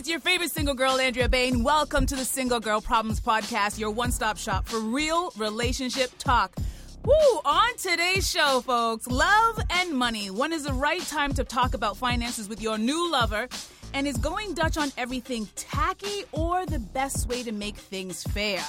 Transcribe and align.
it's 0.00 0.08
your 0.08 0.18
favorite 0.18 0.50
single 0.50 0.74
girl, 0.74 0.98
Andrea 0.98 1.28
Bain. 1.28 1.62
Welcome 1.62 2.06
to 2.06 2.16
the 2.16 2.24
Single 2.24 2.58
Girl 2.58 2.80
Problems 2.80 3.20
Podcast, 3.20 3.78
your 3.78 3.90
one 3.90 4.10
stop 4.12 4.38
shop 4.38 4.66
for 4.66 4.80
real 4.80 5.30
relationship 5.36 6.10
talk. 6.16 6.56
Woo! 7.04 7.12
On 7.44 7.76
today's 7.76 8.26
show, 8.26 8.62
folks, 8.62 9.06
love 9.08 9.60
and 9.68 9.92
money. 9.92 10.30
When 10.30 10.54
is 10.54 10.64
the 10.64 10.72
right 10.72 11.02
time 11.02 11.34
to 11.34 11.44
talk 11.44 11.74
about 11.74 11.98
finances 11.98 12.48
with 12.48 12.62
your 12.62 12.78
new 12.78 13.12
lover? 13.12 13.46
And 13.92 14.08
is 14.08 14.16
going 14.16 14.54
Dutch 14.54 14.78
on 14.78 14.90
everything 14.96 15.46
tacky 15.54 16.24
or 16.32 16.64
the 16.64 16.78
best 16.78 17.28
way 17.28 17.42
to 17.42 17.52
make 17.52 17.76
things 17.76 18.22
fair? 18.22 18.64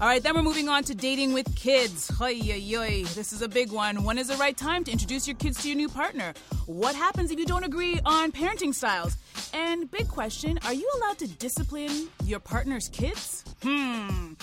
All 0.00 0.06
right, 0.06 0.22
then 0.22 0.34
we're 0.36 0.42
moving 0.42 0.68
on 0.68 0.84
to 0.84 0.94
dating 0.94 1.32
with 1.32 1.54
kids. 1.56 2.10
Oy. 2.20 3.04
This 3.14 3.32
is 3.32 3.42
a 3.42 3.48
big 3.48 3.72
one. 3.72 4.04
When 4.04 4.16
is 4.16 4.28
the 4.28 4.36
right 4.36 4.56
time 4.56 4.84
to 4.84 4.92
introduce 4.92 5.26
your 5.26 5.36
kids 5.36 5.60
to 5.62 5.68
your 5.68 5.76
new 5.76 5.88
partner? 5.88 6.34
What 6.66 6.94
happens 6.94 7.32
if 7.32 7.38
you 7.38 7.46
don't 7.46 7.64
agree 7.64 7.98
on 8.04 8.30
parenting 8.30 8.72
styles? 8.72 9.16
And 9.52 9.90
big 9.90 10.06
question 10.06 10.58
are 10.64 10.72
you 10.72 10.88
allowed 10.96 11.18
to 11.18 11.26
discipline 11.26 12.08
your 12.24 12.38
partner's 12.38 12.88
kids? 12.90 13.44
Hmm. 13.62 14.34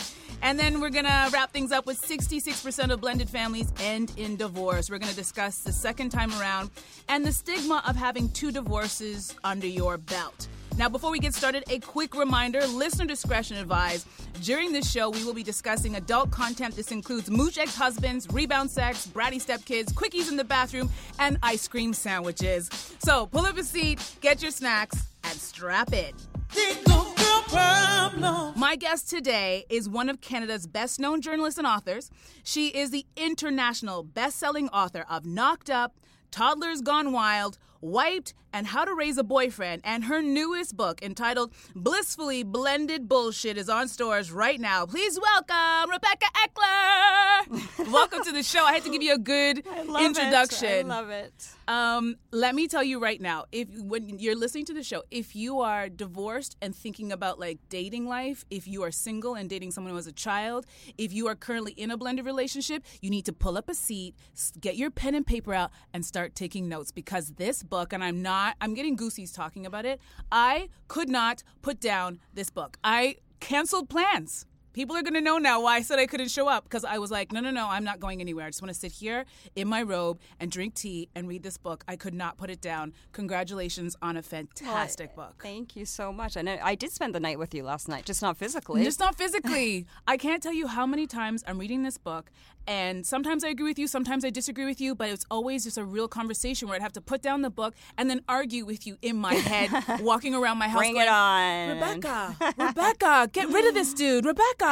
And 0.41 0.59
then 0.59 0.81
we're 0.81 0.89
gonna 0.89 1.29
wrap 1.31 1.52
things 1.53 1.71
up 1.71 1.85
with 1.85 2.02
66% 2.02 2.91
of 2.91 2.99
blended 2.99 3.30
families 3.30 3.71
end 3.80 4.11
in 4.17 4.35
divorce. 4.35 4.89
We're 4.89 4.99
gonna 4.99 5.13
discuss 5.13 5.59
the 5.59 5.71
second 5.71 6.09
time 6.09 6.31
around 6.39 6.69
and 7.07 7.25
the 7.25 7.31
stigma 7.31 7.81
of 7.87 7.95
having 7.95 8.30
two 8.30 8.52
divorces 8.52 9.33
under 9.43 9.67
your 9.67 9.97
belt. 9.97 10.47
Now, 10.77 10.89
before 10.89 11.09
we 11.09 11.19
get 11.19 11.33
started, 11.33 11.63
a 11.69 11.79
quick 11.79 12.15
reminder 12.15 12.67
listener 12.67 13.05
discretion 13.05 13.55
advised. 13.55 14.07
During 14.41 14.73
this 14.73 14.91
show, 14.91 15.09
we 15.09 15.23
will 15.23 15.33
be 15.33 15.41
discussing 15.41 15.95
adult 15.95 16.31
content. 16.31 16.75
This 16.75 16.91
includes 16.91 17.31
mooch 17.31 17.57
ex 17.57 17.75
husbands, 17.75 18.27
rebound 18.33 18.69
sex, 18.69 19.07
bratty 19.07 19.41
stepkids, 19.41 19.93
quickies 19.93 20.29
in 20.29 20.35
the 20.35 20.43
bathroom, 20.43 20.89
and 21.17 21.37
ice 21.41 21.65
cream 21.69 21.93
sandwiches. 21.93 22.69
So 22.99 23.27
pull 23.27 23.45
up 23.45 23.57
a 23.57 23.63
seat, 23.63 24.17
get 24.19 24.41
your 24.41 24.51
snacks, 24.51 25.07
and 25.23 25.33
strap 25.39 25.93
in. 25.93 26.13
Single 26.49 27.03
girl 27.15 27.41
problem. 27.47 28.53
My 28.57 28.75
guest 28.75 29.09
today 29.09 29.65
is 29.69 29.87
one 29.87 30.09
of 30.09 30.19
Canada's 30.19 30.67
best 30.67 30.99
known 30.99 31.21
journalists 31.21 31.57
and 31.57 31.65
authors. 31.65 32.11
She 32.43 32.67
is 32.67 32.91
the 32.91 33.05
international 33.15 34.03
best 34.03 34.37
selling 34.37 34.67
author 34.69 35.05
of 35.09 35.25
Knocked 35.25 35.69
Up, 35.69 35.95
Toddlers 36.31 36.81
Gone 36.81 37.13
Wild, 37.13 37.57
Wiped, 37.79 38.33
and 38.56 38.66
How 38.66 38.86
to 38.86 38.95
Raise 38.95 39.17
a 39.17 39.23
Boyfriend. 39.23 39.81
And 39.84 40.06
her 40.06 40.22
newest 40.22 40.78
book, 40.78 41.03
entitled 41.03 41.53
Blissfully 41.76 42.43
Blended 42.43 43.10
Bullshit, 43.10 43.58
is 43.58 43.67
on 43.67 43.89
stores 43.89 44.32
right 44.32 44.60
now. 44.61 44.86
Please 44.86 45.20
welcome 45.20 45.92
Rebecca 45.92 46.27
Eckler. 46.38 47.92
welcome 47.92 48.23
to 48.23 48.32
the 48.32 48.44
show. 48.44 48.64
I 48.64 48.71
had 48.71 48.83
to 48.86 48.89
give 48.89 49.04
you 49.04 49.14
a 49.14 49.17
good 49.17 49.58
introduction. 49.99 50.89
I 50.89 50.95
love 51.02 51.10
it. 51.10 51.49
Um, 51.67 52.15
let 52.32 52.55
me 52.55 52.67
tell 52.67 52.83
you 52.83 52.99
right 52.99 53.20
now, 53.20 53.45
if 53.52 53.67
when 53.77 54.20
you're 54.20 54.36
listening 54.36 54.65
to 54.65 54.73
the 54.73 54.83
show, 54.83 55.04
if 55.11 55.36
you 55.36 55.61
are 55.61 55.89
divorced 55.89 56.55
and 56.61 56.76
thinking 56.76 57.11
about 57.11 57.39
like 57.39 57.58
dating 57.70 58.08
life, 58.08 58.45
if 58.49 58.67
you 58.67 58.83
are 58.83 58.92
single 58.92 59.33
and 59.33 59.49
dating 59.49 59.71
someone 59.71 59.89
who 59.89 59.95
has 59.98 60.08
a 60.08 60.14
child, 60.14 60.65
if 60.98 61.11
you 61.11 61.27
are 61.27 61.36
currently 61.36 61.73
in 61.73 61.92
a 61.92 61.98
blended 61.98 62.26
relationship, 62.26 62.83
you 63.02 63.10
need 63.10 63.26
to 63.26 63.33
pull 63.33 63.58
up 63.58 63.67
a 63.67 63.73
seat, 63.73 64.15
get 64.60 64.77
your 64.77 64.92
pen 64.92 65.15
and 65.15 65.26
paper 65.26 65.54
out, 65.54 65.71
and 65.94 66.05
start 66.05 66.36
taking 66.36 66.70
notes 66.70 66.92
because 66.92 67.33
this 67.33 67.64
book, 67.64 67.94
and 67.94 68.04
I'm 68.04 68.21
not, 68.21 68.45
I'm 68.61 68.73
getting 68.73 68.95
goosies 68.95 69.32
talking 69.32 69.66
about 69.66 69.86
it. 69.86 70.00
I 70.32 70.70
could 70.88 71.10
not 71.10 71.44
put 71.61 71.80
down 71.80 72.20
this 72.33 72.50
book. 72.50 72.78
I 72.83 73.17
canceled 73.39 73.89
plans. 73.89 74.45
People 74.75 74.97
are 74.97 75.02
going 75.02 75.13
to 75.13 75.21
know 75.21 75.37
now 75.37 75.61
why 75.61 75.77
I 75.77 75.81
said 75.81 75.99
I 75.99 76.05
couldn't 76.05 76.27
show 76.27 76.49
up 76.49 76.65
because 76.65 76.83
I 76.83 76.97
was 76.97 77.09
like, 77.09 77.31
no, 77.31 77.39
no, 77.39 77.49
no, 77.49 77.69
I'm 77.69 77.86
not 77.86 78.02
going 78.02 78.19
anywhere. 78.19 78.45
I 78.45 78.49
just 78.49 78.61
want 78.61 78.73
to 78.73 78.77
sit 78.77 78.91
here 78.91 79.23
in 79.55 79.69
my 79.69 79.81
robe 79.81 80.19
and 80.37 80.52
drink 80.52 80.73
tea 80.73 81.08
and 81.15 81.30
read 81.30 81.43
this 81.43 81.58
book. 81.58 81.86
I 81.87 81.95
could 81.95 82.13
not 82.13 82.37
put 82.37 82.49
it 82.49 82.59
down. 82.59 82.91
Congratulations 83.14 83.95
on 84.02 84.17
a 84.17 84.21
fantastic 84.21 85.15
book. 85.15 85.35
Thank 85.41 85.77
you 85.77 85.85
so 85.85 86.11
much. 86.11 86.35
And 86.35 86.49
I, 86.49 86.59
I 86.61 86.75
did 86.75 86.91
spend 86.91 87.15
the 87.15 87.21
night 87.21 87.39
with 87.39 87.55
you 87.55 87.64
last 87.64 87.87
night, 87.87 88.03
just 88.03 88.21
not 88.21 88.35
physically. 88.35 88.83
Just 88.83 88.99
not 88.99 89.15
physically. 89.15 89.85
I 90.08 90.17
can't 90.17 90.43
tell 90.43 90.52
you 90.52 90.67
how 90.67 90.85
many 90.85 91.08
times 91.08 91.41
I'm 91.47 91.58
reading 91.58 91.83
this 91.83 91.97
book, 91.97 92.30
and 92.67 93.05
sometimes 93.05 93.43
I 93.43 93.49
agree 93.49 93.69
with 93.69 93.77
you, 93.77 93.87
sometimes 93.87 94.25
I 94.25 94.31
disagree 94.31 94.65
with 94.65 94.81
you, 94.81 94.95
but 94.95 95.09
it's 95.09 95.25
always 95.30 95.65
just 95.65 95.77
a 95.77 95.85
real 95.85 96.08
conversation 96.08 96.67
where 96.67 96.75
I'd 96.75 96.81
have 96.81 96.93
to 96.93 97.02
put 97.02 97.21
down 97.21 97.41
the 97.41 97.49
book 97.49 97.75
and 97.97 98.09
then 98.09 98.21
argue 98.27 98.65
with 98.65 98.87
you 98.87 98.97
in 99.02 99.17
my 99.17 99.35
head, 99.35 99.69
walking 100.02 100.33
around 100.33 100.58
my 100.58 100.67
house. 100.67 100.80
Bring 100.80 100.93
going, 100.93 101.05
it 101.05 101.09
on. 101.09 101.69
Rebecca, 101.69 102.35
Rebecca, 102.58 103.30
get 103.31 103.49
rid 103.49 103.67
of 103.67 103.75
this 103.75 103.93
dude. 103.93 104.25
Rebecca, 104.25 104.64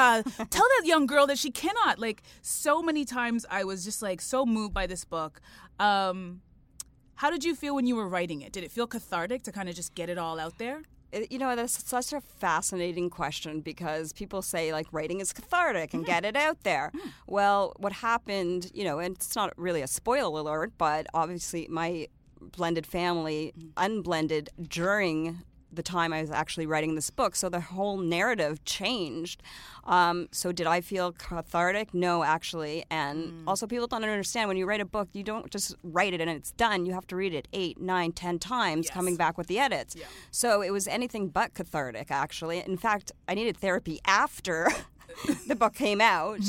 tell 0.49 0.67
that 0.77 0.81
young 0.85 1.05
girl 1.05 1.27
that 1.27 1.37
she 1.37 1.51
cannot. 1.51 1.99
Like, 1.99 2.23
so 2.41 2.81
many 2.81 3.05
times 3.05 3.45
I 3.49 3.63
was 3.63 3.83
just 3.83 4.01
like 4.01 4.21
so 4.21 4.45
moved 4.45 4.73
by 4.73 4.87
this 4.87 5.05
book. 5.05 5.41
Um, 5.79 6.41
how 7.15 7.29
did 7.29 7.43
you 7.43 7.55
feel 7.55 7.75
when 7.75 7.87
you 7.87 7.95
were 7.95 8.07
writing 8.07 8.41
it? 8.41 8.51
Did 8.51 8.63
it 8.63 8.71
feel 8.71 8.87
cathartic 8.87 9.43
to 9.43 9.51
kind 9.51 9.69
of 9.69 9.75
just 9.75 9.95
get 9.95 10.09
it 10.09 10.17
all 10.17 10.39
out 10.39 10.57
there? 10.57 10.81
Uh, 11.13 11.21
you 11.29 11.37
know, 11.37 11.55
that's 11.55 11.87
such 11.87 12.11
a 12.13 12.21
fascinating 12.21 13.09
question 13.09 13.61
because 13.61 14.13
people 14.13 14.41
say 14.41 14.71
like 14.71 14.87
writing 14.91 15.21
is 15.21 15.31
cathartic 15.31 15.93
and 15.93 16.03
mm-hmm. 16.03 16.11
get 16.11 16.25
it 16.25 16.35
out 16.35 16.63
there. 16.63 16.91
Mm. 16.95 17.11
Well, 17.27 17.73
what 17.77 17.93
happened, 17.93 18.71
you 18.73 18.83
know, 18.83 18.99
and 18.99 19.15
it's 19.15 19.35
not 19.35 19.53
really 19.57 19.81
a 19.81 19.87
spoiler 19.87 20.39
alert, 20.39 20.73
but 20.77 21.07
obviously 21.13 21.67
my 21.69 22.07
blended 22.41 22.85
family 22.85 23.53
mm-hmm. 23.57 23.69
unblended 23.77 24.49
during 24.67 25.39
the 25.75 25.83
time 25.83 26.13
I 26.13 26.21
was 26.21 26.31
actually 26.31 26.65
writing 26.65 26.95
this 26.95 27.09
book, 27.09 27.35
so 27.35 27.49
the 27.49 27.59
whole 27.59 27.97
narrative 27.97 28.63
changed. 28.65 29.41
Um, 29.85 30.29
so, 30.31 30.51
did 30.51 30.65
I 30.67 30.81
feel 30.81 31.11
cathartic? 31.11 31.93
No, 31.93 32.23
actually. 32.23 32.85
And 32.89 33.45
also, 33.47 33.67
people 33.67 33.87
don't 33.87 34.03
understand 34.03 34.47
when 34.47 34.55
you 34.57 34.65
write 34.65 34.79
a 34.81 34.85
book, 34.85 35.09
you 35.13 35.23
don't 35.23 35.49
just 35.51 35.75
write 35.83 36.13
it 36.13 36.21
and 36.21 36.29
it's 36.29 36.51
done. 36.51 36.85
You 36.85 36.93
have 36.93 37.07
to 37.07 37.15
read 37.15 37.33
it 37.33 37.47
eight, 37.53 37.79
nine, 37.81 38.11
ten 38.13 38.39
times, 38.39 38.85
Yes. 38.85 38.93
coming 38.93 39.15
back 39.17 39.37
with 39.37 39.47
the 39.47 39.59
edits. 39.59 39.95
So 40.31 40.61
it 40.61 40.71
was 40.71 40.87
anything 40.87 41.27
but 41.29 41.53
cathartic, 41.53 42.11
actually. 42.11 42.59
In 42.59 42.77
fact, 42.77 43.11
I 43.27 43.33
needed 43.33 43.57
therapy 43.57 43.99
after 44.05 44.69
the 45.47 45.55
book 45.55 45.73
came 45.75 45.99
out. 46.01 46.39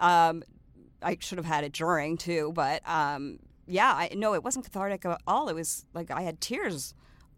Um, 0.00 0.42
I 1.02 1.16
should 1.20 1.38
have 1.38 1.44
had 1.46 1.64
it 1.64 1.72
during 1.72 2.16
too, 2.16 2.52
but 2.54 2.80
um, 2.88 3.38
yeah, 3.66 3.92
I, 3.92 4.10
no, 4.16 4.34
it 4.34 4.42
wasn't 4.42 4.64
cathartic 4.64 5.04
at 5.04 5.20
all. 5.26 5.48
It 5.48 5.54
was 5.54 5.84
like 5.94 6.10
I 6.10 6.22
had 6.22 6.40
tears 6.40 6.94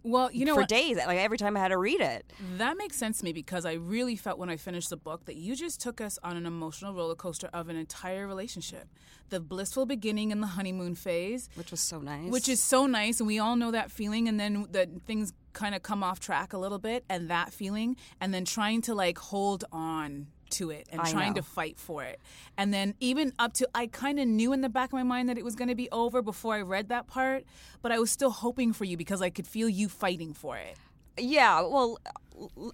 Well, 0.08 0.30
you 0.30 0.44
know 0.44 0.54
for 0.54 0.60
what? 0.60 0.68
days, 0.68 0.96
like 0.98 1.18
every 1.18 1.36
time 1.36 1.56
I 1.56 1.60
had 1.60 1.68
to 1.68 1.78
read 1.78 2.00
it. 2.00 2.32
That 2.58 2.76
makes 2.78 2.96
sense 2.96 3.18
to 3.18 3.24
me 3.24 3.32
because 3.32 3.66
I 3.66 3.72
really 3.72 4.14
felt 4.14 4.38
when 4.38 4.48
I 4.48 4.56
finished 4.56 4.88
the 4.90 4.96
book 4.96 5.24
that 5.24 5.34
you 5.34 5.56
just 5.56 5.80
took 5.80 6.00
us 6.00 6.16
on 6.22 6.36
an 6.36 6.46
emotional 6.46 6.94
roller 6.94 7.16
coaster 7.16 7.48
of 7.52 7.68
an 7.68 7.74
entire 7.76 8.28
relationship. 8.28 8.88
The 9.30 9.40
blissful 9.40 9.84
beginning 9.84 10.30
and 10.30 10.41
the 10.41 10.47
honeymoon 10.47 10.94
phase, 10.94 11.48
Which 11.56 11.72
was 11.72 11.80
so 11.80 11.98
nice. 11.98 12.30
which 12.30 12.48
is 12.48 12.62
so 12.62 12.86
nice, 12.86 13.18
and 13.18 13.26
we 13.26 13.41
all 13.41 13.56
know 13.56 13.72
that 13.72 13.91
feeling, 13.91 14.28
and 14.28 14.38
then 14.38 14.68
the 14.70 14.88
things 15.06 15.32
kind 15.53 15.74
of 15.74 15.82
come 15.82 16.04
off 16.04 16.20
track 16.20 16.52
a 16.52 16.59
little 16.59 16.78
bit, 16.78 17.04
and 17.09 17.28
that 17.28 17.52
feeling, 17.52 17.97
and 18.20 18.32
then 18.32 18.44
trying 18.44 18.82
to 18.82 18.94
like 18.94 19.18
hold 19.18 19.64
on 19.72 20.28
to 20.51 20.71
it 20.71 20.89
and 20.91 21.01
I 21.01 21.10
trying 21.10 21.31
know. 21.31 21.37
to 21.37 21.43
fight 21.43 21.78
for 21.78 22.03
it. 22.03 22.21
And 22.57 22.72
then 22.72 22.95
even 23.01 23.33
up 23.39 23.54
to 23.54 23.69
I 23.75 23.87
kind 23.87 24.19
of 24.19 24.27
knew 24.27 24.53
in 24.53 24.60
the 24.60 24.69
back 24.69 24.91
of 24.91 24.93
my 24.95 25.03
mind 25.03 25.28
that 25.28 25.39
it 25.39 25.45
was 25.45 25.54
going 25.54 25.69
to 25.69 25.75
be 25.75 25.89
over 25.91 26.22
before 26.22 26.54
I 26.54 26.63
read 26.63 26.89
that 26.89 27.07
part, 27.07 27.45
but 27.83 27.93
I 27.93 27.98
was 27.98 28.10
still 28.10 28.31
hoping 28.31 28.72
for 28.72 28.84
you 28.84 28.97
because 28.97 29.22
I 29.22 29.31
could 29.31 29.47
feel 29.47 29.69
you 29.69 29.89
fighting 29.89 30.34
for 30.34 30.57
it. 30.57 30.77
Yeah, 31.19 31.60
well, 31.63 31.98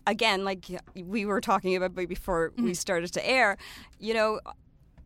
again, 0.06 0.44
like 0.44 0.66
we 0.96 1.24
were 1.24 1.40
talking 1.40 1.76
about 1.76 1.94
before 1.94 2.52
we 2.56 2.72
mm. 2.72 2.76
started 2.76 3.12
to 3.12 3.28
air, 3.28 3.56
you 4.00 4.14
know, 4.14 4.40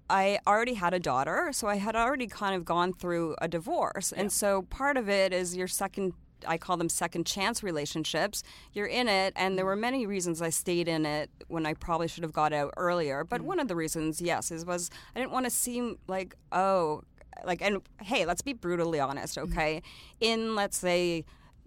I 0.08 0.38
already 0.46 0.74
had 0.74 0.94
a 0.94 1.00
daughter, 1.00 1.50
so 1.52 1.66
I 1.66 1.76
had 1.76 1.96
already 1.96 2.28
kind 2.28 2.54
of 2.54 2.64
gone 2.64 2.92
through 2.92 3.36
a 3.40 3.48
divorce. 3.48 4.12
And 4.12 4.32
so 4.32 4.62
part 4.62 4.96
of 4.96 5.08
it 5.08 5.32
is 5.32 5.56
your 5.56 5.66
second 5.66 6.14
I 6.46 6.58
call 6.58 6.76
them 6.76 6.88
second 6.88 7.26
chance 7.26 7.62
relationships. 7.62 8.42
You're 8.72 8.86
in 8.86 9.08
it, 9.08 9.32
and 9.36 9.56
there 9.56 9.64
mm. 9.64 9.68
were 9.68 9.76
many 9.76 10.06
reasons 10.06 10.42
I 10.42 10.50
stayed 10.50 10.88
in 10.88 11.06
it 11.06 11.30
when 11.48 11.66
I 11.66 11.74
probably 11.74 12.08
should 12.08 12.22
have 12.22 12.32
got 12.32 12.52
out 12.52 12.74
earlier. 12.76 13.24
But 13.24 13.40
mm. 13.40 13.44
one 13.44 13.60
of 13.60 13.68
the 13.68 13.76
reasons, 13.76 14.20
yes, 14.20 14.50
is 14.50 14.64
was 14.64 14.90
I 15.14 15.20
didn't 15.20 15.32
want 15.32 15.46
to 15.46 15.50
seem 15.50 15.98
like 16.08 16.34
oh, 16.52 17.02
like 17.44 17.62
and 17.62 17.82
hey, 18.02 18.26
let's 18.26 18.42
be 18.42 18.52
brutally 18.52 19.00
honest, 19.00 19.36
mm. 19.36 19.42
okay? 19.44 19.82
In 20.20 20.54
let's 20.54 20.76
say 20.76 21.24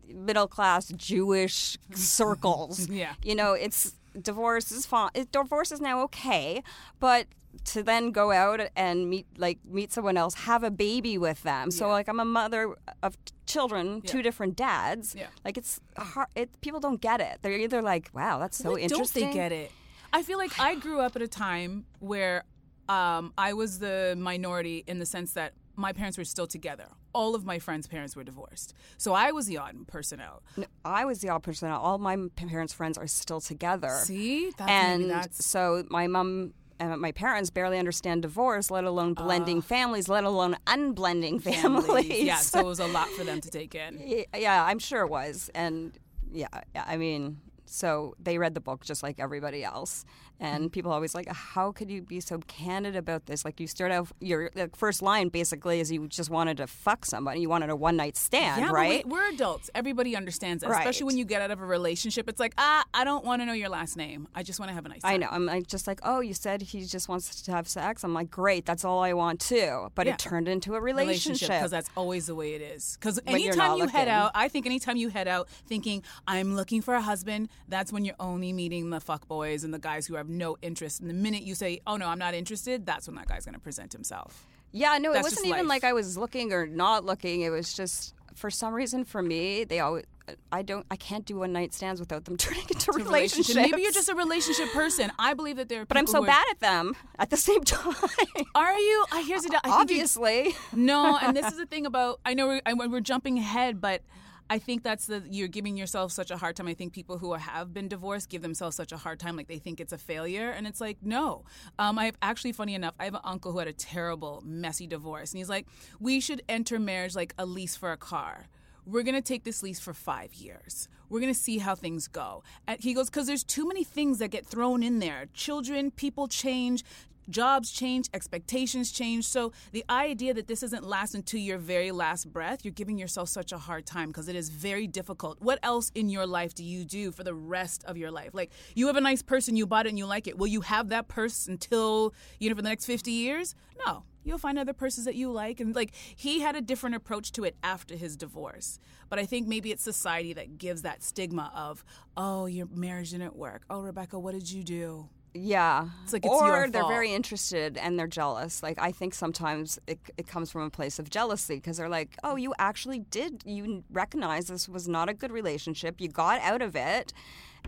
middle 0.07 0.47
class 0.47 0.87
Jewish 0.87 1.77
circles, 1.93 2.89
Yeah. 2.89 3.13
you 3.23 3.35
know, 3.35 3.53
it's 3.53 3.95
divorce 4.19 4.71
is 4.71 4.85
fine. 4.85 5.11
Divorce 5.31 5.71
is 5.71 5.81
now 5.81 6.01
okay, 6.03 6.63
but 6.99 7.27
to 7.65 7.83
then 7.83 8.11
go 8.11 8.31
out 8.31 8.61
and 8.75 9.09
meet 9.09 9.25
like 9.37 9.59
meet 9.65 9.91
someone 9.91 10.17
else, 10.17 10.33
have 10.33 10.63
a 10.63 10.71
baby 10.71 11.17
with 11.17 11.43
them. 11.43 11.71
So 11.71 11.87
Yeah. 11.87 11.93
like 11.93 12.07
I'm 12.07 12.19
a 12.19 12.25
mother 12.25 12.75
of 13.03 13.17
children, 13.45 14.01
two 14.01 14.21
different 14.21 14.55
dads. 14.55 15.15
Yeah. 15.15 15.27
Like 15.43 15.57
it's 15.57 15.79
hard. 15.97 16.27
It 16.35 16.49
people 16.61 16.79
don't 16.79 17.01
get 17.01 17.19
it. 17.21 17.39
They're 17.41 17.57
either 17.57 17.81
like, 17.81 18.09
wow, 18.13 18.39
that's 18.39 18.57
so 18.57 18.71
Why 18.73 18.79
interesting. 18.79 19.23
Don't 19.23 19.31
they 19.31 19.37
get 19.37 19.51
it? 19.51 19.71
I 20.11 20.23
feel 20.23 20.37
like 20.37 20.59
I 20.59 20.75
grew 20.75 20.99
up 20.99 21.15
at 21.15 21.21
a 21.21 21.27
time 21.27 21.85
where 21.99 22.43
um, 22.87 23.33
I 23.37 23.53
was 23.53 23.79
the 23.79 24.15
minority 24.17 24.83
in 24.87 24.97
the 24.99 25.05
sense 25.05 25.33
that 25.33 25.53
my 25.75 25.93
parents 25.93 26.17
were 26.17 26.23
still 26.25 26.47
together. 26.47 26.87
All 27.13 27.35
of 27.35 27.45
my 27.45 27.59
friends' 27.59 27.87
parents 27.87 28.15
were 28.15 28.23
divorced, 28.23 28.73
so 28.97 29.13
I 29.13 29.31
was 29.31 29.47
the 29.47 29.57
odd 29.57 29.87
person 29.87 30.19
out. 30.19 30.43
No, 30.57 30.65
I 30.83 31.05
was 31.05 31.21
the 31.21 31.29
odd 31.29 31.43
person 31.43 31.69
out. 31.69 31.81
All 31.81 31.97
my 31.97 32.17
parents' 32.35 32.73
friends 32.73 32.97
are 32.97 33.07
still 33.07 33.39
together. 33.41 33.89
See, 34.03 34.51
that's, 34.57 34.69
and 34.71 35.09
that's 35.09 35.45
so 35.45 35.85
my 35.89 36.07
mom 36.07 36.53
my 36.79 37.11
parents 37.11 37.49
barely 37.49 37.77
understand 37.77 38.21
divorce, 38.21 38.71
let 38.71 38.83
alone 38.83 39.13
blending 39.13 39.59
ah. 39.59 39.61
families, 39.61 40.07
let 40.07 40.23
alone 40.23 40.55
unblending 40.65 41.41
families. 41.41 42.09
yeah. 42.09 42.37
So 42.37 42.59
it 42.61 42.65
was 42.65 42.79
a 42.79 42.87
lot 42.87 43.09
for 43.09 43.23
them 43.23 43.41
to 43.41 43.49
take 43.49 43.75
in. 43.75 44.25
Yeah, 44.35 44.65
I'm 44.65 44.79
sure 44.79 45.01
it 45.01 45.09
was, 45.09 45.49
and 45.53 45.97
yeah, 46.31 46.47
I 46.75 46.97
mean, 46.97 47.41
so 47.65 48.15
they 48.19 48.37
read 48.37 48.55
the 48.55 48.61
book 48.61 48.83
just 48.83 49.03
like 49.03 49.19
everybody 49.19 49.63
else. 49.63 50.05
And 50.39 50.71
people 50.71 50.91
always 50.91 51.13
like, 51.13 51.27
how 51.29 51.71
could 51.71 51.89
you 51.89 52.01
be 52.01 52.19
so 52.19 52.39
candid 52.47 52.95
about 52.95 53.25
this? 53.25 53.43
Like 53.45 53.59
you 53.59 53.67
start 53.67 53.91
out, 53.91 54.07
your 54.19 54.49
like, 54.55 54.75
first 54.75 55.01
line 55.01 55.29
basically 55.29 55.79
is 55.79 55.91
you 55.91 56.07
just 56.07 56.29
wanted 56.29 56.57
to 56.57 56.67
fuck 56.67 57.05
somebody, 57.05 57.41
you 57.41 57.49
wanted 57.49 57.69
a 57.69 57.75
one 57.75 57.95
night 57.97 58.15
stand, 58.17 58.61
Yeah, 58.61 58.71
right? 58.71 59.05
we, 59.05 59.11
we're 59.11 59.29
adults. 59.29 59.69
Everybody 59.75 60.15
understands 60.15 60.61
that, 60.63 60.69
Right. 60.69 60.79
especially 60.79 61.05
when 61.05 61.17
you 61.17 61.25
get 61.25 61.41
out 61.41 61.51
of 61.51 61.59
a 61.61 61.65
relationship. 61.65 62.29
It's 62.29 62.39
like, 62.39 62.53
ah, 62.57 62.85
I 62.93 63.03
don't 63.03 63.25
want 63.25 63.41
to 63.41 63.45
know 63.45 63.53
your 63.53 63.69
last 63.69 63.97
name. 63.97 64.27
I 64.33 64.43
just 64.43 64.59
want 64.59 64.69
to 64.69 64.75
have 64.75 64.85
a 64.85 64.89
nice 64.89 65.01
time. 65.01 65.13
I 65.13 65.17
know. 65.17 65.27
I'm 65.29 65.45
like 65.45 65.67
just 65.67 65.87
like, 65.87 65.99
oh, 66.03 66.21
you 66.21 66.33
said 66.33 66.61
he 66.61 66.85
just 66.85 67.09
wants 67.09 67.41
to 67.41 67.51
have 67.51 67.67
sex. 67.67 68.03
I'm 68.03 68.13
like, 68.13 68.31
great, 68.31 68.65
that's 68.65 68.85
all 68.85 68.99
I 69.03 69.13
want 69.13 69.39
too. 69.41 69.89
But 69.95 70.07
Yeah. 70.07 70.13
it 70.13 70.19
turned 70.19 70.47
into 70.47 70.75
a 70.75 70.81
relationship 70.81 71.49
because 71.49 71.71
that's 71.71 71.89
always 71.97 72.27
the 72.27 72.35
way 72.35 72.53
it 72.53 72.61
is. 72.61 72.97
Because 72.99 73.19
anytime 73.27 73.77
you 73.77 73.87
head 73.87 74.07
out, 74.07 74.31
I 74.35 74.47
think 74.47 74.65
anytime 74.65 74.95
you 74.97 75.09
head 75.09 75.27
out 75.27 75.49
thinking 75.67 76.03
I'm 76.27 76.55
looking 76.55 76.81
for 76.81 76.93
a 76.93 77.01
husband, 77.01 77.49
that's 77.67 77.91
when 77.91 78.05
you're 78.05 78.15
only 78.19 78.53
meeting 78.53 78.89
the 78.89 78.99
fuck 78.99 79.27
boys 79.27 79.63
and 79.63 79.73
the 79.73 79.79
guys 79.79 80.07
who 80.07 80.15
have 80.15 80.28
no 80.29 80.57
interest. 80.61 81.01
And 81.01 81.09
the 81.09 81.13
minute 81.13 81.43
you 81.43 81.55
say, 81.55 81.81
"Oh 81.87 81.97
no, 81.97 82.07
I'm 82.07 82.19
not 82.19 82.33
interested," 82.33 82.85
that's 82.85 83.07
when 83.07 83.15
that 83.15 83.27
guy's 83.27 83.45
going 83.45 83.55
to 83.55 83.59
present 83.59 83.91
himself. 83.93 84.45
Yeah, 84.71 84.97
no, 84.99 85.13
it 85.13 85.21
wasn't 85.23 85.47
even 85.47 85.67
like 85.67 85.83
I 85.83 85.93
was 85.93 86.17
looking 86.17 86.53
or 86.53 86.67
not 86.67 87.03
looking. 87.03 87.41
It 87.41 87.49
was 87.49 87.73
just 87.73 88.13
for 88.35 88.49
some 88.49 88.73
reason 88.73 89.03
for 89.03 89.21
me, 89.21 89.63
they 89.63 89.79
always. 89.79 90.05
I 90.51 90.61
don't. 90.61 90.85
I 90.91 90.95
can't 90.95 91.25
do 91.25 91.37
one 91.37 91.51
night 91.53 91.73
stands 91.73 91.99
without 91.99 92.25
them 92.25 92.37
turning 92.45 92.61
into 92.61 92.85
To 92.85 92.91
relationships. 92.91 93.55
Maybe 93.55 93.81
you're 93.81 93.91
just 93.91 94.09
a 94.09 94.15
relationship 94.15 94.71
person. 94.71 95.11
I 95.17 95.33
believe 95.33 95.55
that 95.57 95.69
there 95.69 95.81
are. 95.81 95.85
But 95.85 95.97
I'm 95.97 96.05
so 96.05 96.23
bad 96.23 96.45
at 96.51 96.59
them 96.59 96.95
at 97.17 97.31
the 97.31 97.37
same 97.37 97.63
time. 97.63 97.95
Are 98.55 98.77
you? 98.77 99.05
I 99.11 99.23
here's 99.27 99.41
the. 99.41 99.57
I 99.57 99.59
think 99.61 99.65
you- 99.65 99.73
Obviously. 99.81 100.55
No, 100.71 101.17
and 101.19 101.35
this 101.35 101.47
is 101.47 101.57
the 101.57 101.65
thing 101.65 101.87
about 101.87 102.19
I 102.23 102.35
know 102.35 102.47
we're, 102.63 102.87
we're 102.87 102.99
jumping 102.99 103.39
ahead, 103.39 103.81
but 103.81 104.03
I 104.49 104.57
think 104.57 104.83
that's 104.83 105.05
the 105.05 105.23
you're 105.29 105.47
giving 105.47 105.77
yourself 105.77 106.11
such 106.11 106.31
a 106.31 106.37
hard 106.37 106.55
time. 106.55 106.67
I 106.67 106.73
think 106.73 106.91
people 106.91 107.19
who 107.19 107.33
have 107.33 107.73
been 107.73 107.87
divorced 107.87 108.29
give 108.29 108.41
themselves 108.41 108.75
such 108.75 108.91
a 108.91 108.97
hard 108.97 109.19
time, 109.19 109.35
like 109.35 109.47
they 109.47 109.59
think 109.59 109.79
it's 109.79 109.93
a 109.93 109.97
failure, 109.97 110.49
and 110.49 110.65
it's 110.65 110.81
like 110.81 110.97
no. 111.03 111.43
Um, 111.77 111.99
I 111.99 112.05
have 112.05 112.17
actually, 112.21 112.53
funny 112.53 112.73
enough, 112.73 112.95
I 112.99 113.05
have 113.05 113.13
an 113.13 113.21
uncle 113.23 113.51
who 113.51 113.59
had 113.59 113.67
a 113.67 113.73
terrible, 113.73 114.41
messy 114.45 114.87
divorce, 114.87 115.31
and 115.31 115.37
he's 115.37 115.49
like, 115.49 115.67
we 115.99 116.19
should 116.19 116.41
enter 116.49 116.79
marriage 116.79 117.15
like 117.15 117.35
a 117.37 117.45
lease 117.45 117.75
for 117.75 117.91
a 117.91 117.97
car. 117.97 118.47
We're 118.85 119.03
gonna 119.03 119.21
take 119.21 119.43
this 119.43 119.61
lease 119.61 119.79
for 119.79 119.93
five 119.93 120.33
years. 120.33 120.87
We're 121.09 121.19
gonna 121.19 121.35
see 121.35 121.59
how 121.59 121.75
things 121.75 122.07
go. 122.07 122.43
And 122.67 122.81
he 122.81 122.95
goes 122.95 123.09
because 123.09 123.27
there's 123.27 123.43
too 123.43 123.67
many 123.67 123.83
things 123.83 124.17
that 124.17 124.29
get 124.29 124.47
thrown 124.47 124.81
in 124.81 124.97
there. 124.97 125.27
Children, 125.33 125.91
people 125.91 126.27
change, 126.27 126.83
jobs 127.29 127.71
change, 127.71 128.09
expectations 128.13 128.91
change. 128.91 129.25
So 129.25 129.51
the 129.71 129.83
idea 129.89 130.33
that 130.33 130.47
this 130.47 130.61
doesn't 130.61 130.85
last 130.85 131.15
until 131.15 131.39
your 131.39 131.57
very 131.57 131.91
last 131.91 132.31
breath, 132.31 132.63
you're 132.63 132.73
giving 132.73 132.97
yourself 132.97 133.29
such 133.29 133.51
a 133.51 133.57
hard 133.57 133.85
time 133.85 134.09
because 134.09 134.27
it 134.27 134.35
is 134.35 134.49
very 134.49 134.87
difficult. 134.87 135.41
What 135.41 135.59
else 135.63 135.91
in 135.95 136.09
your 136.09 136.25
life 136.25 136.53
do 136.53 136.63
you 136.63 136.85
do 136.85 137.11
for 137.11 137.23
the 137.23 137.33
rest 137.33 137.83
of 137.85 137.97
your 137.97 138.11
life? 138.11 138.31
Like 138.33 138.51
you 138.75 138.87
have 138.87 138.95
a 138.95 139.01
nice 139.01 139.21
person, 139.21 139.55
you 139.55 139.65
bought 139.65 139.85
it 139.85 139.89
and 139.89 139.97
you 139.97 140.05
like 140.05 140.27
it. 140.27 140.37
Will 140.37 140.47
you 140.47 140.61
have 140.61 140.89
that 140.89 141.07
purse 141.07 141.47
until 141.47 142.13
you 142.39 142.49
know 142.49 142.55
for 142.55 142.61
the 142.61 142.69
next 142.69 142.85
50 142.85 143.11
years? 143.11 143.55
No. 143.85 144.03
You'll 144.23 144.37
find 144.37 144.59
other 144.59 144.73
persons 144.73 145.05
that 145.05 145.15
you 145.15 145.31
like. 145.31 145.59
And 145.59 145.73
like 145.73 145.93
he 146.15 146.41
had 146.41 146.55
a 146.55 146.61
different 146.61 146.95
approach 146.95 147.31
to 147.33 147.45
it 147.45 147.55
after 147.63 147.95
his 147.95 148.17
divorce. 148.17 148.79
But 149.07 149.17
I 149.17 149.25
think 149.25 149.47
maybe 149.47 149.71
it's 149.71 149.81
society 149.81 150.33
that 150.33 150.57
gives 150.57 150.81
that 150.81 151.01
stigma 151.01 151.51
of, 151.55 151.83
oh, 152.17 152.45
your 152.45 152.67
marriage 152.67 153.11
didn't 153.11 153.35
work. 153.35 153.63
Oh, 153.69 153.81
Rebecca, 153.81 154.19
what 154.19 154.33
did 154.33 154.51
you 154.51 154.63
do? 154.63 155.09
Yeah. 155.33 155.89
It's 156.03 156.13
like 156.13 156.25
it's 156.25 156.33
or 156.33 156.69
they're 156.69 156.81
fault. 156.81 156.91
very 156.91 157.13
interested 157.13 157.77
and 157.77 157.99
they're 157.99 158.07
jealous. 158.07 158.63
Like 158.63 158.79
I 158.79 158.91
think 158.91 159.13
sometimes 159.13 159.79
it, 159.87 159.99
it 160.17 160.27
comes 160.27 160.51
from 160.51 160.63
a 160.63 160.69
place 160.69 160.97
of 160.97 161.09
jealousy 161.09 161.55
because 161.55 161.77
they're 161.77 161.89
like, 161.89 162.17
"Oh, 162.23 162.35
you 162.35 162.53
actually 162.57 162.99
did. 162.99 163.43
You 163.45 163.83
recognize 163.91 164.47
this 164.47 164.67
was 164.67 164.87
not 164.87 165.07
a 165.07 165.13
good 165.13 165.31
relationship. 165.31 166.01
You 166.01 166.09
got 166.09 166.41
out 166.41 166.61
of 166.61 166.75
it." 166.75 167.13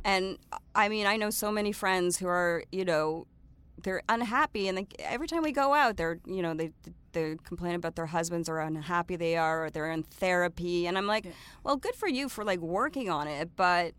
And 0.04 0.40
I 0.74 0.90
mean, 0.90 1.06
I 1.06 1.18
know 1.18 1.30
so 1.30 1.52
many 1.52 1.72
friends 1.72 2.18
who 2.18 2.28
are, 2.28 2.64
you 2.72 2.84
know, 2.86 3.28
they're 3.84 4.02
unhappy 4.10 4.68
and 4.68 4.78
they, 4.78 4.88
every 5.00 5.28
time 5.28 5.42
we 5.44 5.52
go 5.52 5.74
out, 5.74 5.98
they're, 5.98 6.20
you 6.26 6.42
know, 6.42 6.54
they 6.54 6.72
they 7.14 7.36
complain 7.44 7.76
about 7.76 7.96
their 7.96 8.06
husbands 8.08 8.48
or 8.50 8.60
how 8.60 8.68
unhappy 8.68 9.18
they 9.18 9.36
are 9.36 9.66
or 9.66 9.70
they're 9.70 9.92
in 9.92 10.04
therapy 10.04 10.88
and 10.88 10.98
I'm 10.98 11.08
like, 11.08 11.28
"Well, 11.64 11.76
good 11.76 11.96
for 11.96 12.08
you 12.08 12.28
for 12.30 12.44
like 12.44 12.60
working 12.60 13.10
on 13.10 13.28
it, 13.28 13.52
but 13.56 13.94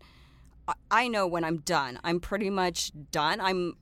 I- 0.67 0.73
know 1.07 1.27
when 1.27 1.43
I'm 1.43 1.57
done. 1.57 1.99
I'm 2.03 2.19
pretty 2.19 2.49
much 2.49 2.91
done. 3.11 3.39
I'm, 3.41 3.73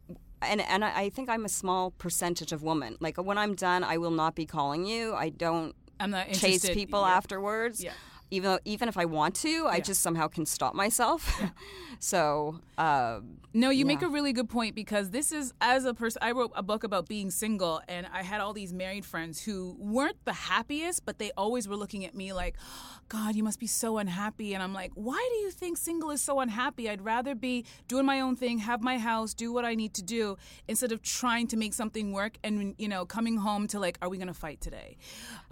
and 0.41 0.61
and 0.61 0.83
I 0.83 1.01
I 1.03 1.09
think 1.09 1.29
I'm 1.29 1.45
a 1.45 1.49
small 1.49 1.91
percentage 1.91 2.51
of 2.51 2.63
women. 2.63 2.97
Like 2.99 3.17
when 3.17 3.37
I'm 3.37 3.55
done, 3.55 3.83
I 3.83 3.97
will 3.97 4.11
not 4.11 4.35
be 4.35 4.45
calling 4.45 4.85
you. 4.85 5.13
I 5.13 5.29
don't 5.29 5.75
I'm 5.99 6.11
not 6.11 6.27
chase 6.29 6.41
interested. 6.43 6.73
people 6.73 7.01
Yeah. 7.01 7.15
afterwards. 7.17 7.83
Yeah. 7.83 7.93
Even 8.31 8.51
though, 8.51 8.59
even 8.65 8.87
if 8.89 8.97
I 8.97 9.05
want 9.05 9.35
to, 9.37 9.67
I 9.67 9.79
just 9.81 10.01
somehow 10.01 10.27
can 10.27 10.45
stop 10.45 10.73
myself. 10.73 11.41
so 11.99 12.59
um, 12.77 13.37
No, 13.53 13.69
you 13.69 13.85
make 13.85 14.01
a 14.01 14.07
really 14.07 14.33
good 14.33 14.49
point 14.49 14.73
because 14.73 15.09
this 15.11 15.31
is 15.31 15.53
as 15.59 15.85
a 15.85 15.93
person. 15.93 16.19
I 16.21 16.31
wrote 16.31 16.51
a 16.55 16.63
book 16.63 16.83
about 16.83 17.07
being 17.07 17.29
single, 17.29 17.81
and 17.87 18.07
I 18.11 18.23
had 18.23 18.39
all 18.41 18.53
these 18.53 18.73
married 18.73 19.05
friends 19.05 19.41
who 19.41 19.75
weren't 19.77 20.23
the 20.25 20.33
happiest, 20.33 21.05
but 21.05 21.19
they 21.19 21.31
always 21.37 21.67
were 21.67 21.75
looking 21.75 22.05
at 22.05 22.15
me 22.15 22.31
like, 22.33 22.55
"God, 23.09 23.35
you 23.35 23.43
must 23.43 23.59
be 23.59 23.67
so 23.67 23.97
unhappy." 23.97 24.53
And 24.53 24.63
I'm 24.63 24.73
like, 24.73 24.91
"Why 24.95 25.27
do 25.33 25.37
you 25.39 25.51
think 25.51 25.77
single 25.77 26.09
is 26.11 26.21
so 26.21 26.39
unhappy? 26.39 26.89
I'd 26.89 27.01
rather 27.01 27.35
be 27.35 27.65
doing 27.89 28.05
my 28.05 28.21
own 28.21 28.35
thing, 28.37 28.59
have 28.59 28.81
my 28.81 28.97
house, 28.97 29.33
do 29.33 29.51
what 29.51 29.65
I 29.65 29.75
need 29.75 29.93
to 29.95 30.01
do, 30.03 30.37
instead 30.69 30.91
of 30.93 31.01
trying 31.01 31.47
to 31.47 31.57
make 31.57 31.73
something 31.73 32.13
work 32.13 32.37
and 32.43 32.75
you 32.77 32.87
know 32.87 33.05
coming 33.05 33.35
home 33.37 33.67
to 33.67 33.79
like, 33.79 33.97
are 34.01 34.07
we 34.09 34.17
gonna 34.17 34.33
fight 34.33 34.61
today? 34.61 34.97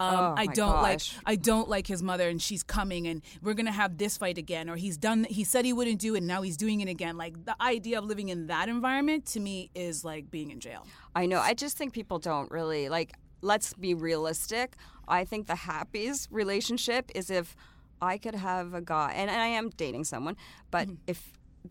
Um, 0.00 0.14
Oh, 0.20 0.34
I 0.36 0.46
don't 0.46 0.80
like. 0.82 1.02
I 1.26 1.36
don't 1.36 1.68
like 1.68 1.86
his 1.86 2.02
mother 2.02 2.28
and 2.28 2.40
she's 2.40 2.62
coming 2.78 3.02
and 3.10 3.18
we're 3.42 3.54
going 3.60 3.66
to 3.74 3.78
have 3.82 3.92
this 4.02 4.14
fight 4.22 4.38
again 4.38 4.70
or 4.70 4.76
he's 4.84 4.96
done 5.08 5.20
he 5.38 5.42
said 5.52 5.62
he 5.64 5.74
wouldn't 5.78 6.00
do 6.06 6.14
it 6.14 6.18
and 6.18 6.26
now 6.34 6.40
he's 6.46 6.56
doing 6.56 6.80
it 6.84 6.88
again. 6.96 7.14
Like 7.24 7.34
the 7.44 7.56
idea 7.60 7.98
of 7.98 8.04
living 8.12 8.28
in 8.34 8.46
that 8.46 8.66
environment 8.76 9.26
to 9.34 9.40
me 9.40 9.70
is 9.74 10.04
like 10.04 10.30
being 10.30 10.50
in 10.54 10.60
jail. 10.60 10.82
I 11.14 11.26
know. 11.30 11.40
I 11.50 11.54
just 11.64 11.74
think 11.78 11.92
people 11.92 12.18
don't 12.30 12.50
really 12.50 12.88
like. 12.88 13.10
Let's 13.42 13.72
be 13.74 13.92
realistic. 13.94 14.68
I 15.08 15.24
think 15.24 15.46
the 15.46 15.60
happiest 15.72 16.28
relationship 16.30 17.10
is 17.14 17.30
if 17.30 17.56
I 18.00 18.18
could 18.18 18.34
have 18.50 18.74
a 18.74 18.80
guy, 18.80 19.12
and 19.16 19.30
I 19.30 19.48
am 19.58 19.70
dating 19.70 20.04
someone, 20.04 20.36
but 20.70 20.86
Mm-hmm. 20.88 21.12
if 21.12 21.20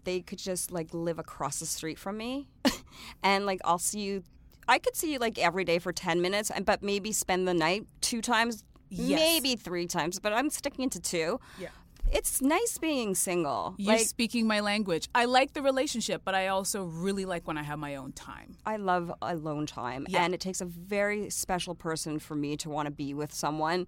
they 0.04 0.22
could 0.22 0.38
just 0.38 0.72
like 0.72 0.90
live 0.94 1.18
across 1.20 1.60
the 1.60 1.66
street 1.66 1.98
from 1.98 2.18
me, 2.18 2.48
and 3.24 3.46
like 3.46 3.62
I'll 3.64 3.80
see 3.92 4.02
you. 4.02 4.24
I 4.68 4.78
could 4.78 4.96
see 4.96 5.12
you 5.14 5.20
like 5.20 5.38
every 5.40 5.64
day 5.64 5.80
for 5.80 5.92
ten 5.92 6.22
minutes, 6.22 6.52
and 6.52 6.66
but 6.66 6.84
maybe 6.84 7.12
spend 7.12 7.48
the 7.48 7.54
night 7.56 7.84
two 8.02 8.22
times, 8.22 8.64
Yes. 8.90 9.20
maybe 9.20 9.56
three 9.56 9.88
times. 9.88 10.20
But 10.20 10.34
I'm 10.34 10.50
sticking 10.50 10.90
to 10.92 11.00
two. 11.00 11.40
Yeah. 11.60 11.70
It's 12.12 12.42
nice 12.42 12.80
being 12.80 13.14
single. 13.14 13.76
You're 13.78 13.94
like 13.98 14.08
speaking 14.08 14.48
my 14.48 14.62
language. 14.62 15.08
I 15.14 15.26
like 15.26 15.54
the 15.54 15.62
relationship, 15.62 16.24
but 16.26 16.34
I 16.34 16.48
also 16.48 16.84
really 16.86 17.24
like 17.26 17.48
when 17.48 17.56
I 17.58 17.62
have 17.64 17.78
my 17.78 17.96
own 17.98 18.14
time. 18.14 18.58
I 18.66 18.78
love 18.78 19.12
alone 19.22 19.68
time, 19.68 20.08
Yeah. 20.10 20.24
and 20.24 20.34
it 20.34 20.40
takes 20.40 20.60
a 20.60 20.66
very 20.66 21.30
special 21.30 21.76
person 21.76 22.18
for 22.18 22.34
me 22.36 22.58
to 22.58 22.70
want 22.70 22.88
to 22.88 22.92
be 22.92 23.14
with 23.14 23.32
someone 23.32 23.86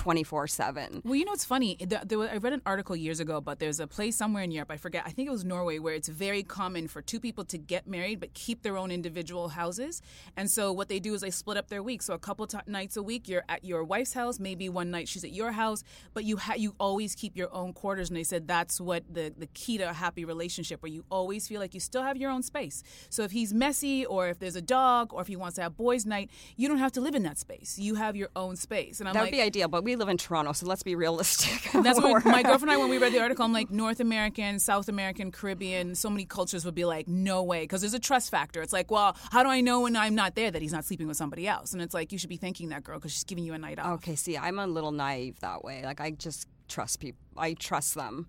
twenty 0.00 0.24
four 0.24 0.46
seven. 0.46 1.02
Well, 1.04 1.14
you 1.14 1.26
know, 1.26 1.32
it's 1.34 1.44
funny. 1.44 1.76
The, 1.78 2.00
there, 2.06 2.18
was- 2.18 2.30
I 2.32 2.38
read 2.38 2.54
an 2.54 2.62
article 2.64 2.96
years 2.96 3.20
ago, 3.20 3.38
but 3.42 3.58
there's 3.58 3.80
a 3.80 3.86
place 3.86 4.16
somewhere 4.16 4.42
in 4.42 4.50
Europe, 4.50 4.70
I 4.70 4.78
forget, 4.78 5.02
I 5.04 5.10
think 5.10 5.28
it 5.28 5.30
was 5.30 5.44
Norway, 5.44 5.78
where 5.78 5.92
it's 5.94 6.08
very 6.08 6.42
common 6.42 6.88
for 6.88 7.02
two 7.02 7.20
people 7.20 7.44
to 7.44 7.58
get 7.58 7.86
married 7.86 8.18
but 8.18 8.32
keep 8.32 8.62
their 8.62 8.78
own 8.78 8.90
individual 8.90 9.50
houses. 9.50 10.00
And 10.38 10.50
so 10.50 10.72
what 10.72 10.88
they 10.88 11.00
do 11.00 11.12
is 11.12 11.20
they 11.20 11.30
split 11.30 11.58
up 11.58 11.68
their 11.68 11.82
week. 11.82 12.00
So 12.00 12.14
a 12.14 12.18
couple 12.18 12.46
t- 12.46 12.56
nights 12.66 12.96
a 12.96 13.02
week, 13.02 13.28
you're 13.28 13.44
at 13.50 13.62
your 13.62 13.84
wife's 13.84 14.14
house. 14.14 14.40
Maybe 14.40 14.70
one 14.70 14.90
night 14.90 15.06
she's 15.06 15.22
at 15.22 15.32
your 15.32 15.52
house, 15.52 15.84
but 16.14 16.24
you 16.24 16.38
ha- 16.38 16.54
you 16.56 16.74
always 16.80 17.14
keep 17.14 17.36
your 17.36 17.52
own 17.54 17.74
quarters. 17.74 18.08
And 18.08 18.16
they 18.16 18.24
said 18.24 18.48
that's 18.48 18.80
what 18.80 19.04
the, 19.12 19.34
the 19.36 19.48
key 19.48 19.76
to 19.78 19.84
a 19.90 19.92
happy 19.92 20.24
relationship, 20.24 20.82
where 20.82 20.90
you 20.90 21.04
always 21.10 21.46
feel 21.46 21.60
like 21.60 21.74
you 21.74 21.80
still 21.80 22.02
have 22.02 22.16
your 22.16 22.30
own 22.30 22.42
space. 22.42 22.82
So 23.10 23.22
if 23.22 23.32
he's 23.32 23.52
messy, 23.52 24.06
or 24.06 24.28
if 24.28 24.38
there's 24.38 24.56
a 24.56 24.62
dog, 24.62 25.12
or 25.12 25.20
if 25.20 25.26
he 25.28 25.36
wants 25.36 25.56
to 25.56 25.62
have 25.62 25.76
boys' 25.76 26.06
night, 26.06 26.30
you 26.56 26.68
don't 26.68 26.78
have 26.78 26.92
to 26.92 27.02
live 27.02 27.14
in 27.14 27.22
that 27.24 27.36
space. 27.36 27.78
You 27.78 27.96
have 27.96 28.16
your 28.16 28.30
own 28.34 28.56
space. 28.56 29.00
And 29.00 29.08
I'm 29.08 29.12
That 29.14 29.20
like, 29.24 29.30
would 29.32 29.36
be 29.36 29.42
ideal, 29.42 29.68
but 29.68 29.84
we 29.84 29.89
live 29.96 30.08
in 30.08 30.16
Toronto, 30.16 30.52
so 30.52 30.66
let's 30.66 30.82
be 30.82 30.94
realistic. 30.94 31.70
that's 31.82 32.00
what 32.00 32.24
my 32.24 32.42
girlfriend 32.42 32.62
and 32.62 32.70
I, 32.72 32.76
when 32.76 32.88
we 32.90 32.98
read 32.98 33.12
the 33.12 33.20
article, 33.20 33.44
I'm 33.44 33.52
like, 33.52 33.70
North 33.70 34.00
American, 34.00 34.58
South 34.58 34.88
American, 34.88 35.30
Caribbean, 35.32 35.94
so 35.94 36.10
many 36.10 36.24
cultures 36.24 36.64
would 36.64 36.74
be 36.74 36.84
like, 36.84 37.08
no 37.08 37.42
way. 37.42 37.62
Because 37.62 37.80
there's 37.80 37.94
a 37.94 37.98
trust 37.98 38.30
factor. 38.30 38.62
It's 38.62 38.72
like, 38.72 38.90
well, 38.90 39.16
how 39.32 39.42
do 39.42 39.48
I 39.48 39.60
know 39.60 39.80
when 39.82 39.96
I'm 39.96 40.14
not 40.14 40.34
there 40.34 40.50
that 40.50 40.60
he's 40.62 40.72
not 40.72 40.84
sleeping 40.84 41.08
with 41.08 41.16
somebody 41.16 41.46
else? 41.48 41.72
And 41.72 41.80
it's 41.82 41.94
like, 41.94 42.12
you 42.12 42.18
should 42.18 42.30
be 42.30 42.36
thanking 42.36 42.68
that 42.70 42.84
girl 42.84 42.98
because 42.98 43.12
she's 43.12 43.24
giving 43.24 43.44
you 43.44 43.54
a 43.54 43.58
night 43.58 43.78
off. 43.78 43.94
Okay, 43.94 44.16
see, 44.16 44.36
I'm 44.38 44.58
a 44.58 44.66
little 44.66 44.92
naive 44.92 45.40
that 45.40 45.64
way. 45.64 45.82
Like 45.84 46.00
I 46.00 46.10
just 46.10 46.46
trust 46.68 47.00
people. 47.00 47.20
I 47.36 47.54
trust 47.54 47.94
them. 47.94 48.26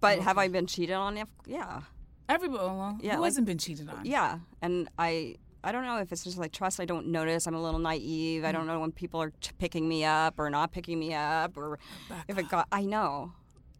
But 0.00 0.18
have 0.20 0.38
I 0.38 0.48
been 0.48 0.66
cheated 0.66 0.94
on? 0.96 1.22
Yeah, 1.46 1.82
Everybody, 2.28 2.58
well, 2.64 2.98
Yeah, 3.00 3.14
who 3.16 3.20
like- 3.20 3.28
hasn't 3.28 3.46
been 3.46 3.58
cheated 3.58 3.88
on? 3.88 4.04
yeah. 4.04 4.38
And 4.60 4.88
I, 4.98 5.36
I 5.66 5.72
don't 5.72 5.84
know 5.84 5.98
if 5.98 6.12
it's 6.12 6.22
just 6.22 6.38
like 6.38 6.52
trust. 6.52 6.78
I 6.78 6.84
don't 6.84 7.08
notice. 7.08 7.48
I'm 7.48 7.54
a 7.56 7.60
little 7.60 7.80
naive. 7.80 8.44
I 8.44 8.50
mm. 8.50 8.52
don't 8.52 8.66
know 8.68 8.78
when 8.78 8.92
people 8.92 9.20
are 9.20 9.32
t- 9.40 9.50
picking 9.58 9.88
me 9.88 10.04
up 10.04 10.38
or 10.38 10.48
not 10.48 10.70
picking 10.70 10.96
me 10.96 11.12
up, 11.12 11.56
or 11.56 11.80
if 12.28 12.38
it 12.38 12.48
got. 12.48 12.68
I 12.70 12.84
know. 12.84 13.32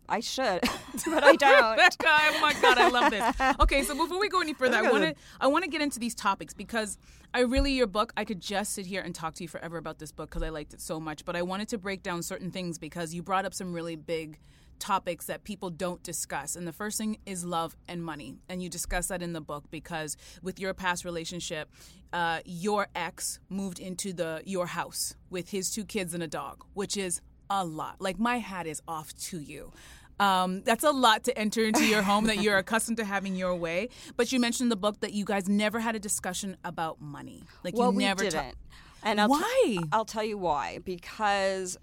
I 0.09 0.21
should, 0.21 0.61
but 1.07 1.25
I 1.25 1.37
don't. 1.37 1.99
guy. 1.99 2.31
Oh 2.33 2.41
my 2.41 2.55
god, 2.61 2.79
I 2.79 2.89
love 2.89 3.11
this. 3.11 3.57
Okay, 3.61 3.83
so 3.85 3.97
before 3.97 4.19
we 4.19 4.29
go 4.29 4.41
any 4.41 4.53
further, 4.53 4.77
I 4.77 4.91
want 4.91 5.05
to 5.05 5.15
I 5.41 5.47
want 5.47 5.65
to 5.65 5.71
get 5.71 5.81
into 5.81 6.01
these 6.01 6.15
topics 6.15 6.55
because 6.55 6.99
I 7.33 7.41
really 7.41 7.73
your 7.73 7.87
book. 7.87 8.13
I 8.17 8.25
could 8.25 8.41
just 8.41 8.73
sit 8.73 8.87
here 8.87 9.03
and 9.03 9.15
talk 9.15 9.35
to 9.35 9.45
you 9.45 9.49
forever 9.49 9.77
about 9.77 9.99
this 9.99 10.11
book 10.11 10.31
because 10.31 10.43
I 10.43 10.49
liked 10.49 10.75
it 10.75 10.81
so 10.81 10.99
much. 10.99 11.25
But 11.25 11.37
I 11.37 11.43
wanted 11.43 11.69
to 11.69 11.79
break 11.79 12.03
down 12.03 12.23
certain 12.23 12.51
things 12.51 12.79
because 12.79 13.15
you 13.15 13.23
brought 13.23 13.45
up 13.45 13.55
some 13.55 13.73
really 13.73 13.95
big 13.95 14.41
topics 14.79 15.27
that 15.27 15.45
people 15.45 15.71
don't 15.71 16.03
discuss. 16.03 16.57
And 16.57 16.67
the 16.67 16.73
first 16.73 16.99
thing 16.99 17.19
is 17.27 17.45
love 17.45 17.77
and 17.89 18.03
money, 18.03 18.37
and 18.49 18.63
you 18.63 18.69
discuss 18.69 19.09
that 19.09 19.23
in 19.23 19.33
the 19.33 19.41
book 19.41 19.65
because 19.71 20.17
with 20.43 20.59
your 20.59 20.75
past 20.75 21.05
relationship, 21.05 21.71
uh, 22.13 22.41
your 22.45 22.89
ex 22.95 23.41
moved 23.49 23.79
into 23.79 24.13
the 24.13 24.43
your 24.45 24.67
house 24.67 25.15
with 25.31 25.51
his 25.51 25.71
two 25.71 25.85
kids 25.85 26.15
and 26.15 26.23
a 26.23 26.29
dog, 26.29 26.65
which 26.75 26.97
is 26.97 27.21
a 27.51 27.65
lot. 27.65 27.97
Like 28.01 28.19
my 28.19 28.39
hat 28.39 28.67
is 28.67 28.83
off 28.87 29.15
to 29.15 29.41
you. 29.41 29.73
Um, 30.19 30.63
that's 30.63 30.85
a 30.85 30.91
lot 30.91 31.25
to 31.25 31.39
enter 31.39 31.65
into 31.65 31.85
your 31.85 32.03
home 32.03 32.25
that 32.25 32.43
you're 32.43 32.57
accustomed 32.57 32.97
to 32.99 33.05
having 33.05 33.37
your 33.37 33.55
way. 33.55 33.91
But 34.17 34.33
you 34.33 34.41
mentioned 34.41 34.67
in 34.67 34.69
the 34.71 34.77
book 34.77 35.01
that 35.01 35.13
you 35.13 35.25
guys 35.25 35.49
never 35.49 35.79
had 35.79 35.95
a 35.95 35.99
discussion 35.99 36.57
about 36.65 37.01
money. 37.01 37.45
Like 37.63 37.77
well, 37.77 37.93
you 37.93 37.99
never 37.99 38.25
we 38.25 38.31
didn't. 38.31 38.55
and 39.03 39.21
I'll 39.21 39.29
Why? 39.29 39.79
I'll 39.93 40.07
tell 40.07 40.25
you 40.25 40.39
why. 40.39 40.79
Because 40.85 41.77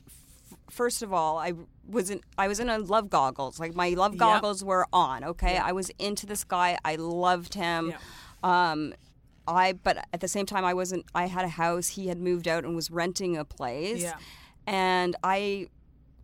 first 0.73 1.01
of 1.03 1.13
all, 1.13 1.37
I 1.37 1.53
was 1.87 2.09
in 2.09 2.21
I 2.37 2.47
was 2.47 2.59
in 2.59 2.69
a 2.69 2.77
love 2.79 3.09
goggles. 3.09 3.59
Like 3.59 3.75
my 3.75 3.89
love 3.89 4.13
goggles 4.17 4.63
were 4.63 4.85
on. 4.91 5.23
Okay, 5.23 5.55
I 5.57 5.71
was 5.71 5.89
into 5.99 6.25
this 6.25 6.43
guy. 6.43 6.77
I 6.83 6.95
loved 6.95 7.53
him. 7.53 7.93
Um, 8.43 8.93
I 9.47 9.73
but 9.73 9.95
at 10.13 10.19
the 10.19 10.27
same 10.27 10.45
time, 10.45 10.65
I 10.65 10.73
wasn't. 10.73 11.05
I 11.13 11.27
had 11.27 11.45
a 11.45 11.49
house. 11.49 11.89
He 11.89 12.07
had 12.07 12.17
moved 12.17 12.47
out 12.47 12.63
and 12.65 12.75
was 12.75 12.89
renting 12.91 13.37
a 13.37 13.45
place. 13.45 14.01
Yeah. 14.03 14.17
and 14.65 15.15
I 15.23 15.67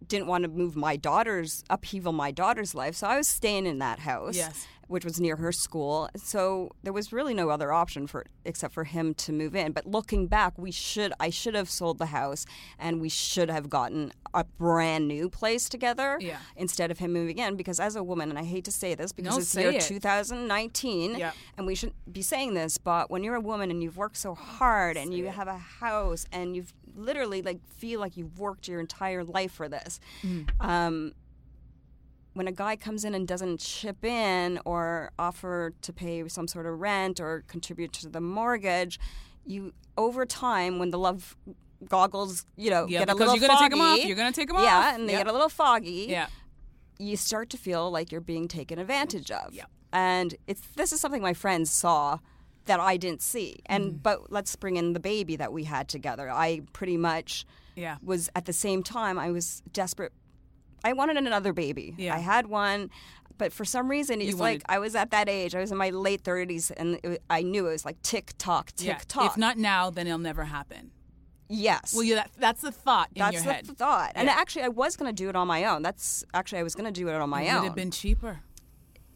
didn't 0.08 0.27
want 0.27 0.44
to 0.44 0.50
move 0.50 0.75
my 0.75 0.96
daughter's 0.96 1.63
upheaval 1.70 2.12
my 2.13 2.32
daughter's 2.32 2.74
life 2.74 2.96
so 2.96 3.06
i 3.08 3.18
was 3.18 3.27
staying 3.27 3.65
in 3.65 3.79
that 3.79 4.00
house 4.00 4.36
Yes. 4.36 4.65
which 4.88 5.03
was 5.06 5.20
near 5.20 5.36
her 5.36 5.51
school 5.51 6.10
so 6.15 6.72
there 6.84 6.94
was 6.94 7.12
really 7.13 7.34
no 7.34 7.50
other 7.50 7.72
option 7.74 8.08
for 8.08 8.25
except 8.46 8.74
for 8.74 8.86
him 8.86 9.13
to 9.15 9.32
move 9.32 9.56
in 9.56 9.72
but 9.72 9.86
looking 9.86 10.25
back 10.27 10.58
we 10.58 10.72
should 10.72 11.12
i 11.20 11.29
should 11.29 11.53
have 11.53 11.70
sold 11.70 11.98
the 12.00 12.08
house 12.08 12.46
and 12.79 13.01
we 13.01 13.10
should 13.10 13.50
have 13.50 13.70
gotten 13.70 14.12
a 14.34 14.44
brand 14.44 15.08
new 15.08 15.29
place 15.29 15.68
together 15.70 16.18
Yeah. 16.22 16.38
instead 16.56 16.91
of 16.91 17.00
him 17.00 17.12
moving 17.13 17.38
in 17.38 17.56
because 17.56 17.79
as 17.79 17.96
a 17.96 18.03
woman 18.03 18.29
and 18.29 18.39
i 18.39 18.44
hate 18.44 18.63
to 18.65 18.72
say 18.72 18.96
this 18.96 19.12
because 19.12 19.34
No, 19.36 19.39
it's 19.41 19.56
year 19.56 19.72
it. 19.72 19.82
2019 19.82 21.15
Yeah. 21.18 21.32
and 21.58 21.68
we 21.68 21.75
shouldn't 21.75 22.12
be 22.12 22.22
saying 22.22 22.53
this 22.53 22.77
but 22.77 23.12
when 23.12 23.24
you're 23.24 23.36
a 23.36 23.41
woman 23.41 23.70
and 23.72 23.84
you've 23.84 23.98
worked 23.98 24.18
so 24.18 24.34
hard 24.36 24.98
and 24.98 25.13
you 25.13 25.27
have 25.27 25.48
a 25.48 25.58
house 25.58 26.25
and 26.32 26.56
you've 26.56 26.74
literally 27.00 27.41
like 27.41 27.60
feel 27.77 28.00
like 28.00 28.18
you've 28.18 28.38
worked 28.39 28.68
your 28.68 28.79
entire 28.79 29.24
life 29.24 29.51
for 29.51 29.68
this 29.70 30.00
um, 30.60 31.13
when 32.34 32.48
a 32.48 32.51
guy 32.51 32.75
comes 32.75 33.03
in 33.06 33.13
and 33.15 33.27
doesn't 33.27 33.60
chip 33.60 34.03
in 34.06 34.60
or 34.65 35.12
offer 35.18 35.74
to 35.82 35.91
pay 35.94 36.27
some 36.27 36.48
sort 36.48 36.65
of 36.65 36.79
rent 36.79 37.20
or 37.20 37.44
contribute 37.48 37.91
to 37.94 38.10
the 38.10 38.22
mortgage 38.22 39.00
you 39.46 39.74
over 39.98 40.25
time 40.25 40.79
when 40.79 40.91
the 40.91 41.00
love 41.00 41.36
goggles 41.88 42.46
you 42.58 42.70
know 42.70 42.86
Yeah, 42.88 43.00
get 43.00 43.10
a 43.10 43.15
little 43.15 43.36
you're 43.36 43.48
gonna 43.48 43.60
take 43.60 43.72
'em 43.72 43.82
off. 43.82 44.06
You're 44.06 44.15
gonna 44.18 44.32
take 44.32 44.50
'em 44.50 44.58
yeah 44.58 44.62
off. 44.62 44.65
Yeah, 44.84 44.96
and 44.96 45.08
they 45.10 45.13
Yep. 45.13 45.20
get 45.22 45.27
a 45.27 45.32
little 45.34 45.50
foggy 45.50 46.08
Yeah. 46.10 46.27
you 47.00 47.15
start 47.15 47.50
to 47.51 47.58
feel 47.58 47.89
like 47.89 48.12
you're 48.12 48.22
being 48.22 48.48
taken 48.48 48.77
advantage 48.79 49.32
of. 49.32 49.53
Yeah. 49.53 49.65
And 49.91 50.36
it's 50.46 50.62
this 50.75 50.91
is 50.91 51.00
something 51.01 51.22
my 51.22 51.34
friends 51.34 51.72
saw 51.72 52.20
that 52.66 52.80
I 52.80 52.98
didn't 52.98 53.22
see. 53.22 53.60
And 53.66 53.86
Mm-hmm. 53.86 53.98
but 53.98 54.32
let's 54.32 54.56
bring 54.56 54.78
in 54.78 54.94
the 54.94 55.00
baby 55.00 55.36
that 55.38 55.51
we 55.54 55.63
had 55.63 55.88
together. 55.88 56.30
I 56.30 56.62
pretty 56.74 56.98
much 56.98 57.46
Yeah. 57.75 57.98
was 58.04 58.30
at 58.36 58.46
the 58.46 58.54
same 58.54 58.84
time 58.84 59.18
I 59.18 59.32
was 59.32 59.62
desperate. 59.74 60.13
I 60.84 60.94
wanted 60.94 61.18
another 61.18 61.51
baby. 61.54 61.94
Yeah. 61.98 62.16
I 62.16 62.20
had 62.20 62.48
one. 62.48 62.89
But 63.38 63.54
for 63.54 63.63
some 63.66 63.89
reason, 63.89 64.20
it's 64.22 64.36
wanted- 64.36 64.42
like 64.42 64.63
I 64.68 64.80
was 64.80 64.96
at 64.96 65.12
that 65.12 65.30
age. 65.30 65.56
I 65.56 65.60
was 65.62 65.72
in 65.72 65.78
my 65.78 65.89
late 65.92 66.24
30s, 66.24 66.72
and 66.75 67.00
it, 67.04 67.22
I 67.30 67.42
knew 67.42 67.68
it 67.68 67.72
was 67.72 67.86
like 67.86 68.01
tick 68.01 68.34
tock, 68.38 68.72
tick 68.75 68.88
yeah. 68.88 68.98
tock. 69.08 69.32
If 69.32 69.38
not 69.38 69.58
now, 69.58 69.89
then 69.89 70.08
it'll 70.08 70.20
never 70.20 70.44
happen. 70.46 70.92
yes. 71.48 71.94
Well, 71.96 72.04
yeah, 72.04 72.16
that, 72.16 72.32
that's 72.38 72.62
the 72.62 72.72
thought 72.72 73.10
in 73.16 73.20
that's 73.22 73.34
your 73.36 73.44
the 73.44 73.54
head. 73.54 73.66
thought. 73.78 74.12
And 74.16 74.28
Yeah. 74.28 74.36
actually, 74.38 74.63
I 74.63 74.68
was 74.68 74.96
going 74.98 75.10
to 75.10 75.16
do 75.24 75.30
it 75.30 75.36
on 75.36 75.48
my 75.48 75.63
own. 75.66 75.82
That's 75.82 76.24
actually 76.34 76.60
I 76.60 76.63
was 76.63 76.75
going 76.75 76.94
to 76.94 76.98
do 77.01 77.08
it 77.10 77.16
on 77.16 77.30
my 77.30 77.42
it 77.44 77.50
own. 77.50 77.56
It 77.56 77.60
would 77.62 77.66
have 77.68 77.75
been 77.75 77.92
cheaper. 77.92 78.42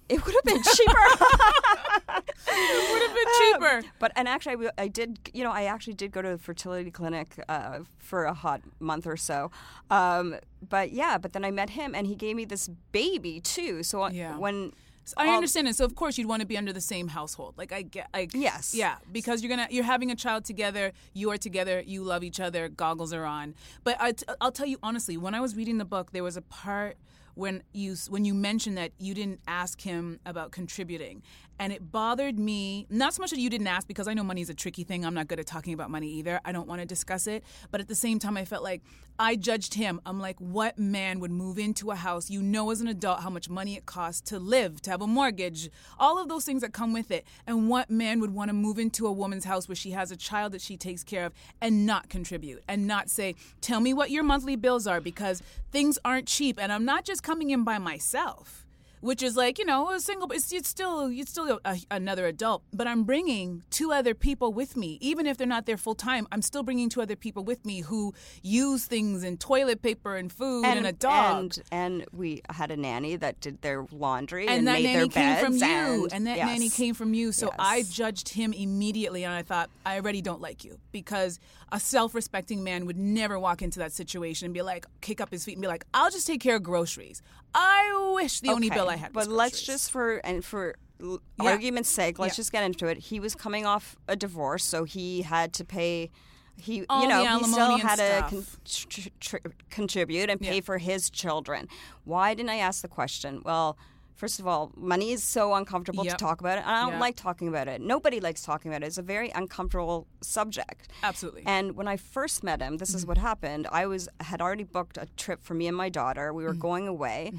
It 0.09 0.25
would 0.25 0.35
have 0.35 0.43
been 0.43 0.63
cheaper. 0.63 2.23
It 2.55 2.91
would 2.91 3.01
have 3.01 3.15
been 3.15 3.33
cheaper. 3.81 3.89
But 3.99 4.11
and 4.15 4.27
actually, 4.27 4.67
I, 4.77 4.83
I 4.83 4.87
did. 4.87 5.17
You 5.33 5.43
know, 5.43 5.51
I 5.51 5.63
actually 5.63 5.93
did 5.95 6.11
go 6.11 6.21
to 6.21 6.29
the 6.29 6.37
fertility 6.37 6.91
clinic 6.91 7.39
uh, 7.49 7.79
for 7.97 8.25
a 8.25 8.33
hot 8.33 8.61
month 8.79 9.07
or 9.07 9.17
so. 9.17 9.49
Um, 9.89 10.35
but 10.67 10.91
yeah, 10.91 11.17
but 11.17 11.33
then 11.33 11.43
I 11.43 11.51
met 11.51 11.71
him, 11.71 11.95
and 11.95 12.05
he 12.05 12.15
gave 12.15 12.35
me 12.35 12.45
this 12.45 12.67
baby 12.91 13.39
too. 13.39 13.81
So 13.83 14.07
Yeah. 14.09 14.37
when 14.37 14.73
So 15.05 15.15
I 15.17 15.29
understand 15.29 15.67
it. 15.67 15.75
So 15.75 15.85
of 15.85 15.95
course 15.95 16.17
you'd 16.17 16.27
want 16.27 16.41
to 16.41 16.45
be 16.47 16.57
under 16.57 16.71
the 16.73 16.81
same 16.81 17.07
household. 17.07 17.55
Like 17.57 17.71
I 17.71 17.81
get, 17.81 18.07
like 18.13 18.31
Yes. 18.33 18.73
yeah, 18.75 18.95
because 19.11 19.41
you're 19.41 19.49
gonna 19.49 19.67
you're 19.71 19.83
having 19.85 20.11
a 20.11 20.15
child 20.15 20.45
together. 20.45 20.91
You 21.13 21.31
are 21.31 21.37
together. 21.37 21.81
You 21.85 22.03
love 22.03 22.23
each 22.23 22.39
other. 22.39 22.69
Goggles 22.69 23.13
are 23.13 23.25
on. 23.25 23.55
But 23.83 23.97
I 23.99 24.11
t- 24.11 24.25
I'll 24.41 24.51
tell 24.51 24.67
you 24.67 24.77
honestly, 24.83 25.17
when 25.17 25.33
I 25.33 25.39
was 25.41 25.55
reading 25.55 25.77
the 25.79 25.85
book, 25.85 26.11
there 26.11 26.23
was 26.23 26.37
a 26.37 26.41
part 26.43 26.97
when 27.35 27.63
you 27.73 27.95
when 28.09 28.25
you 28.25 28.33
mentioned 28.33 28.77
that 28.77 28.91
you 28.99 29.13
didn't 29.13 29.39
ask 29.47 29.81
him 29.81 30.19
about 30.25 30.51
contributing, 30.51 31.23
and 31.59 31.73
it 31.73 31.91
bothered 31.91 32.37
me. 32.37 32.87
Not 32.89 33.13
so 33.13 33.21
much 33.21 33.31
that 33.31 33.39
you 33.39 33.49
didn't 33.49 33.67
ask 33.67 33.87
because 33.87 34.07
I 34.07 34.13
know 34.13 34.23
money 34.23 34.41
is 34.41 34.49
a 34.49 34.53
tricky 34.53 34.83
thing. 34.83 35.05
I'm 35.05 35.13
not 35.13 35.27
good 35.27 35.39
at 35.39 35.47
talking 35.47 35.73
about 35.73 35.89
money 35.89 36.07
either. 36.07 36.39
I 36.45 36.51
don't 36.51 36.67
want 36.67 36.81
to 36.81 36.85
discuss 36.85 37.27
it. 37.27 37.43
But 37.71 37.81
at 37.81 37.87
the 37.87 37.95
same 37.95 38.19
time, 38.19 38.37
I 38.37 38.45
felt 38.45 38.63
like 38.63 38.81
I 39.19 39.35
judged 39.35 39.75
him. 39.75 40.01
I'm 40.05 40.19
like, 40.19 40.37
what 40.39 40.79
man 40.79 41.19
would 41.19 41.31
move 41.31 41.59
into 41.59 41.91
a 41.91 41.95
house? 41.95 42.29
You 42.29 42.41
know, 42.41 42.71
as 42.71 42.81
an 42.81 42.87
adult, 42.87 43.21
how 43.21 43.29
much 43.29 43.49
money 43.49 43.75
it 43.75 43.85
costs 43.85 44.21
to 44.29 44.39
live, 44.39 44.81
to 44.81 44.91
have 44.91 45.01
a 45.01 45.07
mortgage, 45.07 45.69
all 45.99 46.19
of 46.19 46.29
those 46.29 46.45
things 46.45 46.61
that 46.61 46.73
come 46.73 46.93
with 46.93 47.11
it. 47.11 47.25
And 47.45 47.69
what 47.69 47.89
man 47.89 48.19
would 48.19 48.33
want 48.33 48.49
to 48.49 48.53
move 48.53 48.79
into 48.79 49.05
a 49.05 49.11
woman's 49.11 49.45
house 49.45 49.67
where 49.67 49.75
she 49.75 49.91
has 49.91 50.11
a 50.11 50.17
child 50.17 50.51
that 50.53 50.61
she 50.61 50.77
takes 50.77 51.03
care 51.03 51.25
of 51.25 51.33
and 51.61 51.85
not 51.85 52.09
contribute 52.09 52.63
and 52.67 52.87
not 52.87 53.09
say, 53.09 53.35
tell 53.61 53.79
me 53.79 53.93
what 53.93 54.09
your 54.09 54.23
monthly 54.23 54.55
bills 54.55 54.87
are 54.87 54.99
because 54.99 55.41
things 55.71 55.99
aren't 56.03 56.27
cheap. 56.27 56.59
And 56.59 56.71
I'm 56.71 56.85
not 56.85 57.05
just 57.05 57.23
coming 57.23 57.51
in 57.51 57.63
by 57.63 57.77
myself 57.77 58.62
which 59.03 59.21
is 59.21 59.35
like 59.35 59.59
you 59.59 59.65
know 59.65 59.91
a 59.91 59.99
single 59.99 60.31
it's, 60.31 60.51
it's 60.51 60.67
still 60.67 61.11
it's 61.11 61.31
still 61.31 61.59
a, 61.65 61.77
another 61.91 62.25
adult 62.25 62.63
but 62.73 62.87
i'm 62.87 63.03
bringing 63.03 63.61
two 63.69 63.91
other 63.91 64.15
people 64.15 64.51
with 64.51 64.75
me 64.75 64.97
even 65.01 65.27
if 65.27 65.37
they're 65.37 65.45
not 65.45 65.67
there 65.67 65.77
full 65.77 65.95
time 65.95 66.27
i'm 66.31 66.41
still 66.41 66.63
bringing 66.63 66.89
two 66.89 67.01
other 67.01 67.15
people 67.15 67.43
with 67.43 67.63
me 67.65 67.81
who 67.81 68.13
use 68.41 68.85
things 68.85 69.23
and 69.23 69.39
toilet 69.39 69.81
paper 69.81 70.15
and 70.15 70.31
food 70.31 70.65
and, 70.65 70.87
a 70.87 70.91
dog 70.91 71.35
and 71.35 71.59
and 71.71 72.05
we 72.11 72.41
had 72.49 72.71
a 72.71 72.77
nanny 72.77 73.15
that 73.15 73.39
did 73.39 73.61
their 73.61 73.85
laundry 73.91 74.47
and 74.47 74.63
and, 74.67 74.75
that 74.75 74.81
made 74.81 74.93
nanny 74.93 75.09
their 75.09 75.35
came 75.35 75.45
from 75.45 75.59
beds 75.59 75.97
you, 75.97 76.03
and, 76.05 76.13
and 76.13 76.27
that 76.27 76.37
yes. 76.37 76.47
nanny 76.47 76.69
came 76.69 76.93
from 76.93 77.13
you. 77.13 77.31
So 77.31 77.51
I 77.59 77.83
judged 77.83 78.29
him 78.29 78.53
immediately, 78.53 79.23
and 79.23 79.33
I 79.33 79.41
thought, 79.41 79.69
I 79.85 79.95
already 79.95 80.21
don't 80.21 80.41
like 80.41 80.63
you 80.63 80.79
because 80.91 81.39
a 81.71 81.79
self-respecting 81.79 82.63
man 82.63 82.85
would 82.85 82.97
never 82.97 83.39
walk 83.39 83.61
into 83.61 83.79
that 83.79 83.91
situation 83.91 84.45
and 84.45 84.53
be 84.53 84.61
like, 84.61 84.85
kick 85.01 85.19
up 85.21 85.31
his 85.31 85.43
feet 85.43 85.53
and 85.53 85.61
be 85.61 85.67
like, 85.67 85.85
"I'll 85.93 86.11
just 86.11 86.27
take 86.27 86.41
care 86.41 86.55
of 86.55 86.63
groceries." 86.63 87.21
I 87.55 88.13
wish 88.15 88.39
the 88.39 88.49
only 88.49 88.69
bill 88.69 88.89
I 88.93 88.97
had. 88.97 89.13
But 89.13 89.27
let's 89.27 89.61
just 89.61 89.91
for 89.91 90.17
and 90.23 90.43
for 90.45 90.75
Yeah. 90.99 91.17
argument's 91.39 91.89
sake, 91.89 92.17
let's 92.19 92.33
Yeah. 92.35 92.41
just 92.41 92.51
get 92.51 92.63
into 92.63 92.87
it. 92.87 92.97
He 92.97 93.19
was 93.19 93.35
coming 93.35 93.65
off 93.65 93.95
a 94.07 94.15
divorce, 94.15 94.63
so 94.63 94.83
he 94.85 95.23
had 95.23 95.53
to 95.53 95.65
pay 95.65 96.11
he, 96.55 96.85
All 96.87 97.01
you 97.01 97.07
know, 97.07 97.39
he 97.39 97.43
still 97.45 97.77
had 97.79 97.95
to 97.95 98.27
con- 98.29 98.45
tr- 98.63 99.09
tr- 99.19 99.37
contribute 99.71 100.29
and 100.29 100.39
pay 100.39 100.55
Yeah. 100.57 100.61
for 100.61 100.77
his 100.77 101.09
children. 101.09 101.67
Why 102.03 102.35
didn't 102.35 102.51
I 102.51 102.57
ask 102.57 102.83
the 102.83 102.87
question? 102.87 103.41
Well, 103.43 103.75
first 104.13 104.39
of 104.39 104.45
all, 104.45 104.71
money 104.77 105.11
is 105.13 105.23
so 105.23 105.55
uncomfortable 105.55 106.05
Yep. 106.05 106.15
to 106.15 106.23
talk 106.23 106.41
about 106.41 106.59
it, 106.59 106.61
and 106.61 106.69
I 106.69 106.81
don't 106.83 106.91
Yep. 106.91 107.01
like 107.01 107.15
talking 107.15 107.47
about 107.47 107.67
it. 107.67 107.81
Nobody 107.81 108.19
likes 108.19 108.43
talking 108.43 108.69
about 108.71 108.83
it. 108.83 108.85
It's 108.85 108.99
a 108.99 109.01
very 109.01 109.31
uncomfortable 109.31 110.05
subject. 110.21 110.89
Absolutely. 111.01 111.41
And 111.47 111.75
when 111.75 111.87
I 111.87 111.97
first 111.97 112.43
met 112.43 112.61
him, 112.61 112.77
this 112.77 112.89
Mm-hmm. 112.89 112.97
is 112.99 113.05
what 113.07 113.17
happened. 113.17 113.67
I 113.71 113.87
was 113.87 114.07
had 114.21 114.39
already 114.39 114.63
booked 114.63 114.97
a 114.99 115.07
trip 115.17 115.43
for 115.43 115.55
me 115.55 115.65
and 115.65 115.75
my 115.75 115.89
daughter. 115.89 116.31
We 116.31 116.43
were 116.43 116.51
Mm-hmm. 116.51 116.59
going 116.59 116.87
away 116.87 117.31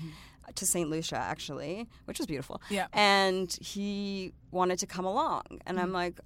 to 0.55 0.67
St. 0.67 0.89
Lucia, 0.91 1.17
actually, 1.17 1.89
which 2.07 2.19
was 2.19 2.27
beautiful. 2.27 2.61
Yeah. 2.71 2.87
And 2.93 3.53
he 3.61 4.33
wanted 4.51 4.79
to 4.81 4.87
come 4.87 5.05
along, 5.05 5.43
and 5.67 5.77
Mm-hmm. 5.79 5.85
I'm 5.87 5.93
like, 5.93 6.21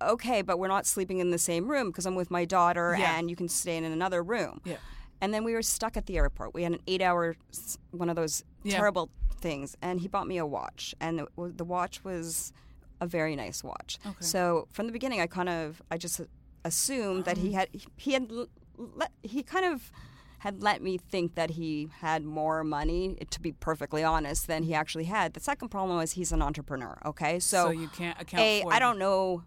okay, 0.00 0.42
but 0.42 0.58
we're 0.58 0.68
not 0.68 0.84
sleeping 0.86 1.18
in 1.20 1.30
the 1.30 1.38
same 1.38 1.68
room 1.68 1.88
because 1.88 2.06
I'm 2.06 2.14
with 2.16 2.30
my 2.30 2.44
daughter, 2.44 2.96
Yeah. 2.98 3.18
and 3.18 3.30
you 3.30 3.36
can 3.36 3.48
stay 3.48 3.76
in 3.76 3.84
another 3.84 4.22
room. 4.22 4.60
Yeah. 4.64 4.76
And 5.20 5.32
then 5.32 5.44
we 5.44 5.54
were 5.54 5.62
stuck 5.62 5.96
at 5.96 6.06
the 6.06 6.16
airport. 6.16 6.52
We 6.54 6.64
had 6.64 6.72
an 6.72 6.80
eight-hour, 6.88 7.36
one 7.92 8.10
of 8.10 8.16
those 8.16 8.42
Yeah. 8.64 8.76
terrible 8.76 9.10
things, 9.40 9.76
and 9.80 10.00
he 10.00 10.08
bought 10.08 10.26
me 10.26 10.38
a 10.38 10.46
watch, 10.46 10.94
and 11.00 11.26
the 11.36 11.64
watch 11.64 12.02
was 12.04 12.52
a 13.00 13.06
very 13.06 13.34
nice 13.36 13.62
watch. 13.64 13.98
Okay. 14.04 14.16
So 14.20 14.68
from 14.72 14.86
the 14.86 14.92
beginning, 14.92 15.20
I 15.20 15.26
kind 15.28 15.48
of, 15.48 15.80
I 15.90 15.96
just 15.98 16.20
assumed 16.64 17.24
that 17.24 17.36
he 17.38 17.52
had, 17.52 17.68
he 17.96 18.12
had, 18.12 18.30
he 19.22 19.42
kind 19.42 19.64
of 19.66 19.90
had 20.42 20.60
let 20.60 20.82
me 20.82 20.98
think 20.98 21.36
that 21.36 21.50
he 21.50 21.88
had 22.00 22.24
more 22.24 22.64
money, 22.64 23.16
to 23.30 23.40
be 23.40 23.52
perfectly 23.52 24.02
honest, 24.02 24.48
than 24.48 24.64
he 24.64 24.74
actually 24.74 25.04
had. 25.04 25.34
The 25.34 25.40
second 25.40 25.68
problem 25.68 25.96
was 25.98 26.12
he's 26.12 26.32
an 26.32 26.42
entrepreneur. 26.42 26.98
Okay, 27.06 27.38
so, 27.38 27.66
So 27.66 27.70
you 27.70 27.86
can't 27.86 28.20
account 28.20 28.42
a, 28.42 28.62
for 28.62 28.74
I 28.74 28.80
don't 28.80 28.98
know 28.98 29.44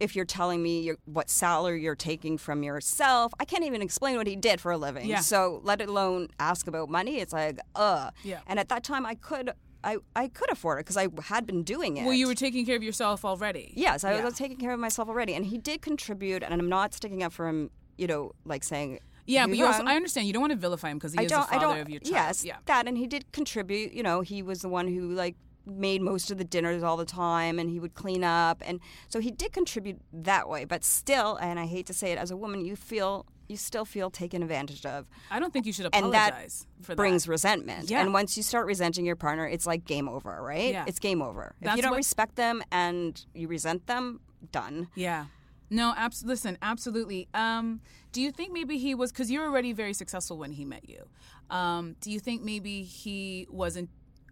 if 0.00 0.16
you're 0.16 0.24
telling 0.24 0.62
me 0.62 0.80
your, 0.80 0.96
what 1.04 1.28
salary 1.28 1.82
you're 1.82 1.94
taking 1.94 2.38
from 2.38 2.62
yourself. 2.62 3.34
I 3.38 3.44
can't 3.44 3.64
even 3.64 3.82
explain 3.82 4.16
what 4.16 4.26
he 4.26 4.34
did 4.34 4.62
for 4.62 4.72
a 4.72 4.78
living. 4.78 5.06
Yeah. 5.06 5.20
So 5.20 5.60
let 5.62 5.82
alone 5.82 6.28
ask 6.40 6.66
about 6.66 6.88
money. 6.88 7.18
It's 7.20 7.34
like, 7.34 7.58
uh. 7.74 8.10
Yeah. 8.22 8.40
And 8.46 8.58
at 8.58 8.70
that 8.70 8.82
time, 8.82 9.04
I 9.04 9.16
could, 9.16 9.52
I, 9.84 9.98
I 10.16 10.28
could 10.28 10.50
afford 10.50 10.78
it 10.78 10.86
because 10.86 10.96
I 10.96 11.08
had 11.24 11.44
been 11.46 11.64
doing 11.64 11.98
it. 11.98 12.04
Well, 12.04 12.14
you 12.14 12.26
were 12.28 12.34
taking 12.34 12.64
care 12.64 12.76
of 12.76 12.82
yourself 12.82 13.26
already. 13.26 13.74
Yes, 13.76 14.04
I 14.04 14.14
Yeah. 14.16 14.24
was 14.24 14.34
taking 14.34 14.56
care 14.56 14.72
of 14.72 14.80
myself 14.80 15.06
already, 15.10 15.34
and 15.34 15.44
he 15.44 15.58
did 15.58 15.82
contribute. 15.82 16.42
And 16.42 16.54
I'm 16.54 16.68
not 16.70 16.94
sticking 16.94 17.22
up 17.22 17.34
for 17.34 17.46
him, 17.46 17.70
you 17.98 18.06
know, 18.06 18.32
like 18.46 18.64
saying. 18.64 19.00
Yeah, 19.26 19.46
but 19.46 19.56
you 19.56 19.64
also. 19.66 19.84
I 19.84 19.94
understand 19.96 20.26
you 20.26 20.32
don't 20.32 20.42
want 20.42 20.52
to 20.52 20.58
vilify 20.58 20.90
him 20.90 20.98
because 20.98 21.12
he 21.12 21.18
I 21.20 21.22
is 21.22 21.30
the 21.30 21.38
I 21.40 21.58
father 21.58 21.80
of 21.80 21.88
your 21.88 22.00
child. 22.00 22.12
Yes, 22.14 22.44
Yeah. 22.44 22.56
that, 22.66 22.86
and 22.86 22.96
he 22.98 23.06
did 23.06 23.30
contribute. 23.32 23.92
You 23.92 24.02
know, 24.02 24.20
he 24.20 24.42
was 24.42 24.60
the 24.62 24.68
one 24.68 24.88
who 24.88 25.10
like 25.10 25.36
made 25.66 26.02
most 26.02 26.30
of 26.30 26.36
the 26.36 26.44
dinners 26.44 26.82
all 26.82 26.96
the 26.98 27.06
time, 27.06 27.58
and 27.58 27.70
he 27.70 27.80
would 27.80 27.94
clean 27.94 28.22
up, 28.22 28.62
and 28.66 28.80
so 29.08 29.20
he 29.20 29.30
did 29.30 29.52
contribute 29.52 29.98
that 30.12 30.48
way. 30.48 30.64
But 30.66 30.84
still, 30.84 31.36
and 31.36 31.58
I 31.58 31.64
hate 31.66 31.86
to 31.86 31.94
say 31.94 32.12
it, 32.12 32.18
as 32.18 32.30
a 32.30 32.36
woman, 32.36 32.64
you 32.64 32.76
feel 32.76 33.24
you 33.48 33.56
still 33.58 33.84
feel 33.84 34.08
taken 34.10 34.42
advantage 34.42 34.84
of. 34.86 35.06
I 35.30 35.38
don't 35.38 35.52
think 35.52 35.66
you 35.66 35.72
should 35.74 35.84
apologize 35.86 36.66
And 36.78 36.86
that 36.86 36.96
brings 36.96 37.24
that. 37.24 37.30
resentment. 37.30 37.90
Yeah. 37.90 38.00
And 38.00 38.14
once 38.14 38.38
you 38.38 38.42
start 38.42 38.66
resenting 38.66 39.04
your 39.04 39.16
partner, 39.16 39.46
it's 39.46 39.66
like 39.66 39.84
game 39.84 40.08
over, 40.08 40.38
right? 40.42 40.72
Yeah. 40.72 40.84
It's 40.86 40.98
game 40.98 41.20
over. 41.20 41.54
if 41.60 41.76
you 41.76 41.82
don't 41.82 41.90
what- 41.90 41.96
respect 41.98 42.36
them 42.36 42.62
and 42.72 43.22
you 43.34 43.46
resent 43.48 43.86
them, 43.86 44.20
done. 44.50 44.88
Yeah. 44.94 45.26
No, 45.70 45.94
abs- 45.96 46.24
listen, 46.24 46.58
absolutely. 46.62 47.28
Um, 47.34 47.80
do 48.12 48.20
you 48.20 48.30
think 48.30 48.52
maybe 48.52 48.78
he 48.78 48.94
was 48.94 49.10
because 49.10 49.30
you're 49.30 49.46
already 49.46 49.72
very 49.72 49.92
successful 49.92 50.36
when 50.38 50.52
he 50.52 50.64
met 50.64 50.88
you? 50.88 51.04
Um, 51.50 51.96
do 52.00 52.10
you 52.10 52.20
think 52.20 52.42
maybe 52.42 52.82
he 52.82 53.46
wasn't 53.50 53.90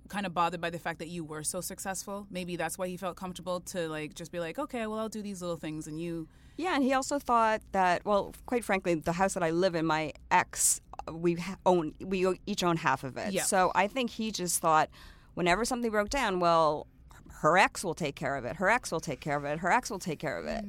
kind 0.08 0.26
of 0.26 0.34
bothered 0.34 0.60
by 0.60 0.68
the 0.68 0.78
fact 0.78 0.98
that 0.98 1.08
you 1.08 1.24
were 1.24 1.42
so 1.42 1.60
successful? 1.60 2.26
Maybe 2.30 2.56
that's 2.56 2.76
why 2.78 2.86
he 2.88 2.96
felt 2.96 3.16
comfortable 3.16 3.60
to 3.60 3.88
like 3.88 4.14
just 4.14 4.30
be 4.30 4.40
like, 4.40 4.58
okay, 4.58 4.86
well, 4.86 4.98
I'll 4.98 5.08
do 5.08 5.22
these 5.22 5.40
little 5.40 5.56
things, 5.56 5.86
and 5.86 6.00
you. 6.00 6.28
Yeah, 6.58 6.74
and 6.74 6.84
he 6.84 6.92
also 6.92 7.18
thought 7.18 7.62
that, 7.72 8.04
well, 8.04 8.34
quite 8.44 8.62
frankly, 8.62 8.94
the 8.94 9.12
house 9.12 9.34
that 9.34 9.42
I 9.42 9.50
live 9.50 9.74
in, 9.74 9.86
my 9.86 10.12
ex, 10.30 10.82
we 11.10 11.38
own, 11.64 11.94
we 11.98 12.26
each 12.46 12.62
own 12.62 12.76
half 12.76 13.04
of 13.04 13.16
it. 13.16 13.32
Yeah. 13.32 13.44
So 13.44 13.72
I 13.74 13.86
think 13.86 14.10
he 14.10 14.30
just 14.30 14.60
thought, 14.60 14.90
whenever 15.32 15.64
something 15.64 15.90
broke 15.90 16.10
down, 16.10 16.40
well, 16.40 16.86
her 17.42 17.58
ex 17.58 17.84
will 17.84 17.94
take 17.94 18.14
care 18.14 18.36
of 18.36 18.44
it. 18.44 18.56
Her 18.56 18.68
ex 18.70 18.92
will 18.92 19.00
take 19.00 19.20
care 19.20 19.36
of 19.36 19.44
it. 19.44 19.58
Her 19.58 19.70
ex 19.70 19.90
will 19.90 19.98
take 19.98 20.20
care 20.20 20.38
of 20.38 20.46
it. 20.46 20.64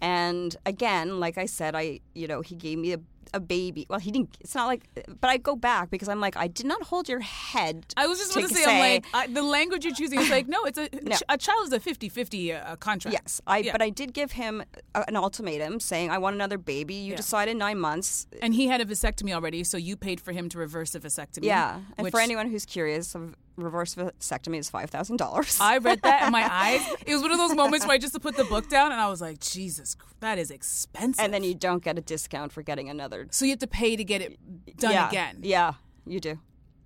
And 0.00 0.56
again, 0.64 1.20
like 1.20 1.36
I 1.38 1.44
said, 1.46 1.74
I, 1.74 2.00
you 2.14 2.26
know, 2.26 2.40
he 2.40 2.54
gave 2.54 2.78
me 2.78 2.92
a, 2.94 3.00
a 3.34 3.40
baby. 3.40 3.84
Well, 3.90 3.98
he 3.98 4.10
didn't. 4.10 4.38
It's 4.40 4.54
not 4.54 4.68
like, 4.68 4.84
but 5.20 5.28
I 5.28 5.36
go 5.36 5.54
back 5.54 5.90
because 5.90 6.08
I'm 6.08 6.18
like, 6.18 6.34
I 6.34 6.46
did 6.46 6.64
not 6.64 6.82
hold 6.84 7.10
your 7.10 7.20
head. 7.20 7.84
I 7.96 8.06
was 8.06 8.18
just 8.18 8.34
going 8.34 8.48
to 8.48 8.54
say, 8.54 8.64
I'm 8.64 8.78
like, 8.78 9.04
I, 9.12 9.26
the 9.26 9.42
language 9.42 9.84
you're 9.84 9.94
choosing 9.94 10.18
is 10.20 10.30
like, 10.30 10.48
no, 10.48 10.64
it's 10.64 10.78
a 10.78 10.88
No. 11.02 11.16
a 11.28 11.36
child 11.36 11.66
is 11.66 11.72
a 11.74 11.78
50-50 11.80 12.70
uh, 12.72 12.76
contract. 12.76 13.12
Yes, 13.20 13.42
I. 13.46 13.58
Yeah. 13.58 13.72
But 13.72 13.82
I 13.82 13.90
did 13.90 14.14
give 14.14 14.32
him 14.32 14.62
a, 14.94 15.04
an 15.08 15.14
ultimatum 15.16 15.78
saying, 15.78 16.08
I 16.10 16.16
want 16.16 16.34
another 16.34 16.56
baby. 16.56 16.94
You 16.94 17.10
Yeah. 17.10 17.16
decided 17.16 17.58
nine 17.58 17.78
months. 17.78 18.26
And 18.40 18.54
he 18.54 18.68
had 18.68 18.80
a 18.80 18.86
vasectomy 18.86 19.34
already, 19.34 19.62
so 19.62 19.76
you 19.76 19.94
paid 19.94 20.22
for 20.22 20.32
him 20.32 20.48
to 20.48 20.58
reverse 20.58 20.92
the 20.92 21.00
vasectomy. 21.00 21.44
Yeah, 21.44 21.80
and 21.98 22.04
which 22.04 22.12
for 22.12 22.20
anyone 22.20 22.48
who's 22.50 22.64
curious, 22.64 23.14
a 23.14 23.30
reverse 23.58 23.94
vasectomy 23.94 24.58
is 24.58 24.70
five 24.70 24.90
thousand 24.90 25.16
dollars. 25.16 25.58
I 25.60 25.78
read 25.78 26.02
that 26.02 26.22
and 26.22 26.32
my 26.32 26.46
eyes. 26.50 26.80
It 27.06 27.12
was 27.12 27.22
one 27.22 27.32
of 27.32 27.38
those 27.38 27.54
moments 27.54 27.86
where 27.86 27.94
I 27.94 27.98
just 27.98 28.18
put 28.20 28.36
the 28.36 28.44
book 28.44 28.68
down 28.68 28.92
and 28.92 29.00
I 29.00 29.08
was 29.08 29.20
like, 29.20 29.40
Jesus, 29.40 29.96
that 30.20 30.38
is 30.38 30.50
expensive. 30.50 31.22
and 31.24 31.32
then 31.34 31.44
you 31.44 31.54
don't 31.54 31.82
get 31.82 31.98
a 31.98 32.00
discount 32.00 32.52
for 32.52 32.62
getting 32.62 32.88
another. 32.88 33.26
so 33.30 33.44
you 33.44 33.52
have 33.52 33.58
to 33.60 33.66
pay 33.66 33.96
to 33.96 34.04
get 34.04 34.22
it 34.22 34.38
done 34.78 34.92
yeah, 34.92 35.08
again. 35.08 35.38
Yeah, 35.42 35.74
you 36.06 36.20
do. 36.20 36.38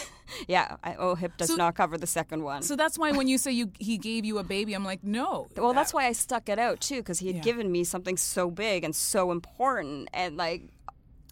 yeah, 0.47 0.75
I, 0.83 0.95
oh, 0.95 1.15
OHIP 1.15 1.37
does 1.37 1.47
So- 1.49 1.55
not 1.55 1.75
cover 1.75 1.97
the 1.97 2.07
second 2.07 2.43
one. 2.43 2.61
So 2.61 2.75
that's 2.75 2.97
why 2.99 3.11
when 3.11 3.27
you 3.27 3.37
say 3.37 3.51
you 3.51 3.71
he 3.79 3.97
gave 3.97 4.25
you 4.25 4.37
a 4.39 4.43
baby, 4.43 4.73
I'm 4.73 4.83
like, 4.83 5.03
no. 5.03 5.47
well, 5.55 5.73
that's 5.73 5.93
why 5.93 6.05
I 6.05 6.11
stuck 6.11 6.49
it 6.49 6.59
out 6.59 6.81
too, 6.81 6.97
because 6.97 7.19
he 7.19 7.27
had 7.27 7.37
Yeah. 7.37 7.41
given 7.43 7.71
me 7.71 7.83
something 7.83 8.17
so 8.17 8.51
big 8.51 8.83
and 8.83 8.95
so 8.95 9.31
important, 9.31 10.09
and 10.13 10.35
like, 10.37 10.63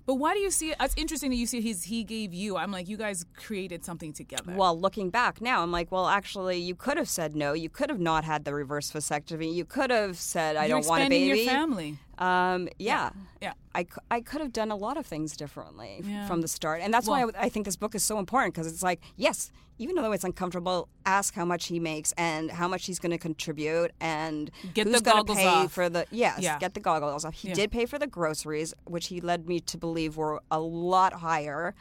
But 0.05 0.15
why 0.15 0.33
do 0.33 0.39
you 0.39 0.51
see 0.51 0.69
it? 0.71 0.77
It's 0.79 0.93
interesting 0.97 1.31
that 1.31 1.37
you 1.37 1.47
see 1.47 1.61
his 1.61 1.83
he 1.85 2.03
gave 2.03 2.33
you. 2.33 2.57
I'm 2.57 2.71
like, 2.71 2.87
you 2.87 2.97
guys 2.97 3.25
created 3.35 3.83
something 3.83 4.13
together. 4.13 4.53
well, 4.55 4.79
looking 4.79 5.09
back 5.09 5.41
now, 5.41 5.63
I'm 5.63 5.71
like, 5.71 5.91
well, 5.91 6.07
actually, 6.07 6.59
you 6.59 6.75
could 6.75 6.97
have 6.97 7.09
said 7.09 7.35
no. 7.35 7.53
You 7.53 7.69
could 7.69 7.89
have 7.89 7.99
not 7.99 8.23
had 8.23 8.45
the 8.45 8.53
reverse 8.53 8.91
vasectomy. 8.91 9.53
You 9.53 9.65
could 9.65 9.89
have 9.89 10.17
said, 10.17 10.55
I 10.55 10.65
You're 10.65 10.79
don't 10.81 10.87
want 10.89 11.03
a 11.03 11.09
baby. 11.09 11.39
your 11.41 11.49
family. 11.49 11.97
Um, 12.17 12.69
yeah. 12.79 13.09
Yeah. 13.41 13.53
I, 13.73 13.85
I 14.09 14.21
could 14.21 14.41
have 14.41 14.53
done 14.53 14.71
a 14.71 14.75
lot 14.75 14.97
of 14.97 15.05
things 15.05 15.35
differently 15.35 16.01
Yeah. 16.03 16.27
from 16.27 16.41
the 16.41 16.47
start. 16.47 16.81
And 16.81 16.93
that's 16.93 17.07
Well- 17.07 17.27
why 17.27 17.39
I, 17.39 17.45
I 17.45 17.49
think 17.49 17.65
this 17.65 17.75
book 17.75 17.95
is 17.95 18.03
so 18.03 18.19
important 18.19 18.53
because 18.53 18.67
it's 18.71 18.83
like, 18.83 19.01
yes, 19.17 19.51
even 19.77 19.95
though 19.95 20.13
it's 20.13 20.23
uncomfortable, 20.23 20.87
ask 21.05 21.33
how 21.33 21.43
much 21.43 21.67
he 21.67 21.79
makes 21.81 22.13
and 22.17 22.49
how 22.49 22.67
much 22.67 22.85
he's 22.85 22.97
going 22.99 23.11
to 23.11 23.17
contribute 23.17 23.91
and 23.99 24.49
Get 24.73 24.87
who's 24.87 25.01
the 25.01 25.11
gonna 25.11 25.25
pay 25.25 25.45
off. 25.47 25.73
for 25.73 25.89
the 25.89 26.05
yes, 26.11 26.39
Yeah. 26.39 26.57
get 26.59 26.73
the 26.75 26.79
goggles 26.79 27.25
off. 27.25 27.33
He 27.33 27.49
Yeah. 27.49 27.55
did 27.55 27.71
pay 27.71 27.85
for 27.85 27.99
the 27.99 28.07
groceries, 28.07 28.73
which 28.85 29.07
he 29.07 29.19
led 29.19 29.47
me 29.49 29.59
to 29.59 29.77
believe 29.77 30.15
were 30.15 30.41
a 30.49 30.59
lot 30.61 31.11
higher 31.15 31.75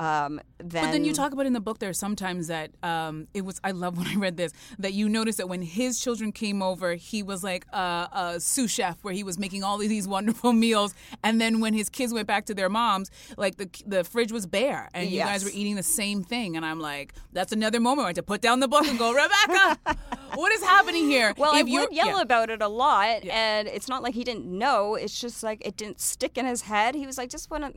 um, 0.00 0.40
than. 0.58 0.84
But 0.84 0.92
then 0.92 1.04
you 1.04 1.12
talk 1.12 1.32
about 1.32 1.44
in 1.44 1.52
the 1.52 1.60
book 1.60 1.78
there 1.78 1.92
sometimes 1.92 2.46
that 2.46 2.70
um, 2.82 3.28
it 3.34 3.42
was. 3.42 3.60
I 3.62 3.72
love 3.72 3.98
when 3.98 4.06
I 4.06 4.14
read 4.14 4.36
this 4.36 4.52
that 4.78 4.94
you 4.94 5.08
noticed 5.08 5.38
that 5.38 5.48
when 5.48 5.62
his 5.62 6.00
children 6.00 6.32
came 6.32 6.62
over, 6.62 6.94
he 6.94 7.22
was 7.22 7.44
like 7.44 7.66
a, 7.72 8.08
a 8.12 8.40
sous 8.40 8.70
chef 8.70 8.96
where 9.02 9.12
he 9.12 9.22
was 9.22 9.38
making 9.38 9.62
all 9.62 9.80
of 9.80 9.88
these 9.88 10.08
wonderful 10.08 10.52
meals, 10.64 10.94
and 11.22 11.40
then 11.40 11.60
when 11.60 11.74
his 11.74 11.88
kids 11.90 12.14
went 12.14 12.26
back 12.26 12.46
to 12.46 12.54
their 12.54 12.70
moms, 12.70 13.10
like 13.36 13.56
the 13.58 13.68
the 13.86 14.02
fridge 14.02 14.32
was 14.32 14.46
bare, 14.46 14.88
and 14.94 15.10
you 15.10 15.18
guys 15.18 15.44
were 15.44 15.50
eating 15.52 15.76
the 15.76 15.82
same 15.82 16.24
thing. 16.24 16.56
And 16.56 16.64
I'm 16.64 16.80
like, 16.80 17.14
that's 17.32 17.52
another 17.52 17.78
moment 17.78 17.98
where 17.98 18.06
I 18.06 18.08
had 18.08 18.16
to 18.16 18.22
put 18.22 18.40
down 18.40 18.60
the 18.60 18.68
book 18.68 18.86
and 18.86 18.98
go, 18.98 19.12
Rebecca, 19.12 19.78
what 20.34 20.50
is 20.52 20.62
happening 20.62 21.08
here? 21.08 21.34
Well, 21.36 21.52
If 21.54 21.66
I 21.66 21.80
would 21.80 21.92
yell 21.92 22.16
yeah. 22.16 22.22
about 22.22 22.48
it 22.48 22.62
a 22.62 22.68
lot, 22.68 23.24
and 23.26 23.68
it's 23.68 23.88
not 23.88 24.02
like 24.02 24.14
he 24.14 24.24
didn't 24.24 24.46
know. 24.46 24.94
It's 24.94 25.20
just 25.20 25.42
like 25.42 25.60
it 25.64 25.76
didn't 25.76 26.00
stick 26.00 26.38
in 26.38 26.46
his 26.46 26.62
head. 26.62 26.94
He 26.94 27.06
was 27.06 27.18
like, 27.18 27.28
just 27.28 27.50
one 27.50 27.64
of, 27.64 27.74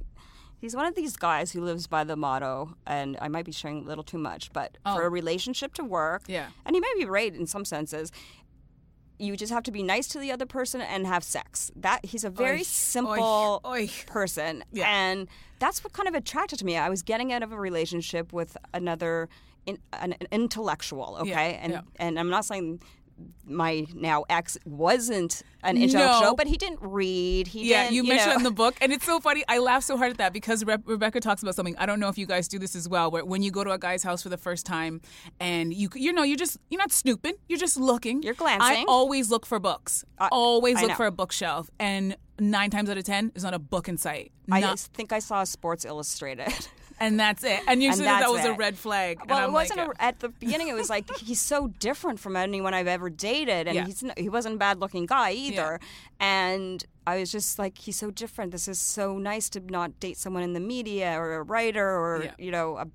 he's 0.64 0.78
one 0.78 0.86
of 0.86 0.96
these 0.96 1.18
guys 1.18 1.52
who 1.52 1.60
lives 1.62 1.88
by 1.88 2.06
the 2.06 2.16
motto, 2.16 2.74
and 2.88 3.18
I 3.20 3.28
might 3.28 3.44
be 3.44 3.52
sharing 3.52 3.84
a 3.84 3.86
little 3.86 4.04
too 4.04 4.18
much, 4.18 4.50
but 4.54 4.78
Oh. 4.86 4.96
for 4.96 5.04
a 5.04 5.10
relationship 5.10 5.74
to 5.74 5.84
work, 5.84 6.24
Yeah. 6.28 6.52
and 6.66 6.74
he 6.74 6.80
may 6.80 6.94
be 6.98 7.04
right 7.04 7.36
in 7.36 7.46
some 7.48 7.66
senses. 7.66 8.14
You 9.20 9.36
just 9.36 9.52
have 9.52 9.64
to 9.64 9.72
be 9.72 9.84
nice 9.84 10.08
to 10.10 10.20
the 10.20 10.32
other 10.32 10.46
person 10.46 10.80
and 10.80 11.06
have 11.06 11.22
sex. 11.24 11.70
That 11.76 12.06
he's 12.06 12.24
a 12.24 12.30
very 12.30 12.60
Oy, 12.62 12.64
simple 12.64 13.62
oy, 13.66 13.82
oy. 13.84 13.90
person, 14.08 14.64
Yeah. 14.72 14.88
and 14.90 15.28
that's 15.60 15.84
what 15.84 15.92
kind 15.92 16.08
of 16.08 16.16
attracted 16.16 16.60
to 16.60 16.66
me. 16.66 16.78
I 16.78 16.88
was 16.90 17.02
getting 17.04 17.34
out 17.34 17.44
of 17.44 17.52
a 17.52 17.60
relationship 17.60 18.32
with 18.32 18.56
another, 18.74 19.28
in, 19.66 19.80
an, 19.92 20.14
an 20.14 20.28
intellectual, 20.32 21.18
okay, 21.20 21.30
Yeah, 21.30 21.40
and 21.64 21.74
yeah. 21.74 21.82
and 21.98 22.18
I'm 22.18 22.30
not 22.30 22.46
saying 22.46 22.82
my 23.46 23.86
now 23.94 24.24
ex 24.30 24.58
wasn't 24.66 25.42
an 25.64 25.78
intellectual, 25.78 26.32
No. 26.32 26.36
but 26.36 26.48
he 26.48 26.58
didn't 26.58 26.80
read. 26.82 27.48
He 27.48 27.70
Yeah, 27.70 27.90
you 27.90 28.04
you 28.04 28.10
mentioned 28.10 28.38
in 28.38 28.44
the 28.44 28.52
book, 28.64 28.76
and 28.82 28.92
it's 28.94 29.06
so 29.06 29.20
funny. 29.20 29.44
I 29.48 29.58
laugh 29.60 29.84
so 29.84 29.98
hard 29.98 30.12
at 30.12 30.18
that 30.18 30.34
because 30.34 30.64
Re- 30.66 30.78
Rebecca 30.86 31.20
talks 31.20 31.42
about 31.44 31.56
something. 31.56 31.76
I 31.78 31.86
don't 31.86 32.00
know 32.00 32.08
if 32.10 32.18
you 32.18 32.26
guys 32.26 32.48
do 32.48 32.58
this 32.60 32.76
as 32.76 32.88
well, 32.88 33.12
where 33.12 33.24
when 33.26 33.42
you 33.44 33.52
go 33.52 33.64
to 33.64 33.72
a 33.72 33.78
guy's 33.78 34.04
house 34.04 34.22
for 34.24 34.30
the 34.30 34.38
first 34.38 34.66
time, 34.66 35.02
and 35.40 35.74
you 35.74 35.90
you 35.96 36.14
know 36.14 36.24
you're 36.24 36.38
just 36.38 36.58
you're 36.70 36.80
not 36.80 36.92
snooping, 36.92 37.34
you're 37.50 37.60
just 37.60 37.78
looking. 37.78 38.24
You're 38.24 38.34
glancing. 38.34 38.62
I 38.62 38.86
always 38.88 39.30
look 39.30 39.46
for 39.46 39.60
books. 39.60 40.04
I- 40.20 40.30
always 40.32 40.78
I 40.78 40.82
look 40.82 40.90
know. 40.92 40.96
for 40.96 41.06
a 41.06 41.12
bookshelf, 41.12 41.70
and 41.80 42.16
nine 42.40 42.70
times 42.72 42.90
out 42.90 42.98
of 42.98 43.04
ten, 43.04 43.32
there's 43.34 43.44
not 43.44 43.54
a 43.54 43.60
book 43.60 43.88
in 43.90 43.98
sight. 43.98 44.32
I 44.52 44.60
Not- 44.62 44.72
just 44.72 44.94
think 44.94 45.12
I 45.14 45.20
saw 45.20 45.44
Sports 45.44 45.86
Illustrated. 45.86 46.48
and 47.04 47.20
that's 47.20 47.44
it. 47.44 47.60
And 47.68 47.84
you 47.84 47.94
said 47.94 48.06
that, 48.06 48.30
was 48.30 48.46
a 48.46 48.54
red 48.54 48.78
flag. 48.78 49.20
Well, 49.28 49.48
it 49.48 49.52
wasn't 49.52 49.80
like, 49.80 49.98
a, 49.98 50.04
at 50.04 50.20
the 50.20 50.30
beginning. 50.30 50.70
It 50.70 50.76
was 50.76 50.90
like 50.90 51.10
he's 51.18 51.42
so 51.42 51.68
different 51.80 52.20
from 52.20 52.36
anyone 52.36 52.74
I've 52.74 52.88
ever 52.88 53.10
dated, 53.10 53.68
and 53.68 53.76
Yeah. 53.76 53.86
he's 53.86 54.04
he 54.18 54.30
wasn't 54.30 54.56
a 54.56 54.58
bad 54.58 54.80
looking 54.80 55.06
guy 55.06 55.32
either. 55.32 55.80
And 56.20 56.84
I 57.06 57.20
was 57.20 57.32
just 57.32 57.60
like, 57.60 57.78
he's 57.78 57.98
so 57.98 58.12
different. 58.12 58.52
This 58.52 58.68
is 58.68 58.80
so 58.80 59.18
nice 59.18 59.50
to 59.50 59.60
not 59.60 60.00
date 60.00 60.18
someone 60.18 60.44
in 60.44 60.54
the 60.54 60.60
media 60.60 61.20
or 61.20 61.36
a 61.36 61.44
writer 61.44 61.86
or 61.88 62.24
Yeah. 62.24 62.32
you 62.38 62.52
know 62.52 62.78
a 62.78 62.88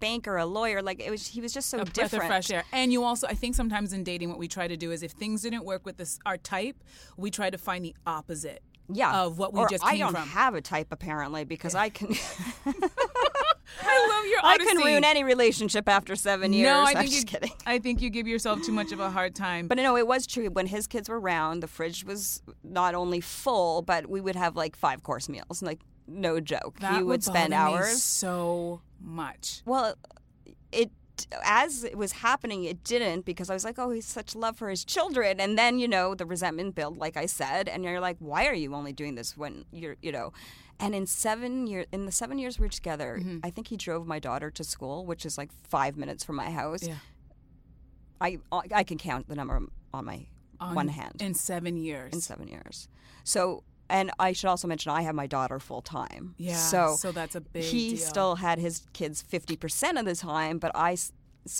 banker, 0.00 0.36
a 0.36 0.46
lawyer. 0.46 0.82
Like 0.82 1.00
it 1.00 1.10
was, 1.10 1.26
he 1.26 1.40
was 1.40 1.52
just 1.52 1.70
so 1.70 1.78
a 1.78 1.84
breath 1.84 1.94
different. 1.94 2.24
of 2.24 2.28
fresh 2.28 2.50
air. 2.50 2.64
And 2.72 2.92
you 2.92 3.02
also, 3.04 3.26
I 3.26 3.34
think 3.34 3.54
sometimes 3.54 3.92
in 3.92 4.04
dating, 4.04 4.28
what 4.28 4.38
we 4.38 4.48
try 4.48 4.68
to 4.68 4.76
do 4.76 4.92
is 4.92 5.02
if 5.02 5.12
things 5.12 5.42
didn't 5.42 5.64
work 5.64 5.84
with 5.84 5.96
this 5.96 6.18
our 6.26 6.36
type, 6.36 6.76
we 7.16 7.30
try 7.30 7.50
to 7.50 7.58
find 7.58 7.84
the 7.84 7.94
opposite. 8.06 8.62
Yeah, 8.90 9.22
Of 9.24 9.38
what 9.38 9.52
we 9.52 9.60
or 9.60 9.68
just 9.68 9.84
I 9.84 9.98
don't 9.98 10.12
from. 10.12 10.28
have 10.28 10.54
a 10.54 10.60
type 10.60 10.88
apparently 10.90 11.44
because 11.44 11.74
I 11.74 11.88
can 11.90 12.08
I 12.66 14.08
love 14.08 14.26
your 14.26 14.40
I 14.42 14.54
honesty. 14.54 14.64
can 14.76 14.76
ruin 14.78 15.04
any 15.04 15.24
relationship 15.24 15.88
after 15.88 16.16
seven 16.16 16.52
years. 16.52 16.66
No, 16.66 16.80
I 16.80 16.84
I'm 16.90 16.96
think 16.96 17.06
just 17.10 17.18
you, 17.32 17.38
kidding. 17.38 17.52
I 17.66 17.78
think 17.78 18.00
you 18.00 18.10
give 18.10 18.26
yourself 18.26 18.62
too 18.62 18.72
much 18.72 18.92
of 18.92 19.00
a 19.00 19.10
hard 19.10 19.34
time. 19.34 19.68
But 19.68 19.76
no, 19.78 19.96
it 19.96 20.06
was 20.06 20.26
true. 20.26 20.48
When 20.50 20.66
his 20.66 20.86
kids 20.86 21.08
were 21.08 21.20
around, 21.20 21.60
the 21.60 21.68
fridge 21.68 22.04
was 22.04 22.42
not 22.64 22.94
only 22.94 23.20
full, 23.20 23.82
but 23.82 24.08
we 24.08 24.20
would 24.20 24.36
have 24.36 24.56
like 24.56 24.74
five 24.76 25.02
course 25.02 25.28
meals. 25.28 25.62
Like 25.62 25.80
no 26.06 26.40
joke, 26.40 26.78
that 26.80 26.94
he 26.96 27.02
would 27.02 27.22
spend 27.22 27.50
bother 27.52 27.70
me 27.72 27.76
hours. 27.78 28.02
so 28.02 28.80
much. 29.00 29.62
Well, 29.66 29.94
it 30.72 30.90
as 31.44 31.84
it 31.84 31.96
was 31.96 32.12
happening, 32.12 32.64
it 32.64 32.84
didn't 32.84 33.24
because 33.24 33.50
I 33.50 33.54
was 33.54 33.64
like, 33.64 33.78
oh, 33.78 33.90
he's 33.90 34.06
such 34.06 34.34
love 34.34 34.56
for 34.56 34.68
his 34.68 34.84
children, 34.84 35.40
and 35.40 35.56
then 35.58 35.78
you 35.78 35.88
know 35.88 36.14
the 36.14 36.26
resentment 36.26 36.74
built, 36.74 36.96
like 36.98 37.16
I 37.16 37.26
said, 37.26 37.68
and 37.68 37.84
you're 37.84 38.00
like, 38.00 38.16
why 38.20 38.46
are 38.46 38.54
you 38.54 38.74
only 38.74 38.92
doing 38.92 39.14
this 39.14 39.36
when 39.36 39.64
you're, 39.72 39.96
you 40.02 40.12
know. 40.12 40.32
And 40.80 40.94
in 40.94 41.06
seven 41.06 41.66
years, 41.66 41.86
in 41.92 42.06
the 42.06 42.12
seven 42.12 42.38
years 42.38 42.58
we 42.60 42.66
were 42.66 42.70
together, 42.70 43.18
Mm-hmm. 43.20 43.38
I 43.42 43.50
think 43.50 43.66
he 43.68 43.76
drove 43.76 44.06
my 44.06 44.18
daughter 44.20 44.50
to 44.50 44.62
school, 44.64 45.04
which 45.06 45.26
is 45.26 45.36
like 45.36 45.50
five 45.68 45.96
minutes 45.96 46.22
from 46.24 46.36
my 46.36 46.50
house. 46.50 46.84
Yeah. 46.86 46.94
I 48.20 48.38
I 48.72 48.84
can 48.84 48.98
count 48.98 49.28
the 49.28 49.34
number 49.36 49.60
on 49.92 50.04
my 50.04 50.26
On- 50.60 50.74
one 50.74 50.88
hand 50.88 51.20
in 51.20 51.34
seven 51.34 51.76
years. 51.76 52.12
in 52.12 52.20
seven 52.20 52.48
years. 52.48 52.88
So, 53.24 53.62
and 53.90 54.10
I 54.18 54.32
should 54.32 54.48
also 54.48 54.68
mention 54.68 54.90
I 54.92 55.02
have 55.02 55.14
my 55.14 55.26
daughter 55.26 55.58
full 55.58 55.82
time. 55.82 56.34
Yeah, 56.38 56.56
So, 56.56 56.96
so 56.98 57.12
that's 57.12 57.34
a 57.34 57.40
big 57.40 57.64
he 57.64 57.90
deal. 57.90 57.98
still 57.98 58.34
had 58.36 58.58
his 58.58 58.86
kids 58.92 59.22
fifty 59.22 59.56
percent 59.56 59.98
of 59.98 60.04
the 60.04 60.14
time, 60.14 60.58
but 60.58 60.72
I 60.74 60.96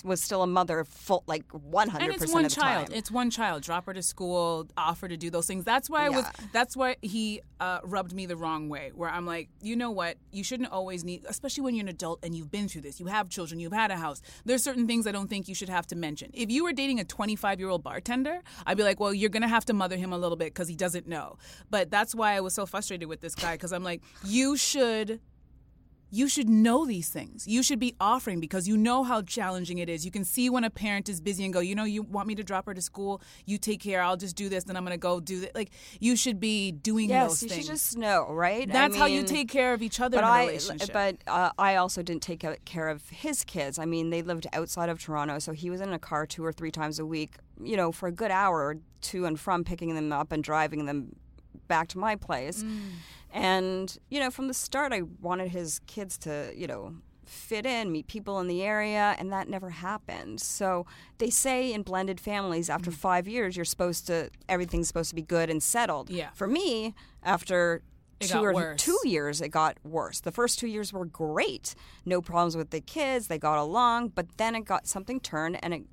was 0.03 0.21
still 0.21 0.41
a 0.41 0.47
mother 0.47 0.83
full 0.83 1.23
like 1.27 1.45
one 1.51 1.83
and 1.83 1.91
hundred 1.91 2.21
it's 2.21 2.33
one 2.33 2.45
of 2.45 2.53
the 2.53 2.61
child. 2.61 2.87
time. 2.87 2.95
It's 2.95 3.11
one 3.11 3.29
child. 3.29 3.63
Drop 3.63 3.85
her 3.85 3.93
to 3.93 4.01
school. 4.01 4.67
Offer 4.77 5.07
to 5.07 5.17
do 5.17 5.29
those 5.29 5.47
things. 5.47 5.65
That's 5.65 5.89
why 5.89 6.05
I 6.05 6.09
was. 6.09 6.25
That's 6.51 6.75
why 6.75 6.97
he 7.01 7.41
uh, 7.59 7.79
rubbed 7.83 8.13
me 8.13 8.25
the 8.25 8.35
wrong 8.35 8.69
way. 8.69 8.91
Where 8.93 9.09
I'm 9.09 9.25
like, 9.25 9.49
you 9.61 9.75
know 9.75 9.91
what? 9.91 10.17
You 10.31 10.43
shouldn't 10.43 10.71
always 10.71 11.03
need, 11.03 11.25
especially 11.27 11.63
when 11.63 11.75
you're 11.75 11.83
an 11.83 11.89
adult 11.89 12.19
and 12.23 12.35
you've 12.35 12.51
been 12.51 12.67
through 12.67 12.81
this. 12.81 12.99
You 12.99 13.07
have 13.07 13.29
children. 13.29 13.59
You've 13.59 13.73
had 13.73 13.91
a 13.91 13.97
house. 13.97 14.21
There's 14.45 14.63
certain 14.63 14.87
things 14.87 15.07
I 15.07 15.11
don't 15.11 15.29
think 15.29 15.47
you 15.47 15.55
should 15.55 15.69
have 15.69 15.87
to 15.87 15.95
mention. 15.95 16.31
If 16.33 16.49
you 16.49 16.63
were 16.63 16.73
dating 16.73 16.99
a 16.99 17.03
25 17.03 17.59
year 17.59 17.69
old 17.69 17.83
bartender, 17.83 18.41
I'd 18.65 18.77
be 18.77 18.83
like, 18.83 18.99
well, 18.99 19.13
you're 19.13 19.29
gonna 19.29 19.47
have 19.47 19.65
to 19.65 19.73
mother 19.73 19.97
him 19.97 20.13
a 20.13 20.17
little 20.17 20.37
bit 20.37 20.53
because 20.53 20.67
he 20.67 20.75
doesn't 20.75 21.07
know. 21.07 21.37
But 21.69 21.91
that's 21.91 22.15
why 22.15 22.35
I 22.35 22.41
was 22.41 22.53
so 22.53 22.65
frustrated 22.65 23.07
with 23.07 23.21
this 23.21 23.35
guy 23.35 23.53
because 23.53 23.73
I'm 23.73 23.83
like, 23.83 24.01
you 24.23 24.57
should 24.57 25.19
you 26.11 26.27
should 26.27 26.49
know 26.49 26.85
these 26.85 27.09
things. 27.09 27.47
You 27.47 27.61
should 27.61 27.79
be 27.79 27.95
offering 27.99 28.39
because 28.39 28.67
you 28.67 28.77
know 28.77 29.03
how 29.03 29.21
challenging 29.21 29.77
it 29.77 29.89
is. 29.89 30.05
You 30.05 30.11
can 30.11 30.23
see 30.23 30.49
when 30.49 30.63
a 30.63 30.69
parent 30.69 31.07
is 31.09 31.21
busy 31.21 31.43
and 31.45 31.53
go, 31.53 31.59
you 31.59 31.75
know, 31.75 31.83
you 31.83 32.01
want 32.01 32.27
me 32.27 32.35
to 32.35 32.43
drop 32.43 32.65
her 32.65 32.73
to 32.73 32.81
school, 32.81 33.21
you 33.45 33.57
take 33.57 33.79
care, 33.79 34.01
I'll 34.01 34.17
just 34.17 34.35
do 34.35 34.49
this, 34.49 34.63
then 34.63 34.75
I'm 34.75 34.83
going 34.83 34.95
to 34.95 34.99
go 34.99 35.19
do 35.19 35.41
that. 35.41 35.55
Like, 35.55 35.71
you 35.99 36.15
should 36.15 36.39
be 36.39 36.71
doing 36.71 37.09
yes, 37.09 37.29
those 37.29 37.43
you 37.43 37.49
things. 37.49 37.65
should 37.65 37.73
just 37.73 37.97
know, 37.97 38.27
right? 38.29 38.69
I 38.69 38.73
That's 38.73 38.95
how 38.95 39.05
you 39.05 39.23
take 39.23 39.49
care 39.49 39.73
of 39.73 39.81
each 39.81 39.99
other 39.99 40.17
But 40.17 40.23
in 40.23 40.29
a 40.29 40.31
I, 40.31 40.45
relationship. 40.45 40.93
but 40.93 41.17
uh, 41.27 41.51
I 41.57 41.75
also 41.75 42.01
didn't 42.01 42.23
take 42.23 42.45
care 42.65 42.87
of 42.89 43.07
his 43.09 43.43
kids. 43.43 43.77
I 43.77 43.85
mean, 43.85 44.09
they 44.09 44.21
lived 44.21 44.47
outside 44.53 44.89
of 44.89 44.99
Toronto, 44.99 45.39
so 45.39 45.51
he 45.51 45.69
was 45.69 45.81
in 45.81 45.93
a 45.93 45.99
car 45.99 46.25
two 46.25 46.43
or 46.43 46.51
three 46.51 46.71
times 46.71 46.99
a 46.99 47.05
week. 47.05 47.35
You 47.61 47.75
know, 47.75 47.91
for 47.91 48.07
a 48.07 48.11
good 48.11 48.31
hour 48.31 48.77
to 49.01 49.25
and 49.25 49.37
from, 49.37 49.63
picking 49.65 49.93
them 49.93 50.13
up 50.13 50.31
and 50.31 50.41
driving 50.41 50.85
them 50.85 51.15
back 51.69 51.87
to 51.89 51.97
my 51.97 52.17
place. 52.17 52.63
Mm. 52.63 52.79
And 53.31 53.97
you 54.09 54.19
know, 54.19 54.29
from 54.31 54.47
the 54.49 54.53
start, 54.53 54.91
I 54.91 55.03
wanted 55.21 55.49
his 55.51 55.79
kids 55.87 56.17
to, 56.19 56.51
you 56.55 56.67
know. 56.67 56.95
Fit 57.25 57.63
in, 57.67 57.91
meet 57.91 58.07
people 58.07 58.39
in 58.39 58.47
the 58.47 58.63
area, 58.63 59.15
and 59.19 59.31
that 59.31 59.47
never 59.47 59.69
happened. 59.69 60.41
So 60.41 60.87
they 61.19 61.29
say 61.29 61.71
in 61.71 61.83
blended 61.83 62.19
families, 62.19 62.69
Mm. 62.69 62.73
after 62.73 62.89
five 62.89 63.27
years, 63.27 63.55
you're 63.55 63.65
supposed 63.65 64.07
to 64.07 64.31
everything's 64.49 64.87
supposed 64.87 65.09
to 65.09 65.15
be 65.15 65.21
good 65.21 65.47
and 65.47 65.61
settled. 65.61 66.09
Yeah. 66.09 66.31
For 66.33 66.47
me, 66.47 66.95
after 67.21 67.83
It 68.19 68.29
two 68.29 68.39
or 68.43 68.51
worse. 68.51 68.81
two 68.81 68.97
years 69.05 69.41
it 69.41 69.49
got 69.49 69.77
worse. 69.83 70.21
The 70.21 70.31
first 70.31 70.57
two 70.57 70.65
years 70.65 70.91
were 70.91 71.05
great. 71.05 71.75
No 72.03 72.19
problems 72.19 72.57
with 72.57 72.71
the 72.71 72.81
kids. 72.81 73.27
They 73.27 73.37
got 73.37 73.59
along, 73.59 74.07
but 74.15 74.25
then 74.37 74.55
it 74.55 74.65
got 74.65 74.87
something 74.87 75.19
turned 75.19 75.63
and 75.63 75.71
it 75.75 75.83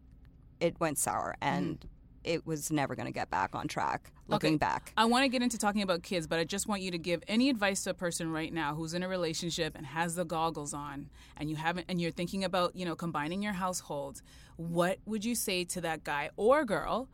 it 0.59 0.81
went 0.81 0.97
sour 0.97 1.37
and 1.43 1.85
it 2.27 2.47
was 2.47 2.71
never 2.71 2.95
going 2.95 3.07
to 3.07 3.13
get 3.13 3.31
back 3.31 3.55
on 3.55 3.69
track 3.69 4.13
looking. 4.29 4.55
Okay. 4.55 4.59
back. 4.59 4.93
I 4.97 5.05
want 5.05 5.23
to 5.25 5.29
get 5.29 5.43
into 5.43 5.57
talking 5.59 5.83
about 5.83 6.03
kids, 6.03 6.27
but 6.27 6.39
I 6.39 6.45
just 6.45 6.67
want 6.67 6.83
you 6.83 6.91
to 6.91 6.99
give 6.99 7.23
any 7.29 7.49
advice 7.49 7.85
to 7.85 7.91
a 7.91 7.95
person 7.95 8.31
right 8.31 8.53
now 8.53 8.75
who's 8.75 8.93
in 8.95 9.03
a 9.03 9.09
relationship 9.09 9.77
and 9.77 9.87
has 9.87 10.17
the 10.17 10.25
goggles 10.25 10.75
on 10.75 11.09
and 11.37 11.49
you 11.49 11.57
haven't 11.57 11.87
and 11.89 12.01
you're 12.01 12.11
thinking 12.11 12.45
about, 12.45 12.75
you 12.75 12.85
know, 12.85 12.97
combining 12.97 13.43
your 13.43 13.53
household. 13.53 14.23
What 14.57 14.99
would 15.07 15.25
you 15.25 15.35
say 15.35 15.65
to 15.65 15.81
that 15.83 16.03
guy 16.05 16.31
or 16.37 16.65
girl 16.65 17.09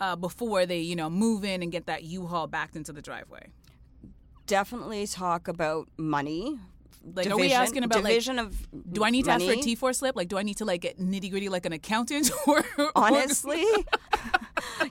uh, 0.00 0.16
before 0.16 0.66
they, 0.66 0.80
you 0.80 0.96
know, 0.96 1.08
move 1.08 1.44
in 1.44 1.62
and 1.62 1.72
get 1.72 1.86
that 1.86 2.04
U-Haul 2.04 2.46
backed 2.46 2.76
into 2.76 2.92
the 2.92 3.00
driveway? 3.02 3.48
Definitely 4.46 5.06
talk 5.06 5.48
about 5.48 5.88
money. 5.96 6.58
Like, 7.14 7.30
are 7.30 7.36
we 7.36 7.52
asking 7.52 7.84
about, 7.84 8.02
like, 8.02 8.12
division 8.12 8.38
of 8.40 8.66
Do 8.92 9.04
I 9.04 9.10
need 9.10 9.26
to 9.26 9.30
ask 9.30 9.44
for 9.44 9.52
a 9.52 9.56
money. 9.56 9.76
T4 9.76 9.94
slip? 9.94 10.16
Like, 10.16 10.28
do 10.28 10.38
I 10.38 10.42
need 10.42 10.56
to 10.56 10.64
like 10.64 10.80
get 10.80 10.98
nitty 10.98 11.30
gritty 11.30 11.48
like 11.48 11.64
an 11.64 11.72
accountant 11.72 12.30
or- 12.48 12.64
Honestly, 12.96 13.64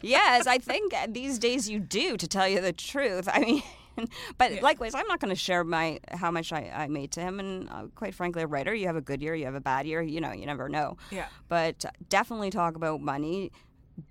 yes, 0.05 0.47
I 0.47 0.57
think 0.57 0.93
these 1.09 1.39
days 1.39 1.69
you 1.69 1.79
do. 1.79 2.17
To 2.17 2.27
tell 2.27 2.47
you 2.47 2.61
the 2.61 2.73
truth, 2.73 3.27
I 3.31 3.39
mean, 3.39 3.63
but 4.37 4.61
likewise, 4.61 4.93
I'm 4.95 5.07
not 5.07 5.19
going 5.19 5.29
to 5.29 5.39
share 5.39 5.63
my 5.63 5.99
how 6.09 6.31
much 6.31 6.51
I, 6.51 6.71
I 6.73 6.87
made 6.87 7.11
to 7.11 7.21
him. 7.21 7.39
And 7.39 7.69
uh, 7.69 7.87
quite 7.95 8.13
frankly, 8.13 8.43
a 8.43 8.47
writer, 8.47 8.73
you 8.73 8.87
have 8.87 8.95
a 8.95 9.01
good 9.01 9.21
year, 9.21 9.35
you 9.35 9.45
have 9.45 9.55
a 9.55 9.61
bad 9.61 9.85
year. 9.85 10.01
You 10.01 10.21
know, 10.21 10.31
you 10.31 10.45
never 10.45 10.69
know. 10.69 10.97
Yeah. 11.11 11.27
But 11.47 11.85
definitely 12.09 12.49
talk 12.49 12.75
about 12.75 13.01
money. 13.01 13.51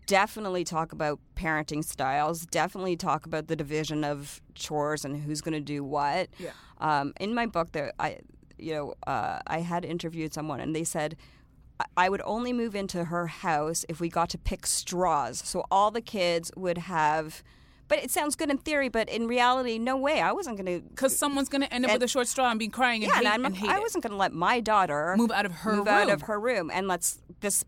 Definitely 0.06 0.64
talk 0.64 0.92
about 0.92 1.20
parenting 1.36 1.84
styles. 1.84 2.46
Definitely 2.46 2.96
talk 2.96 3.26
about 3.26 3.48
the 3.48 3.56
division 3.56 4.02
of 4.02 4.40
chores 4.54 5.04
and 5.04 5.22
who's 5.22 5.40
going 5.42 5.52
to 5.52 5.60
do 5.60 5.84
what. 5.84 6.28
Yeah. 6.38 6.50
Um, 6.78 7.12
in 7.20 7.34
my 7.34 7.46
book, 7.46 7.72
there, 7.72 7.92
I, 7.98 8.18
you 8.58 8.72
know, 8.72 8.94
uh, 9.06 9.40
I 9.46 9.60
had 9.60 9.84
interviewed 9.84 10.32
someone, 10.32 10.60
and 10.60 10.74
they 10.74 10.84
said 10.84 11.16
I- 11.96 12.08
would 12.08 12.22
only 12.24 12.52
move 12.52 12.74
into 12.74 13.04
her 13.04 13.26
house 13.26 13.84
if 13.88 14.00
we 14.00 14.08
got 14.08 14.28
to 14.30 14.38
pick 14.38 14.66
straws. 14.66 15.42
So 15.44 15.64
all 15.70 15.90
the 15.90 16.00
kids 16.00 16.50
would 16.56 16.78
have. 16.78 17.42
But 17.86 17.98
it 17.98 18.10
sounds 18.10 18.34
good 18.34 18.50
in 18.50 18.56
theory, 18.58 18.88
but 18.88 19.08
in 19.10 19.26
reality, 19.28 19.78
no 19.78 19.96
way. 19.96 20.20
I 20.20 20.32
wasn't 20.32 20.56
going 20.56 20.80
to. 20.82 20.88
Because 20.88 21.16
someone's 21.16 21.48
going 21.50 21.62
to 21.62 21.72
end 21.72 21.84
up 21.84 21.90
And- 21.90 22.00
with 22.00 22.08
a 22.08 22.10
short 22.10 22.26
straw 22.28 22.50
and 22.50 22.58
be 22.58 22.68
crying 22.68 23.04
and 23.04 23.10
Yeah, 23.12 23.18
hate, 23.18 23.26
and, 23.34 23.46
and 23.46 23.56
hate 23.56 23.68
I 23.68 23.78
wasn't 23.78 24.02
going 24.02 24.12
to 24.12 24.16
let 24.16 24.32
my 24.32 24.60
daughter 24.60 25.14
Move 25.18 25.30
out 25.30 25.44
of 25.46 25.52
her 25.52 25.76
move 25.76 25.86
out 25.88 26.06
room. 26.06 26.10
of 26.10 26.22
her 26.22 26.40
room. 26.40 26.70
And 26.72 26.88
let's 26.88 27.20
this 27.40 27.64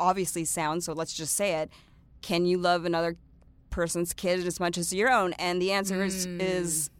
obviously 0.00 0.44
sounds 0.44 0.86
so. 0.86 0.92
Let's 0.92 1.14
just 1.14 1.34
say 1.36 1.54
it. 1.54 1.70
Can 2.20 2.46
you 2.46 2.58
love 2.58 2.84
another 2.84 3.16
person's 3.70 4.12
kid 4.12 4.44
as 4.46 4.58
much 4.58 4.76
as 4.76 4.92
your 4.92 5.10
own? 5.10 5.32
And 5.34 5.62
the 5.62 5.70
answer 5.72 6.02
is 6.02 6.26
is 6.26 6.88
mm. 6.88 6.92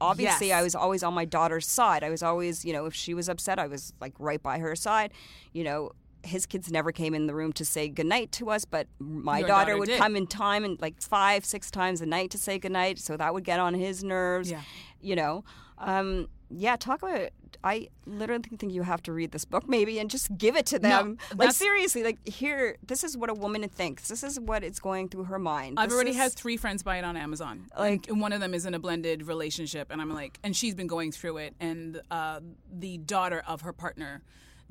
obviously 0.00 0.48
Yes. 0.48 0.58
I 0.58 0.62
was 0.62 0.74
always 0.74 1.02
on 1.04 1.14
my 1.14 1.24
daughter's 1.24 1.68
side. 1.68 2.02
I 2.02 2.10
was 2.10 2.22
always 2.22 2.64
you 2.64 2.72
know 2.72 2.86
if 2.86 2.94
she 2.94 3.14
was 3.14 3.28
upset, 3.28 3.58
I 3.60 3.68
was 3.68 3.92
like 4.00 4.14
right 4.18 4.42
by 4.42 4.58
her 4.58 4.74
side. 4.74 5.12
You 5.52 5.64
know. 5.64 5.92
His 6.22 6.46
kids 6.46 6.70
never 6.70 6.92
came 6.92 7.14
in 7.14 7.26
the 7.26 7.34
room 7.34 7.52
to 7.54 7.64
say 7.64 7.88
goodnight 7.88 8.32
to 8.32 8.50
us, 8.50 8.64
but 8.64 8.86
my 8.98 9.40
daughter, 9.40 9.48
daughter 9.72 9.78
would 9.78 9.86
did. 9.88 9.98
come 9.98 10.16
in 10.16 10.26
time 10.26 10.64
and 10.64 10.80
like 10.80 11.00
five, 11.00 11.44
six 11.44 11.70
times 11.70 12.00
a 12.00 12.06
night 12.06 12.30
to 12.32 12.38
say 12.38 12.58
goodnight. 12.58 12.98
So 12.98 13.16
that 13.16 13.32
would 13.34 13.44
get 13.44 13.58
on 13.60 13.74
his 13.74 14.04
nerves. 14.04 14.50
Yeah. 14.50 14.62
You 15.00 15.16
know, 15.16 15.44
um, 15.78 16.28
yeah. 16.50 16.76
Talk 16.76 17.02
about. 17.02 17.30
I 17.62 17.88
literally 18.06 18.42
think 18.58 18.72
you 18.72 18.82
have 18.82 19.02
to 19.02 19.12
read 19.12 19.32
this 19.32 19.44
book 19.44 19.68
maybe 19.68 19.98
and 19.98 20.08
just 20.08 20.34
give 20.38 20.56
it 20.56 20.64
to 20.66 20.78
them. 20.78 21.18
like 21.36 21.52
seriously, 21.52 22.02
like 22.02 22.26
here, 22.26 22.76
this 22.86 23.04
is 23.04 23.18
what 23.18 23.28
a 23.28 23.34
woman 23.34 23.68
thinks. 23.68 24.08
This 24.08 24.22
is 24.22 24.40
what 24.40 24.64
it's 24.64 24.78
going 24.78 25.08
through 25.10 25.24
her 25.24 25.38
mind. 25.38 25.78
I've 25.78 25.90
This 25.90 25.96
already 25.96 26.10
is- 26.12 26.16
had 26.16 26.32
three 26.32 26.56
friends 26.56 26.82
buy 26.82 26.96
it 26.98 27.04
on 27.04 27.16
Amazon. 27.18 27.66
Like- 27.78 28.08
and 28.08 28.18
one 28.20 28.32
of 28.32 28.40
them 28.40 28.54
is 28.54 28.64
in 28.64 28.72
a 28.72 28.78
blended 28.78 29.26
relationship, 29.26 29.88
and 29.90 30.00
I'm 30.00 30.10
like, 30.14 30.38
and 30.42 30.56
she's 30.56 30.74
been 30.74 30.86
going 30.86 31.12
through 31.12 31.36
it, 31.38 31.54
and 31.60 32.00
uh, 32.10 32.40
the 32.72 32.96
daughter 32.98 33.42
of 33.46 33.60
her 33.62 33.74
partner 33.74 34.22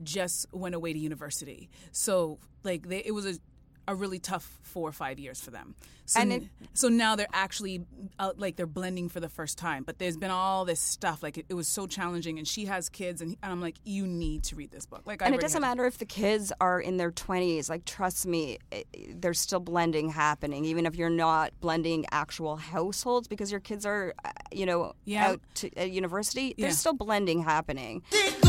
just 0.03 0.45
went 0.51 0.75
away 0.75 0.93
to 0.93 0.99
university. 0.99 1.69
So 1.91 2.39
like, 2.63 2.87
they, 2.89 2.99
it 2.99 3.11
was 3.11 3.25
a 3.25 3.39
a 3.87 3.95
really 3.95 4.19
tough 4.19 4.59
four 4.61 4.87
or 4.87 4.91
five 4.91 5.17
years 5.17 5.41
for 5.41 5.49
them. 5.49 5.73
So, 6.05 6.19
And 6.21 6.31
it- 6.31 6.43
so 6.75 6.89
now 6.89 7.15
they're 7.15 7.25
actually 7.33 7.81
uh, 8.19 8.33
like 8.37 8.55
they're 8.55 8.67
blending 8.67 9.09
for 9.09 9.19
the 9.19 9.29
first 9.29 9.57
time. 9.57 9.81
But 9.83 9.97
there's 9.97 10.15
been 10.15 10.29
all 10.29 10.63
this 10.63 10.79
stuff 10.79 11.23
like 11.23 11.39
it, 11.39 11.47
it 11.49 11.55
was 11.55 11.67
so 11.67 11.87
challenging, 11.87 12.37
and 12.37 12.47
she 12.47 12.65
has 12.65 12.87
kids, 12.87 13.19
and, 13.19 13.35
and 13.41 13.51
I'm 13.51 13.61
like, 13.61 13.77
you 13.85 14.05
need 14.05 14.43
to 14.43 14.55
read 14.55 14.69
this 14.69 14.85
book. 14.85 15.01
Like, 15.07 15.23
I 15.23 15.25
and 15.25 15.33
it 15.33 15.41
doesn't 15.41 15.61
matter 15.61 15.85
if 15.85 15.97
the 15.97 16.05
kids 16.05 16.53
are 16.61 16.79
in 16.79 16.97
their 16.97 17.11
20s 17.11 17.67
like 17.67 17.83
trust 17.85 18.27
me 18.27 18.59
it, 18.71 18.85
there's 19.19 19.39
still 19.39 19.59
blending 19.59 20.09
happening 20.09 20.65
even 20.65 20.85
if 20.85 20.95
you're 20.95 21.09
not 21.09 21.51
blending 21.59 22.05
actual 22.11 22.57
households 22.57 23.27
because 23.27 23.49
your 23.49 23.59
kids 23.59 23.87
are 23.87 24.13
uh, 24.23 24.29
you 24.51 24.67
know 24.67 24.93
Yeah. 25.05 25.29
out 25.29 25.41
to, 25.55 25.75
at 25.79 25.89
university 25.89 26.53
Yeah. 26.57 26.65
there's 26.67 26.77
still 26.77 26.93
blending 26.93 27.41
happening 27.41 28.03
Single 28.11 28.39
girl 28.41 28.48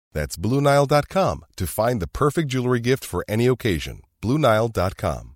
That's 0.13 0.35
BlueNile.com 0.37 1.45
to 1.57 1.67
find 1.67 2.01
the 2.01 2.07
perfect 2.07 2.49
jewelry 2.49 2.79
gift 2.79 3.05
for 3.05 3.23
any 3.27 3.47
occasion. 3.47 4.01
BlueNile.com. 4.21 5.35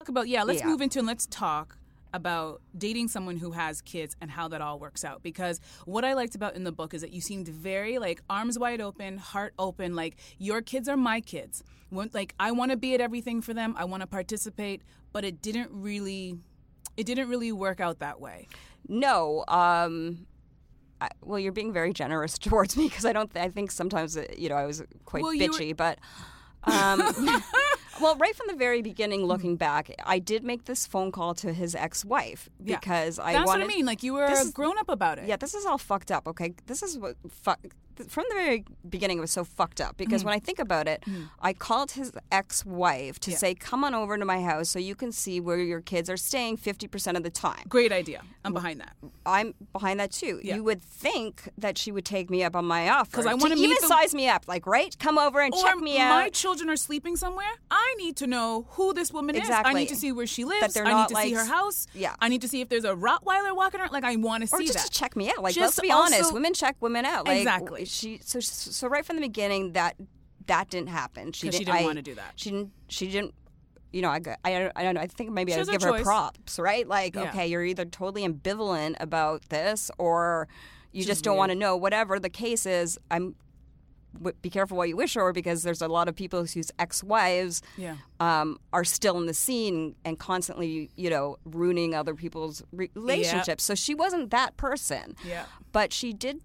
talk 0.00 0.08
about 0.10 0.28
yeah 0.28 0.42
let's 0.42 0.60
Yeah. 0.60 0.66
move 0.66 0.82
into 0.82 0.98
and 0.98 1.08
let's 1.08 1.26
talk 1.26 1.78
about 2.12 2.60
dating 2.76 3.08
someone 3.08 3.38
who 3.38 3.52
has 3.52 3.80
kids 3.80 4.14
and 4.20 4.30
how 4.30 4.46
that 4.48 4.60
all 4.60 4.78
works 4.78 5.02
out 5.02 5.22
because 5.22 5.60
what 5.86 6.04
i 6.04 6.12
liked 6.12 6.34
about 6.34 6.54
in 6.54 6.62
the 6.64 6.72
book 6.72 6.92
is 6.92 7.00
that 7.00 7.12
you 7.14 7.22
seemed 7.22 7.48
very 7.48 7.96
like 7.98 8.20
arms 8.28 8.58
wide 8.58 8.82
open 8.82 9.16
heart 9.16 9.54
open 9.58 9.96
like 9.96 10.16
your 10.38 10.60
kids 10.60 10.88
are 10.90 10.96
my 10.98 11.20
kids 11.22 11.62
when, 11.88 12.10
like 12.12 12.34
i 12.38 12.52
want 12.52 12.70
to 12.70 12.76
be 12.76 12.92
at 12.94 13.00
everything 13.00 13.40
for 13.40 13.54
them 13.54 13.74
i 13.78 13.84
want 13.84 14.02
to 14.02 14.06
participate 14.06 14.82
but 15.12 15.24
it 15.24 15.40
didn't 15.40 15.70
really 15.72 16.38
it 16.98 17.06
didn't 17.06 17.28
really 17.30 17.50
work 17.50 17.80
out 17.80 17.98
that 18.00 18.20
way 18.20 18.46
no 18.86 19.42
um 19.48 20.26
I, 21.04 21.08
well 21.22 21.38
you're 21.38 21.52
being 21.52 21.72
very 21.72 21.92
generous 21.92 22.38
towards 22.46 22.76
me 22.76 22.88
because 22.88 23.04
i 23.04 23.12
don't 23.12 23.30
th- 23.32 23.44
i 23.44 23.48
think 23.48 23.70
sometimes 23.70 24.18
you 24.36 24.48
know 24.48 24.56
i 24.56 24.66
was 24.66 24.82
quite 25.04 25.22
Well, 25.22 25.34
you 25.34 25.50
were- 25.50 25.58
bitchy 25.58 25.76
but 25.76 25.98
um 26.64 26.98
well 28.00 28.16
right 28.16 28.34
from 28.34 28.46
the 28.48 28.54
very 28.56 28.80
beginning 28.82 29.24
looking 29.24 29.56
back 29.56 29.90
i 30.04 30.18
did 30.18 30.42
make 30.44 30.64
this 30.64 30.86
phone 30.86 31.12
call 31.12 31.34
to 31.34 31.52
his 31.52 31.74
ex-wife 31.74 32.48
Yeah. 32.62 32.76
because 32.76 33.18
i 33.18 33.32
that's 33.34 33.46
wanted 33.46 33.64
what 33.66 33.72
i 33.72 33.76
mean 33.76 33.86
like 33.86 34.02
you 34.02 34.14
were 34.14 34.30
is- 34.30 34.50
grown 34.50 34.78
up 34.78 34.88
about 34.88 35.18
it 35.18 35.28
Yeah, 35.28 35.36
this 35.36 35.54
is 35.54 35.64
all 35.66 35.78
fucked 35.78 36.10
up. 36.10 36.26
Okay, 36.28 36.54
this 36.66 36.82
is 36.82 36.98
what 36.98 37.16
fuck. 37.30 37.60
From 38.08 38.24
the 38.28 38.34
very 38.34 38.64
beginning, 38.88 39.18
it 39.18 39.20
was 39.20 39.30
so 39.30 39.44
fucked 39.44 39.80
up 39.80 39.96
because 39.96 40.22
mm. 40.22 40.26
when 40.26 40.34
I 40.34 40.38
think 40.38 40.58
about 40.58 40.88
it, 40.88 41.02
mm. 41.06 41.28
I 41.40 41.52
called 41.52 41.92
his 41.92 42.12
ex-wife 42.32 43.20
to 43.20 43.30
Yeah. 43.30 43.36
say, 43.36 43.54
"Come 43.54 43.84
on 43.84 43.94
over 43.94 44.16
to 44.18 44.24
my 44.24 44.42
house 44.42 44.68
so 44.68 44.78
you 44.78 44.94
can 44.94 45.12
see 45.12 45.40
where 45.40 45.58
your 45.58 45.80
kids 45.80 46.10
are 46.10 46.16
staying 46.16 46.56
fifty 46.56 46.86
percent 46.86 47.16
of 47.16 47.22
the 47.22 47.30
time." 47.30 47.64
great 47.68 47.92
idea 47.92 48.22
i'm 48.44 48.52
behind 48.52 48.80
that 48.80 48.94
I'm 49.26 49.54
behind 49.72 50.00
that 50.00 50.12
too. 50.12 50.40
Yeah. 50.42 50.56
You 50.56 50.64
would 50.64 50.82
think 50.82 51.48
that 51.58 51.78
she 51.78 51.90
would 51.90 52.04
take 52.04 52.30
me 52.30 52.42
up 52.42 52.54
on 52.54 52.64
my 52.64 52.88
offer 52.90 53.10
because 53.10 53.26
I 53.26 53.34
wanna 53.34 53.56
meet 53.56 53.64
even 53.64 53.76
the- 53.80 53.86
size 53.86 54.14
me 54.14 54.28
up. 54.28 54.44
Like, 54.46 54.66
right, 54.66 54.96
come 54.98 55.18
over 55.18 55.40
and 55.40 55.54
or 55.54 55.62
check 55.62 55.78
me 55.78 55.98
out. 55.98 56.10
my 56.10 56.28
children 56.30 56.68
are 56.68 56.76
sleeping 56.76 57.16
somewhere. 57.16 57.46
I 57.70 57.94
need 57.98 58.16
to 58.16 58.26
know 58.26 58.66
who 58.70 58.92
this 58.92 59.12
woman 59.12 59.36
is. 59.36 59.48
I 59.50 59.72
need 59.72 59.88
to 59.88 59.96
see 59.96 60.12
where 60.12 60.26
she 60.26 60.44
lives. 60.44 60.74
they're 60.74 60.86
I 60.86 61.00
need 61.00 61.08
to 61.08 61.14
like, 61.14 61.28
see 61.28 61.34
her 61.34 61.44
house. 61.44 61.86
yeah. 61.94 62.14
I 62.20 62.28
need 62.28 62.42
to 62.42 62.48
see 62.48 62.60
if 62.60 62.68
there's 62.68 62.84
a 62.84 62.94
Rottweiler 62.94 63.54
walking 63.56 63.80
around. 63.80 63.92
Like 63.92 64.04
I 64.04 64.16
want 64.16 64.46
to 64.46 64.54
or 64.54 64.58
see 64.58 64.66
just 64.66 64.78
that. 64.78 64.92
to 64.92 64.98
check 64.98 65.16
me 65.16 65.30
out. 65.30 65.42
Like, 65.42 65.54
Just 65.54 65.78
let's 65.78 65.80
be 65.80 65.90
also- 65.90 66.14
honest, 66.14 66.32
women 66.32 66.52
check 66.54 66.76
women 66.80 67.04
out. 67.04 67.26
Like, 67.26 67.38
Exactly. 67.38 67.83
She 67.84 68.18
so 68.22 68.40
so 68.40 68.88
right 68.88 69.04
from 69.04 69.16
the 69.16 69.22
beginning 69.22 69.72
that 69.72 69.96
that 70.46 70.68
didn't 70.70 70.88
happen. 70.90 71.32
she 71.32 71.48
didn't- 71.48 71.66
didn't 71.66 71.80
I- 71.80 71.84
wanna 71.84 72.02
do 72.02 72.14
that. 72.16 72.32
She 72.36 72.50
didn't. 72.50 72.72
She 72.88 73.06
didn't. 73.10 73.34
You 73.92 74.02
know, 74.02 74.10
I 74.10 74.20
I 74.44 74.70
I 74.74 74.82
don't 74.82 74.94
know. 74.96 75.00
I 75.00 75.06
think 75.06 75.30
maybe 75.30 75.52
She 75.52 75.58
I 75.60 75.64
give 75.64 75.82
her 75.82 76.02
props, 76.02 76.58
right? 76.58 76.86
Like, 76.86 77.14
Yeah. 77.14 77.28
okay, 77.30 77.46
you're 77.46 77.64
either 77.64 77.84
totally 77.84 78.26
ambivalent 78.28 78.96
about 79.00 79.48
this, 79.50 79.90
or 79.98 80.48
you 80.92 81.00
is 81.00 81.06
just 81.06 81.22
don't 81.24 81.34
weird. 81.34 81.38
want 81.38 81.52
to 81.52 81.56
know. 81.56 81.76
Whatever 81.76 82.18
the 82.18 82.28
case 82.30 82.66
is, 82.66 82.98
I'm. 83.10 83.36
w- 84.16 84.36
Be 84.42 84.48
careful 84.50 84.76
what 84.76 84.88
you 84.88 84.96
wish 84.96 85.14
for, 85.14 85.32
because 85.32 85.62
there's 85.64 85.82
a 85.82 85.88
lot 85.88 86.08
of 86.08 86.14
people 86.14 86.44
whose 86.44 86.70
ex-wives 86.78 87.62
Yeah. 87.76 87.96
um, 88.20 88.58
are 88.72 88.84
still 88.84 89.16
in 89.18 89.26
the 89.26 89.34
scene 89.34 89.96
and 90.04 90.16
constantly, 90.20 90.88
you 90.94 91.10
know, 91.10 91.36
ruining 91.44 91.94
other 91.96 92.14
people's 92.14 92.62
re- 92.72 92.90
relationships. 92.94 93.64
So 93.64 93.74
she 93.74 93.92
wasn't 93.92 94.30
that 94.30 94.56
person. 94.56 95.16
Yeah. 95.26 95.46
But 95.72 95.92
she 95.92 96.12
did, 96.12 96.42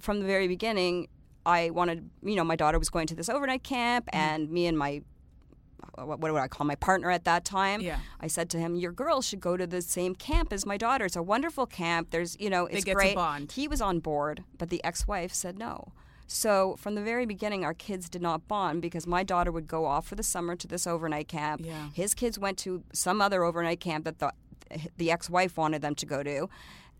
from 0.00 0.20
the 0.20 0.26
very 0.26 0.48
beginning, 0.48 1.08
I 1.46 1.70
wanted, 1.70 2.08
you 2.22 2.36
know, 2.36 2.44
my 2.44 2.56
daughter 2.56 2.78
was 2.78 2.90
going 2.90 3.06
to 3.08 3.14
this 3.14 3.28
overnight 3.28 3.62
camp, 3.62 4.06
Mm-hmm. 4.06 4.18
and 4.18 4.50
me 4.50 4.66
and 4.66 4.76
my, 4.78 5.02
what 5.94 6.18
what 6.20 6.32
would 6.32 6.40
I 6.40 6.48
call 6.48 6.66
my 6.66 6.74
partner 6.76 7.10
at 7.10 7.24
that 7.24 7.44
time? 7.44 7.80
Yeah. 7.80 7.98
I 8.20 8.26
said 8.26 8.48
to 8.50 8.58
him, 8.58 8.74
"Your 8.76 8.92
girls 8.92 9.26
should 9.26 9.40
go 9.40 9.56
to 9.56 9.66
the 9.66 9.82
same 9.82 10.14
camp 10.14 10.52
as 10.52 10.64
my 10.66 10.76
daughter. 10.76 11.04
It's 11.06 11.16
a 11.16 11.22
wonderful 11.22 11.66
camp. 11.66 12.10
There's, 12.10 12.36
you 12.40 12.50
know, 12.50 12.66
it's 12.66 12.84
great." 12.84 13.14
bond. 13.14 13.52
He 13.52 13.66
was 13.68 13.80
on 13.80 14.00
board, 14.00 14.44
but 14.58 14.68
the 14.70 14.82
ex-wife 14.84 15.32
said 15.32 15.58
no. 15.58 15.92
So 16.26 16.76
from 16.78 16.94
the 16.94 17.02
very 17.02 17.26
beginning, 17.26 17.64
our 17.64 17.74
kids 17.74 18.08
did 18.08 18.22
not 18.22 18.46
bond 18.46 18.82
because 18.82 19.04
my 19.06 19.24
daughter 19.24 19.50
would 19.50 19.66
go 19.66 19.84
off 19.86 20.06
for 20.06 20.14
the 20.14 20.22
summer 20.22 20.54
to 20.56 20.68
this 20.68 20.86
overnight 20.86 21.26
camp. 21.26 21.62
Yeah. 21.64 21.88
His 21.92 22.14
kids 22.14 22.38
went 22.38 22.56
to 22.58 22.84
some 22.92 23.20
other 23.20 23.42
overnight 23.42 23.80
camp 23.80 24.04
that 24.04 24.18
the 24.20 24.32
the 24.96 25.10
ex-wife 25.10 25.56
wanted 25.56 25.82
them 25.82 25.96
to 25.96 26.06
go 26.06 26.22
to, 26.22 26.48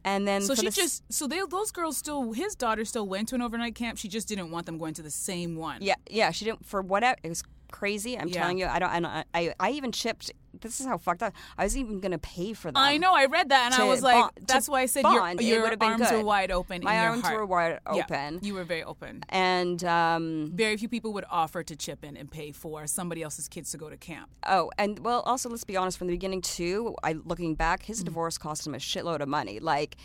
and 0.05 0.27
then 0.27 0.43
So 0.43 0.55
she 0.55 0.67
the 0.67 0.71
just 0.73 1.03
so 1.13 1.27
they 1.27 1.41
those 1.49 1.71
girls 1.71 1.97
still 1.97 2.33
his 2.33 2.55
daughter 2.55 2.85
still 2.85 3.07
went 3.07 3.29
to 3.29 3.35
an 3.35 3.43
overnight 3.43 3.75
camp. 3.75 3.99
She 3.99 4.09
just 4.09 4.29
didn't 4.29 4.51
want 4.51 4.67
them 4.67 4.79
going 4.79 4.95
to 4.95 5.03
the 5.03 5.11
same 5.11 5.57
one. 5.57 5.79
Yeah, 5.83 5.95
yeah. 6.11 6.31
She 6.31 6.45
didn't 6.45 6.65
for 6.67 6.81
whatever. 6.83 7.17
It 7.23 7.29
was 7.29 7.43
crazy. 7.71 8.19
I'm 8.19 8.29
Yeah. 8.29 8.41
telling 8.41 8.59
you. 8.59 8.67
I 8.67 8.79
don't. 8.79 8.91
I, 8.91 9.01
don't- 9.01 9.27
I 9.35 9.55
I 9.61 9.71
even 9.73 9.93
chipped. 9.93 10.33
This 10.61 10.81
is 10.81 10.87
how 10.87 10.99
fucked 10.99 11.23
up. 11.23 11.33
I 11.57 11.65
was 11.65 11.77
even 11.77 12.01
gonna 12.01 12.19
pay 12.19 12.53
for 12.53 12.69
them. 12.69 12.77
I 12.77 12.97
know. 12.97 13.15
I 13.15 13.27
read 13.27 13.49
that 13.51 13.73
and 13.73 13.83
I 13.83 13.85
was 13.87 14.03
like, 14.03 14.15
bond- 14.15 14.47
that's 14.47 14.69
why 14.69 14.83
I 14.83 14.87
said 14.87 15.03
bond. 15.03 15.41
Your, 15.41 15.67
your 15.67 15.77
arms 15.81 16.11
were 16.11 16.25
wide 16.25 16.51
open. 16.51 16.83
My 16.85 16.95
in 16.95 17.01
your 17.01 17.11
arms 17.11 17.23
heart. 17.23 17.37
were 17.37 17.47
wide 17.47 17.81
open. 17.87 18.35
Yeah, 18.35 18.41
you 18.43 18.55
were 18.55 18.65
very 18.65 18.85
open. 18.85 19.23
And 19.29 19.83
um, 19.85 20.53
Very 20.55 20.77
few 20.77 20.89
people 20.89 21.13
would 21.13 21.25
offer 21.31 21.63
to 21.63 21.77
chip 21.77 22.05
in 22.05 22.17
and 22.17 22.31
pay 22.31 22.53
for 22.53 22.87
somebody 22.87 23.23
else's 23.23 23.49
kids 23.49 23.71
to 23.73 23.79
go 23.79 23.91
to 23.91 23.97
camp. 23.97 24.31
oh, 24.47 24.71
and 24.79 24.99
well, 25.01 25.21
also 25.21 25.49
let's 25.49 25.65
be 25.65 25.77
honest. 25.77 25.99
From 25.99 26.07
the 26.07 26.15
beginning 26.15 26.43
too, 26.43 26.95
I 27.03 27.13
looking 27.25 27.55
back, 27.55 27.85
his 27.85 28.03
divorce 28.03 28.39
cost 28.39 28.67
him 28.67 28.75
a 28.75 28.79
shitload 28.79 29.21
of 29.21 29.29
money. 29.29 29.59
Like 29.61 29.97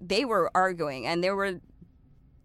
they 0.00 0.24
were 0.24 0.50
arguing, 0.54 1.06
and 1.06 1.22
they 1.22 1.30
were. 1.30 1.60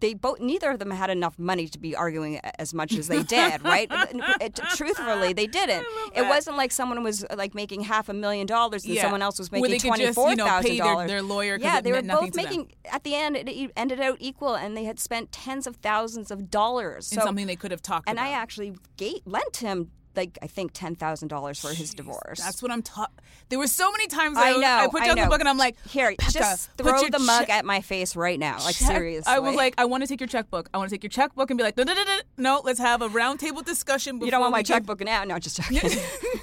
They 0.00 0.14
both, 0.14 0.38
neither 0.40 0.70
of 0.70 0.78
them 0.78 0.90
had 0.92 1.10
enough 1.10 1.38
money 1.38 1.66
to 1.68 1.78
be 1.78 1.96
arguing 1.96 2.38
as 2.58 2.72
much 2.72 2.94
as 2.94 3.08
they 3.08 3.22
did, 3.22 3.62
right? 3.64 3.90
It- 4.40 4.54
truthfully, 4.76 5.32
they 5.32 5.46
didn't. 5.46 5.84
It 6.14 6.22
wasn't 6.28 6.56
like 6.56 6.70
someone 6.72 7.02
was 7.02 7.24
like 7.36 7.54
making 7.54 7.82
half 7.82 8.08
a 8.08 8.14
million 8.14 8.46
dollars 8.46 8.84
and 8.84 8.94
Yeah. 8.94 9.02
someone 9.02 9.22
else 9.22 9.38
was 9.38 9.50
making 9.50 9.80
twenty 9.80 10.12
four 10.12 10.30
you 10.30 10.36
know, 10.36 10.44
thousand 10.46 10.70
pay 10.70 10.76
their- 10.78 10.86
dollars. 10.86 11.10
their 11.10 11.22
lawyer 11.22 11.58
Yeah, 11.60 11.80
they 11.80 11.92
were 11.92 12.02
both 12.02 12.26
to 12.26 12.30
them. 12.30 12.44
making. 12.44 12.72
At 12.90 13.02
the 13.04 13.14
end, 13.14 13.36
it 13.36 13.70
ended 13.76 14.00
out 14.00 14.16
equal, 14.20 14.54
and 14.54 14.76
they 14.76 14.84
had 14.84 15.00
spent 15.00 15.32
tens 15.32 15.66
of 15.66 15.76
thousands 15.76 16.30
of 16.30 16.50
dollars. 16.50 17.12
in 17.12 17.20
something 17.20 17.46
they 17.46 17.56
could 17.56 17.70
have 17.70 17.82
talked 17.82 18.08
and 18.08 18.18
about. 18.18 18.28
I 18.28 18.32
actually 18.32 18.74
gave, 18.96 19.20
lent 19.26 19.58
him 19.58 19.90
like 20.18 20.38
I 20.42 20.46
think 20.46 20.72
ten 20.74 20.94
thousand 20.94 21.28
dollars 21.28 21.58
for 21.58 21.70
his 21.70 21.94
divorce. 21.94 22.40
That's 22.40 22.62
what 22.62 22.70
I'm 22.70 22.82
taught. 22.82 23.10
There 23.48 23.58
were 23.58 23.66
so 23.66 23.90
many 23.90 24.06
times 24.08 24.36
I 24.36 24.50
I, 24.50 24.56
know. 24.56 24.66
I 24.66 24.88
put 24.88 25.02
down 25.04 25.16
know. 25.16 25.24
the 25.24 25.30
book 25.30 25.40
and 25.40 25.48
I'm 25.48 25.56
like, 25.56 25.76
here, 25.88 26.14
"Becca, 26.18 26.32
just 26.32 26.76
put 26.76 26.86
throw 26.86 27.08
the 27.08 27.18
mug 27.18 27.46
check- 27.46 27.50
at 27.50 27.64
my 27.64 27.80
face 27.80 28.14
right 28.16 28.38
now. 28.38 28.58
Like 28.58 28.76
check." 28.76 28.88
seriously, 28.88 29.32
I 29.32 29.38
was 29.38 29.54
like, 29.54 29.74
I 29.78 29.86
want 29.86 30.02
to 30.02 30.06
take 30.06 30.20
your 30.20 30.28
checkbook. 30.28 30.68
I 30.74 30.78
want 30.78 30.90
to 30.90 30.94
take 30.94 31.02
your 31.02 31.10
checkbook 31.10 31.50
and 31.50 31.56
be 31.56 31.64
like, 31.64 31.76
no, 31.78 31.84
no, 31.84 31.94
da, 31.94 32.04
da." 32.04 32.20
no, 32.36 32.60
let's 32.64 32.80
have 32.80 33.00
a 33.00 33.08
roundtable 33.08 33.64
discussion. 33.64 34.20
you 34.20 34.30
don't 34.30 34.40
want 34.40 34.52
my 34.52 34.62
checkbook 34.62 35.00
now? 35.00 35.24
No, 35.24 35.38
just 35.38 35.60
joking. 35.70 35.98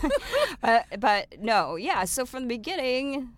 but, 0.62 0.86
but 1.00 1.36
no, 1.40 1.76
yeah. 1.76 2.06
So 2.06 2.26
from 2.26 2.44
the 2.44 2.48
beginning, 2.48 3.30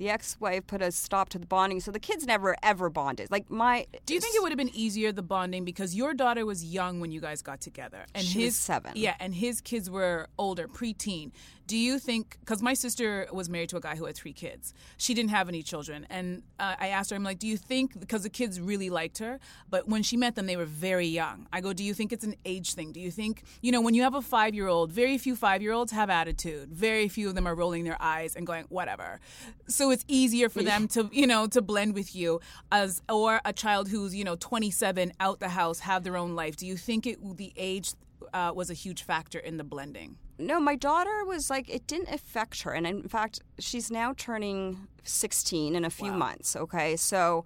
the 0.00 0.08
ex-wife 0.08 0.66
put 0.66 0.80
a 0.80 0.90
stop 0.90 1.28
to 1.28 1.38
the 1.38 1.46
bonding, 1.46 1.78
so 1.78 1.90
the 1.90 2.00
kids 2.00 2.26
never 2.26 2.56
ever 2.62 2.88
bonded. 2.88 3.30
Like 3.30 3.50
my, 3.50 3.86
Do 4.06 4.14
you 4.14 4.20
think 4.20 4.34
it 4.34 4.42
would 4.42 4.50
have 4.50 4.56
been 4.56 4.74
easier 4.74 5.12
the 5.12 5.22
bonding 5.22 5.62
because 5.62 5.94
your 5.94 6.14
daughter 6.14 6.46
was 6.46 6.64
young 6.64 7.00
when 7.00 7.12
you 7.12 7.20
guys 7.20 7.42
got 7.42 7.60
together, 7.60 8.06
and 8.14 8.24
She 8.24 8.38
was 8.38 8.44
his 8.46 8.56
seven. 8.56 8.92
Yeah, 8.94 9.14
and 9.20 9.34
his 9.34 9.60
kids 9.60 9.90
were 9.90 10.28
older, 10.38 10.66
preteen. 10.68 11.32
Do 11.70 11.76
you 11.76 12.00
think? 12.00 12.36
Because 12.40 12.62
my 12.62 12.74
sister 12.74 13.28
was 13.30 13.48
married 13.48 13.68
to 13.68 13.76
a 13.76 13.80
guy 13.80 13.94
who 13.94 14.06
had 14.06 14.16
three 14.16 14.32
kids. 14.32 14.74
She 14.96 15.14
didn't 15.14 15.30
have 15.30 15.48
any 15.48 15.62
children, 15.62 16.04
and 16.10 16.42
uh, 16.58 16.74
I 16.80 16.88
asked 16.88 17.10
her, 17.10 17.16
I'm 17.16 17.22
like, 17.22 17.38
do 17.38 17.46
you 17.46 17.56
think? 17.56 18.00
Because 18.00 18.24
the 18.24 18.28
kids 18.28 18.60
really 18.60 18.90
liked 18.90 19.18
her, 19.18 19.38
but 19.68 19.86
when 19.86 20.02
she 20.02 20.16
met 20.16 20.34
them, 20.34 20.46
they 20.46 20.56
were 20.56 20.64
very 20.64 21.06
young. 21.06 21.46
I 21.52 21.60
go, 21.60 21.72
do 21.72 21.84
you 21.84 21.94
think 21.94 22.12
it's 22.12 22.24
an 22.24 22.34
age 22.44 22.74
thing? 22.74 22.90
Do 22.90 22.98
you 22.98 23.12
think 23.12 23.44
you 23.62 23.70
know 23.70 23.80
when 23.80 23.94
you 23.94 24.02
have 24.02 24.16
a 24.16 24.20
five 24.20 24.52
year 24.52 24.66
old? 24.66 24.90
Very 24.90 25.16
few 25.16 25.36
five 25.36 25.62
year 25.62 25.70
olds 25.70 25.92
have 25.92 26.10
attitude. 26.10 26.72
Very 26.72 27.06
few 27.06 27.28
of 27.28 27.36
them 27.36 27.46
are 27.46 27.54
rolling 27.54 27.84
their 27.84 27.98
eyes 28.00 28.34
and 28.34 28.48
going 28.48 28.64
whatever. 28.68 29.20
So 29.68 29.92
it's 29.92 30.04
easier 30.08 30.48
for 30.48 30.64
them 30.64 30.88
to 30.88 31.08
you 31.12 31.28
know 31.28 31.46
to 31.46 31.62
blend 31.62 31.94
with 31.94 32.16
you 32.16 32.40
as 32.72 33.00
or 33.08 33.40
a 33.44 33.52
child 33.52 33.90
who's 33.90 34.12
you 34.12 34.24
know 34.24 34.34
27 34.34 35.12
out 35.20 35.38
the 35.38 35.50
house 35.50 35.78
have 35.78 36.02
their 36.02 36.16
own 36.16 36.34
life. 36.34 36.56
Do 36.56 36.66
you 36.66 36.76
think 36.76 37.06
it 37.06 37.22
would 37.22 37.36
the 37.36 37.52
age 37.56 37.92
uh, 38.32 38.52
was 38.54 38.70
a 38.70 38.74
huge 38.74 39.02
factor 39.02 39.38
in 39.38 39.56
the 39.56 39.64
blending. 39.64 40.16
No, 40.38 40.58
my 40.60 40.76
daughter 40.76 41.24
was 41.24 41.50
like 41.50 41.68
it 41.68 41.86
didn't 41.86 42.08
affect 42.08 42.62
her, 42.62 42.72
and 42.72 42.86
in 42.86 43.08
fact, 43.08 43.40
she's 43.58 43.90
now 43.90 44.14
turning 44.16 44.88
sixteen 45.04 45.74
in 45.76 45.84
a 45.84 45.90
few 45.90 46.12
months. 46.18 46.56
Okay, 46.56 46.96
so 46.96 47.44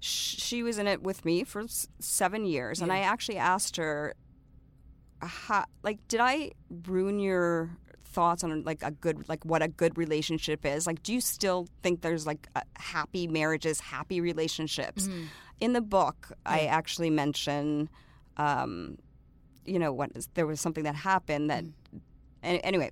sh- 0.00 0.36
she 0.40 0.62
was 0.62 0.78
in 0.78 0.86
it 0.86 1.02
with 1.02 1.24
me 1.24 1.44
for 1.44 1.62
s- 1.62 1.88
seven 1.98 2.44
years, 2.46 2.80
and 2.80 2.90
I 2.92 3.00
actually 3.00 3.38
asked 3.38 3.76
her, 3.76 4.14
how, 5.20 5.64
like, 5.82 5.98
did 6.08 6.20
I 6.20 6.52
ruin 6.86 7.18
your 7.20 7.70
thoughts 8.04 8.42
on 8.42 8.64
like 8.64 8.82
a 8.82 8.90
good 8.90 9.28
like 9.28 9.44
what 9.44 9.62
a 9.62 9.68
good 9.68 9.96
relationship 9.96 10.66
is? 10.66 10.84
Like 10.86 11.00
do 11.04 11.12
you 11.12 11.20
still 11.20 11.68
think 11.82 12.00
there's 12.00 12.26
like 12.26 12.48
happy 12.76 13.28
marriages 13.28 13.78
happy 13.78 14.20
relationships? 14.20 15.08
In 15.60 15.74
the 15.74 15.80
book 15.80 16.32
i 16.44 16.60
actually 16.62 17.10
mention 17.10 17.88
um 18.36 18.96
you 19.64 19.78
know 19.78 19.92
what 19.92 20.10
there 20.34 20.46
was 20.46 20.60
something 20.60 20.84
that 20.84 20.94
happened 20.94 21.50
that 21.50 21.64
an- 22.42 22.56
anyway 22.58 22.90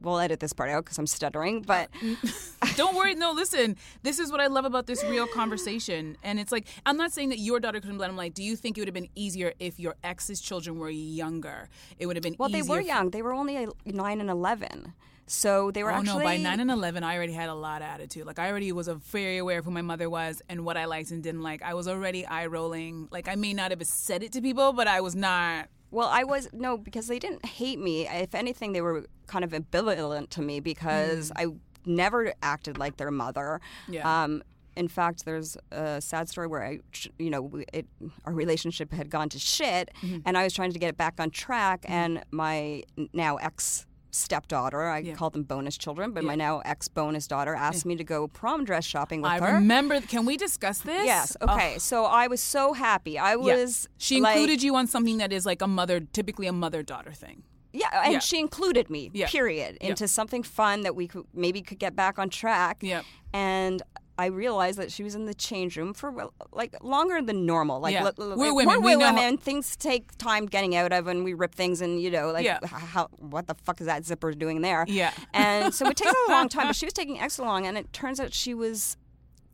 we'll 0.00 0.18
edit 0.18 0.40
this 0.40 0.52
part 0.52 0.70
out 0.70 0.84
because 0.84 0.98
i'm 0.98 1.06
stuttering 1.06 1.62
but 1.62 1.88
Don't 2.76 2.96
worry. 2.96 3.14
No, 3.14 3.32
listen. 3.32 3.76
This 4.02 4.18
is 4.18 4.30
what 4.30 4.40
I 4.40 4.46
love 4.46 4.64
about 4.64 4.86
this 4.86 5.04
real 5.04 5.26
conversation. 5.26 6.16
And 6.22 6.40
it's 6.40 6.50
like, 6.52 6.66
I'm 6.86 6.96
not 6.96 7.12
saying 7.12 7.28
that 7.30 7.38
your 7.38 7.60
daughter 7.60 7.78
couldn't 7.80 7.98
blend. 7.98 8.10
I'm 8.10 8.16
like, 8.16 8.32
do 8.32 8.42
you 8.42 8.56
think 8.56 8.78
it 8.78 8.80
would 8.80 8.88
have 8.88 8.94
been 8.94 9.10
easier 9.14 9.52
if 9.58 9.78
your 9.78 9.96
ex's 10.02 10.40
children 10.40 10.78
were 10.78 10.88
younger? 10.88 11.68
It 11.98 12.06
would 12.06 12.16
have 12.16 12.22
been 12.22 12.36
well 12.38 12.48
they 12.48 12.62
were 12.62 12.80
young 12.80 13.10
they 13.10 13.20
were 13.20 13.34
only 13.34 13.58
uh, 13.58 13.70
9 13.84 14.20
and 14.20 14.30
11 14.30 14.94
so 15.26 15.70
they 15.70 15.82
were 15.84 15.92
Oh 15.92 15.96
actually 15.96 16.18
no! 16.18 16.24
By 16.24 16.36
nine 16.38 16.58
and 16.58 16.72
eleven, 16.72 17.04
I 17.04 17.14
already 17.14 17.34
had 17.34 17.48
a 17.48 17.54
lot 17.54 17.82
of 17.82 17.88
attitude. 17.88 18.26
Like 18.26 18.40
I 18.40 18.50
already 18.50 18.72
was 18.72 18.88
a 18.88 18.96
very 18.96 19.38
aware 19.38 19.60
of 19.60 19.64
who 19.64 19.70
my 19.70 19.82
mother 19.82 20.10
was 20.10 20.42
and 20.48 20.64
what 20.64 20.76
I 20.76 20.86
liked 20.86 21.12
and 21.12 21.22
didn't 21.22 21.42
like. 21.42 21.62
I 21.62 21.74
was 21.74 21.86
already 21.86 22.26
eye 22.26 22.46
rolling. 22.46 23.06
Like 23.12 23.28
I 23.28 23.36
may 23.36 23.52
not 23.52 23.70
have 23.70 23.80
said 23.86 24.24
it 24.24 24.32
to 24.32 24.40
people, 24.40 24.72
but 24.72 24.88
I 24.88 25.00
was 25.00 25.14
not. 25.14 25.68
Well, 25.90 26.08
I 26.08 26.24
was 26.24 26.48
no 26.52 26.76
because 26.76 27.08
they 27.08 27.18
didn't 27.18 27.44
hate 27.44 27.78
me. 27.78 28.06
If 28.08 28.34
anything, 28.34 28.72
they 28.72 28.80
were 28.80 29.06
kind 29.26 29.44
of 29.44 29.50
ambivalent 29.52 30.30
to 30.30 30.42
me 30.42 30.60
because 30.60 31.28
hmm. 31.28 31.38
I 31.38 31.46
never 31.84 32.32
acted 32.42 32.78
like 32.78 32.96
their 32.96 33.10
mother. 33.10 33.60
Yeah. 33.88 34.22
Um, 34.22 34.42
in 34.76 34.88
fact, 34.88 35.24
there's 35.24 35.56
a 35.72 36.00
sad 36.00 36.28
story 36.28 36.46
where 36.46 36.64
I, 36.64 36.78
you 37.18 37.28
know, 37.30 37.50
it, 37.72 37.86
our 38.24 38.32
relationship 38.32 38.92
had 38.92 39.10
gone 39.10 39.28
to 39.30 39.38
shit, 39.38 39.90
mm-hmm. 40.00 40.18
and 40.24 40.38
I 40.38 40.44
was 40.44 40.54
trying 40.54 40.72
to 40.72 40.78
get 40.78 40.88
it 40.88 40.96
back 40.96 41.14
on 41.18 41.30
track, 41.30 41.82
mm-hmm. 41.82 41.92
and 41.92 42.24
my 42.30 42.84
now 43.12 43.36
ex 43.36 43.86
stepdaughter, 44.10 44.82
I 44.82 44.98
Yeah. 44.98 45.14
call 45.14 45.30
them 45.30 45.42
bonus 45.44 45.76
children, 45.78 46.12
but 46.12 46.24
my 46.24 46.34
now 46.34 46.60
ex 46.64 46.88
bonus 46.88 47.26
daughter 47.26 47.54
asked 47.54 47.86
me 47.86 47.96
to 47.96 48.04
go 48.04 48.28
prom 48.28 48.64
dress 48.64 48.84
shopping 48.84 49.22
with 49.22 49.30
I 49.30 49.38
her. 49.40 49.54
remember. 49.54 50.00
Can 50.00 50.26
we 50.26 50.36
discuss 50.36 50.78
this? 50.80 51.04
Yes. 51.06 51.36
Oh, 51.40 51.54
Okay. 51.54 51.78
So 51.78 52.04
I 52.04 52.26
was 52.26 52.40
so 52.40 52.72
happy. 52.72 53.18
I 53.18 53.30
yeah. 53.32 53.36
was. 53.36 53.88
She 53.98 54.20
like- 54.20 54.36
included 54.36 54.62
you 54.62 54.74
on 54.76 54.86
something 54.86 55.18
that 55.18 55.32
is 55.32 55.46
like 55.46 55.62
a 55.62 55.66
mother, 55.68 56.00
typically 56.00 56.46
a 56.46 56.52
mother 56.52 56.82
daughter 56.82 57.12
thing. 57.12 57.42
Yeah, 57.72 57.86
and 58.04 58.14
Yeah. 58.14 58.18
she 58.18 58.38
included 58.40 58.90
me, 58.90 59.10
Yeah. 59.14 59.28
period, 59.28 59.78
Yeah. 59.80 59.90
into 59.90 60.08
something 60.08 60.42
fun 60.42 60.80
that 60.82 60.96
we 60.96 61.06
could 61.06 61.24
maybe 61.32 61.62
could 61.62 61.78
get 61.78 61.94
back 61.94 62.18
on 62.18 62.28
track. 62.28 62.78
Yep. 62.80 63.04
And 63.32 63.82
I 64.20 64.26
realized 64.26 64.78
that 64.78 64.92
she 64.92 65.02
was 65.02 65.14
in 65.14 65.24
the 65.24 65.32
change 65.32 65.78
room 65.78 65.94
for 65.94 66.28
like 66.52 66.76
longer 66.82 67.22
than 67.22 67.46
normal. 67.46 67.80
Like 67.80 67.94
Yeah. 67.94 68.04
l- 68.04 68.12
l- 68.32 68.36
We're 68.36 68.48
like, 68.48 68.54
women. 68.54 68.82
We're 68.82 68.90
We 68.90 68.96
know 68.96 69.06
how- 69.14 69.36
Things 69.36 69.76
take 69.76 70.16
time 70.18 70.44
getting 70.44 70.76
out 70.76 70.92
of, 70.92 71.06
and 71.06 71.24
we 71.24 71.32
rip 71.32 71.54
things, 71.54 71.80
and 71.80 72.02
you 72.02 72.10
know, 72.10 72.30
like 72.30 72.44
Yeah. 72.44 72.58
how 72.66 73.06
what 73.16 73.46
the 73.46 73.54
fuck 73.54 73.80
is 73.80 73.86
that 73.86 74.04
zipper 74.04 74.32
doing 74.32 74.60
there? 74.60 74.84
Yeah. 74.88 75.12
And 75.32 75.72
so 75.72 75.88
it 75.88 75.96
takes 75.96 76.12
a 76.28 76.30
long 76.30 76.48
time, 76.50 76.66
but 76.66 76.76
she 76.80 76.84
was 76.84 76.92
taking 76.92 77.18
extra 77.18 77.44
long, 77.46 77.66
and 77.66 77.78
it 77.78 77.92
turns 77.94 78.20
out 78.20 78.34
she 78.34 78.52
was 78.52 78.98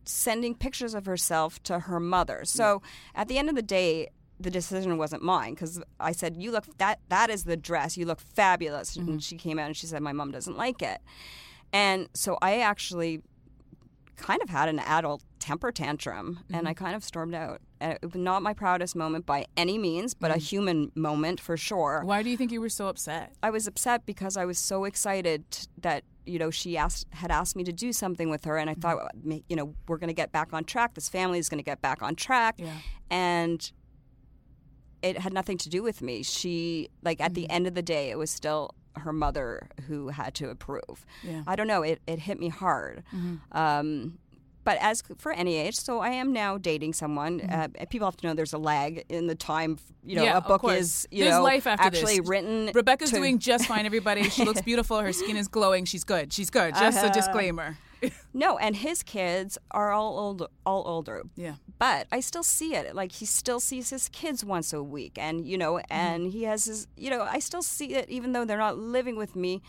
sending 0.04 0.54
pictures 0.54 0.94
of 0.94 1.06
herself 1.06 1.62
to 1.64 1.80
her 1.80 2.00
mother. 2.00 2.40
So 2.44 2.82
at 3.14 3.28
the 3.28 3.38
end 3.38 3.48
of 3.48 3.54
the 3.54 3.62
day, 3.62 4.08
the 4.40 4.50
decision 4.50 4.98
wasn't 4.98 5.22
mine 5.22 5.54
because 5.54 5.80
I 6.00 6.12
said, 6.12 6.36
"You 6.36 6.50
look 6.50 6.64
that 6.78 6.98
that 7.08 7.30
is 7.30 7.44
the 7.44 7.56
dress. 7.56 7.96
You 7.96 8.04
look 8.06 8.20
fabulous." 8.20 8.96
And 8.96 9.08
mm-hmm. 9.08 9.18
she 9.18 9.36
came 9.36 9.58
out 9.60 9.66
and 9.66 9.76
she 9.76 9.86
said, 9.86 10.02
"My 10.02 10.12
mom 10.12 10.30
doesn't 10.32 10.56
like 10.56 10.82
it," 10.82 11.00
and 11.72 12.08
so 12.14 12.36
I 12.42 12.58
actually 12.58 13.22
kind 14.16 14.42
of 14.42 14.48
had 14.48 14.68
an 14.68 14.78
adult 14.80 15.22
temper 15.38 15.70
tantrum 15.70 16.40
and 16.52 16.66
I 16.66 16.72
mm-hmm. 16.72 16.84
kind 16.84 16.96
of 16.96 17.04
stormed 17.04 17.34
out. 17.34 17.60
And 17.80 17.92
it 17.92 18.02
was 18.02 18.14
not 18.14 18.42
my 18.42 18.52
proudest 18.54 18.96
moment 18.96 19.26
by 19.26 19.46
any 19.56 19.78
means, 19.78 20.14
but 20.14 20.30
a 20.30 20.34
mm. 20.34 20.42
human 20.42 20.92
moment 20.94 21.40
for 21.40 21.56
sure. 21.56 22.02
Why 22.04 22.22
do 22.22 22.30
you 22.30 22.36
think 22.36 22.50
you 22.50 22.60
were 22.60 22.70
so 22.70 22.88
upset? 22.88 23.34
I 23.42 23.50
was 23.50 23.66
upset 23.66 24.06
because 24.06 24.36
I 24.36 24.44
was 24.46 24.58
so 24.58 24.84
excited 24.84 25.44
that 25.82 26.04
you 26.24 26.38
know 26.38 26.50
she 26.50 26.76
asked 26.76 27.06
had 27.10 27.30
asked 27.30 27.54
me 27.54 27.64
to 27.64 27.72
do 27.72 27.92
something 27.92 28.30
with 28.30 28.44
her, 28.46 28.56
and 28.56 28.68
I 28.68 28.72
mm-hmm. 28.72 28.80
thought 28.80 29.44
you 29.48 29.56
know 29.56 29.74
we're 29.86 29.98
going 29.98 30.08
to 30.08 30.14
get 30.14 30.32
back 30.32 30.52
on 30.52 30.64
track. 30.64 30.94
This 30.94 31.08
family 31.08 31.38
is 31.38 31.48
going 31.48 31.58
to 31.58 31.64
get 31.64 31.80
back 31.82 32.02
on 32.02 32.16
track, 32.16 32.56
Yeah. 32.58 32.72
and 33.10 33.70
it 35.02 35.18
had 35.18 35.32
nothing 35.32 35.58
to 35.58 35.68
do 35.68 35.82
with 35.82 36.02
me. 36.02 36.22
She 36.22 36.88
like 37.02 37.20
at 37.20 37.32
Mm-hmm. 37.32 37.34
the 37.34 37.50
end 37.50 37.66
of 37.66 37.74
the 37.74 37.82
day, 37.82 38.10
it 38.10 38.18
was 38.18 38.30
still 38.30 38.74
her 38.98 39.12
mother 39.12 39.68
who 39.88 40.08
had 40.08 40.34
to 40.36 40.50
approve. 40.50 41.04
Yeah. 41.22 41.32
Mm-hmm. 41.32 41.50
I 41.50 41.56
don't 41.56 41.66
know. 41.66 41.82
It 41.82 42.00
it 42.06 42.18
hit 42.20 42.38
me 42.38 42.48
hard. 42.48 43.02
Um, 43.52 44.18
but 44.64 44.78
as 44.80 45.00
for 45.18 45.30
any 45.32 45.54
age, 45.54 45.76
so 45.76 46.00
I 46.00 46.08
am 46.08 46.32
now 46.32 46.58
dating 46.58 46.92
someone. 46.94 47.40
Uh, 47.40 47.68
people 47.88 48.08
have 48.08 48.16
to 48.16 48.26
know 48.26 48.34
there's 48.34 48.52
a 48.52 48.58
lag 48.58 49.04
in 49.08 49.28
the 49.28 49.36
time. 49.36 49.78
You 50.04 50.16
know, 50.16 50.22
Mm-hmm. 50.22 50.30
Yeah, 50.32 50.36
a 50.38 50.40
book 50.40 50.64
is 50.72 51.06
you 51.12 51.22
There's 51.24 51.36
know 51.36 51.42
life 51.44 51.66
after 51.68 51.84
actually 51.86 52.18
this. 52.18 52.28
written. 52.28 52.70
Rebecca's 52.74 53.10
to- 53.10 53.16
doing 53.16 53.38
just 53.38 53.66
fine, 53.66 53.86
everybody. 53.86 54.24
She 54.28 54.44
looks 54.44 54.62
beautiful. 54.70 54.98
Her 55.00 55.12
skin 55.12 55.36
is 55.36 55.46
glowing. 55.48 55.84
She's 55.84 56.02
good. 56.04 56.32
She's 56.32 56.50
good. 56.50 56.74
Just 56.74 56.98
Uh-huh. 56.98 57.08
a 57.08 57.12
disclaimer. 57.12 57.78
No, 58.34 58.58
and 58.58 58.76
his 58.76 59.02
kids 59.02 59.56
are 59.70 59.90
all 59.90 60.18
old, 60.18 60.46
all 60.66 60.82
older. 60.86 61.22
Yeah. 61.34 61.54
But 61.78 62.06
I 62.10 62.20
still 62.20 62.42
see 62.42 62.74
it. 62.74 62.94
Like 62.94 63.12
he 63.12 63.26
still 63.26 63.60
sees 63.60 63.90
his 63.90 64.08
kids 64.08 64.44
once 64.44 64.72
a 64.72 64.82
week, 64.82 65.18
and 65.18 65.46
you 65.46 65.58
know, 65.58 65.74
Mm-hmm. 65.74 65.92
and 65.92 66.32
he 66.32 66.44
has 66.44 66.64
his, 66.64 66.86
you 66.96 67.10
know, 67.10 67.22
I 67.22 67.38
still 67.38 67.62
see 67.62 67.94
it, 67.94 68.08
even 68.08 68.32
though 68.32 68.44
they're 68.46 68.56
not 68.58 68.78
living 68.78 69.16
with 69.16 69.36
me. 69.36 69.62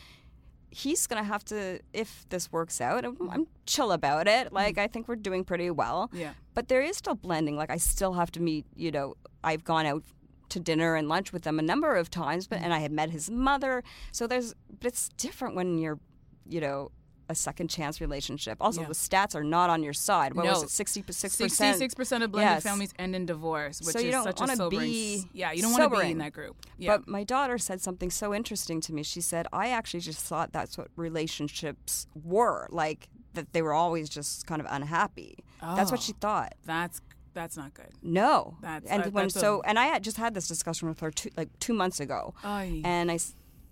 He's 0.70 1.08
gonna 1.08 1.24
have 1.24 1.44
to, 1.46 1.80
if 1.94 2.26
this 2.30 2.52
works 2.52 2.82
out. 2.82 3.06
I'm, 3.06 3.18
I'm 3.32 3.48
chill 3.66 3.92
about 3.94 4.28
it. 4.28 4.52
Like 4.54 4.78
I 4.78 4.88
think 4.88 5.08
we're 5.08 5.16
doing 5.16 5.44
pretty 5.44 5.72
well. 5.72 6.08
Mm-hmm. 6.10 6.18
Yeah. 6.20 6.34
But 6.54 6.68
there 6.68 6.82
is 6.82 6.98
still 6.98 7.16
blending. 7.16 7.56
Like 7.56 7.70
I 7.70 7.78
still 7.78 8.14
have 8.14 8.32
to 8.34 8.42
meet. 8.42 8.66
You 8.76 8.92
know, 8.92 9.16
I've 9.44 9.64
gone 9.64 9.86
out 9.86 10.04
to 10.50 10.60
dinner 10.60 10.96
and 10.96 11.08
lunch 11.10 11.34
with 11.34 11.44
them 11.44 11.58
a 11.60 11.62
number 11.62 11.96
of 11.96 12.10
times, 12.10 12.46
Mm-hmm. 12.48 12.56
but 12.56 12.64
and 12.64 12.74
I 12.74 12.80
had 12.80 12.92
met 12.92 13.10
his 13.12 13.30
mother. 13.32 13.84
So 14.12 14.28
there's, 14.28 14.54
but 14.80 14.88
it's 14.88 15.10
different 15.18 15.56
when 15.56 15.78
you're, 15.78 16.00
you 16.48 16.62
know. 16.62 16.92
A 17.30 17.36
second 17.36 17.70
chance 17.70 18.00
relationship. 18.00 18.58
Also, 18.62 18.82
Yeah. 18.82 18.88
the 18.88 18.94
stats 18.94 19.36
are 19.36 19.44
not 19.44 19.70
on 19.70 19.84
your 19.84 19.92
side. 19.94 20.34
What 20.34 20.46
was 20.46 20.64
it? 20.64 20.70
Sixty-six 20.70 21.36
percent. 21.36 21.52
Sixty-six 21.52 21.94
percent 21.94 22.24
of 22.24 22.32
blended 22.32 22.54
Yes. 22.56 22.64
families 22.64 22.94
end 22.98 23.16
in 23.16 23.26
divorce, 23.26 23.82
which 23.82 23.94
So 23.96 24.00
is 24.00 24.12
don't 24.12 24.24
such 24.24 24.40
a 24.40 24.44
wanna 24.44 24.56
sobering. 24.56 24.90
be 24.90 25.26
yeah, 25.34 25.52
you 25.52 25.62
don't 25.62 25.74
want 25.74 25.92
to 25.94 26.00
be 26.00 26.12
in 26.12 26.20
that 26.20 26.32
group. 26.32 26.56
Yeah. 26.78 26.96
But 26.98 27.08
my 27.10 27.24
daughter 27.26 27.58
said 27.58 27.82
something 27.82 28.10
so 28.10 28.34
interesting 28.34 28.80
to 28.82 28.94
me. 28.94 29.04
She 29.04 29.20
said, 29.20 29.46
I 29.52 29.68
actually 29.70 30.00
just 30.00 30.20
thought 30.20 30.54
that's 30.54 30.78
what 30.78 30.88
relationships 30.96 32.08
were 32.24 32.68
like, 32.72 33.10
that 33.34 33.52
they 33.54 33.62
were 33.62 33.74
always 33.74 34.10
just 34.10 34.48
kind 34.48 34.62
of 34.62 34.68
unhappy. 34.70 35.38
That's 35.62 35.92
what 35.92 36.00
Oh. 36.00 36.04
she 36.04 36.14
thought. 36.14 36.54
that's 36.66 37.02
that's 37.34 37.56
not 37.56 37.72
good. 37.76 37.92
No. 38.02 38.58
That's- 38.62 38.90
and 38.92 39.04
that- 39.04 39.14
when 39.14 39.26
that's 39.26 39.36
a- 39.36 39.40
so 39.40 39.62
and 39.62 39.78
I 39.78 39.86
had 39.86 40.04
just 40.04 40.18
had 40.18 40.34
this 40.34 40.48
discussion 40.48 40.88
with 40.90 41.02
her 41.02 41.12
two, 41.12 41.30
like 41.38 41.50
2 41.60 41.72
months 41.74 42.00
ago. 42.00 42.34
Ay. 42.44 42.82
And 42.84 43.12
I 43.12 43.20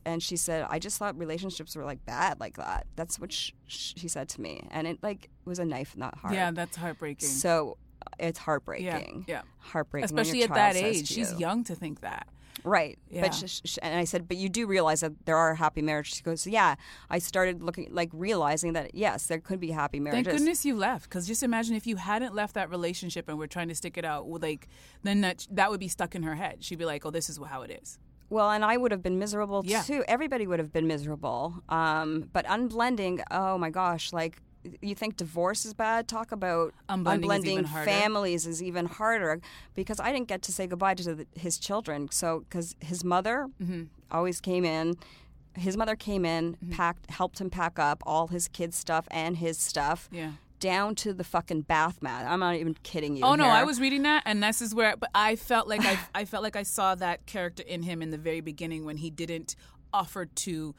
and 0.05 0.21
she 0.21 0.37
said, 0.37 0.65
"I 0.69 0.79
just 0.79 0.97
thought 0.97 1.17
relationships 1.17 1.75
were 1.75 1.83
like 1.83 2.05
bad 2.05 2.39
like 2.39 2.57
that." 2.57 2.87
That's 2.95 3.19
what 3.19 3.31
sh- 3.31 3.51
she 3.67 4.07
said 4.07 4.29
to 4.29 4.41
me. 4.41 4.67
And 4.71 4.87
it 4.87 4.99
like 5.01 5.29
was 5.45 5.59
a 5.59 5.65
knife 5.65 5.93
in 5.93 6.01
that 6.01 6.15
heart. 6.15 6.33
Yeah, 6.33 6.51
that's 6.51 6.77
heartbreaking. 6.77 7.27
So 7.27 7.77
it's 8.19 8.39
heartbreaking. 8.39 9.25
yeah. 9.27 9.41
Heartbreaking. 9.59 10.05
Especially 10.05 10.43
at 10.43 10.53
that 10.53 10.75
age, 10.75 11.07
she's 11.07 11.33
you. 11.33 11.39
young 11.39 11.63
to 11.65 11.75
think 11.75 12.01
that. 12.01 12.27
Right. 12.63 12.97
Yeah. 13.09 13.21
But 13.21 13.33
sh- 13.35 13.61
sh- 13.63 13.77
and 13.81 13.99
I 13.99 14.05
said, 14.05 14.27
but 14.27 14.37
you 14.37 14.49
do 14.49 14.65
realize 14.65 15.01
that 15.01 15.25
there 15.25 15.37
are 15.37 15.53
happy 15.55 15.81
marriages. 15.81 16.15
She 16.17 16.23
goes, 16.23 16.47
yeah. 16.47 16.75
I 17.09 17.19
started 17.19 17.61
looking, 17.61 17.89
like 17.91 18.09
realizing 18.11 18.73
that 18.73 18.95
yes, 18.95 19.27
there 19.27 19.39
could 19.39 19.59
be 19.59 19.71
happy 19.71 19.99
marriages. 19.99 20.25
Thank 20.25 20.37
goodness 20.39 20.65
you 20.65 20.75
left, 20.75 21.03
because 21.09 21.27
just 21.27 21.43
imagine 21.43 21.75
if 21.75 21.85
you 21.85 21.97
hadn't 21.97 22.33
left 22.33 22.55
that 22.55 22.69
relationship 22.69 23.29
and 23.29 23.37
were 23.37 23.47
trying 23.47 23.67
to 23.67 23.75
stick 23.75 23.97
it 23.97 24.05
out, 24.05 24.27
like 24.27 24.67
then 25.03 25.21
that 25.21 25.47
that 25.51 25.69
would 25.69 25.79
be 25.79 25.87
stuck 25.87 26.15
in 26.15 26.23
her 26.23 26.35
head. 26.35 26.63
She'd 26.63 26.79
be 26.79 26.85
like, 26.85 27.05
"Oh, 27.05 27.11
this 27.11 27.29
is 27.29 27.39
how 27.47 27.61
it 27.61 27.79
is." 27.83 27.99
Well, 28.29 28.49
and 28.51 28.65
I 28.65 28.77
would 28.77 28.91
have 28.91 29.03
been 29.03 29.19
miserable 29.19 29.61
Yeah. 29.65 29.81
too. 29.83 30.03
Everybody 30.07 30.47
would 30.47 30.59
have 30.59 30.73
been 30.73 30.87
miserable. 30.87 31.53
Um, 31.69 32.29
but 32.33 32.45
unblending, 32.45 33.21
oh 33.31 33.57
my 33.57 33.69
gosh, 33.69 34.11
like 34.13 34.41
you 34.81 34.95
think 34.95 35.15
divorce 35.15 35.63
is 35.63 35.75
bad? 35.75 36.07
Talk 36.07 36.31
about 36.31 36.73
Unblending 36.89 37.63
is 37.63 37.69
families 37.85 38.47
is 38.47 38.63
even 38.63 38.87
harder 38.87 39.39
because 39.75 39.99
I 39.99 40.11
didn't 40.11 40.27
get 40.27 40.41
to 40.43 40.51
say 40.51 40.65
goodbye 40.65 40.95
to 40.95 41.15
the, 41.15 41.27
his 41.35 41.59
children. 41.59 42.09
So 42.11 42.39
because 42.49 42.75
his 42.79 43.03
mother 43.03 43.47
Mm-hmm. 43.61 43.83
always 44.11 44.41
came 44.41 44.65
in. 44.65 44.95
His 45.53 45.77
mother 45.77 45.95
came 45.95 46.25
in, 46.25 46.53
Mm-hmm. 46.55 46.71
packed, 46.71 47.09
helped 47.11 47.39
him 47.39 47.49
pack 47.51 47.77
up 47.77 48.01
all 48.07 48.27
his 48.29 48.47
kids' 48.47 48.75
stuff 48.75 49.07
and 49.11 49.37
his 49.37 49.57
stuff. 49.59 50.09
Yeah. 50.11 50.31
Down 50.65 50.95
to 50.95 51.13
the 51.13 51.23
fucking 51.23 51.61
bath 51.61 52.01
mat. 52.01 52.25
I'm 52.27 52.39
not 52.39 52.55
even 52.55 52.73
kidding 52.81 53.15
you. 53.15 53.23
Oh 53.23 53.35
no, 53.35 53.43
here. 53.43 53.53
I 53.53 53.63
was 53.65 53.79
reading 53.79 54.01
that, 54.01 54.23
and 54.25 54.41
this 54.41 54.63
is 54.63 54.73
where. 54.73 54.97
But 54.97 55.11
I 55.13 55.35
felt 55.35 55.67
like 55.67 55.85
I, 55.85 55.99
I 56.15 56.25
felt 56.25 56.41
like 56.41 56.55
I 56.55 56.63
saw 56.63 56.95
that 56.95 57.27
character 57.27 57.61
in 57.61 57.83
him 57.83 58.01
in 58.01 58.09
the 58.09 58.17
very 58.17 58.41
beginning 58.41 58.83
when 58.83 58.97
he 58.97 59.11
didn't 59.11 59.55
offer 59.93 60.25
to 60.25 60.73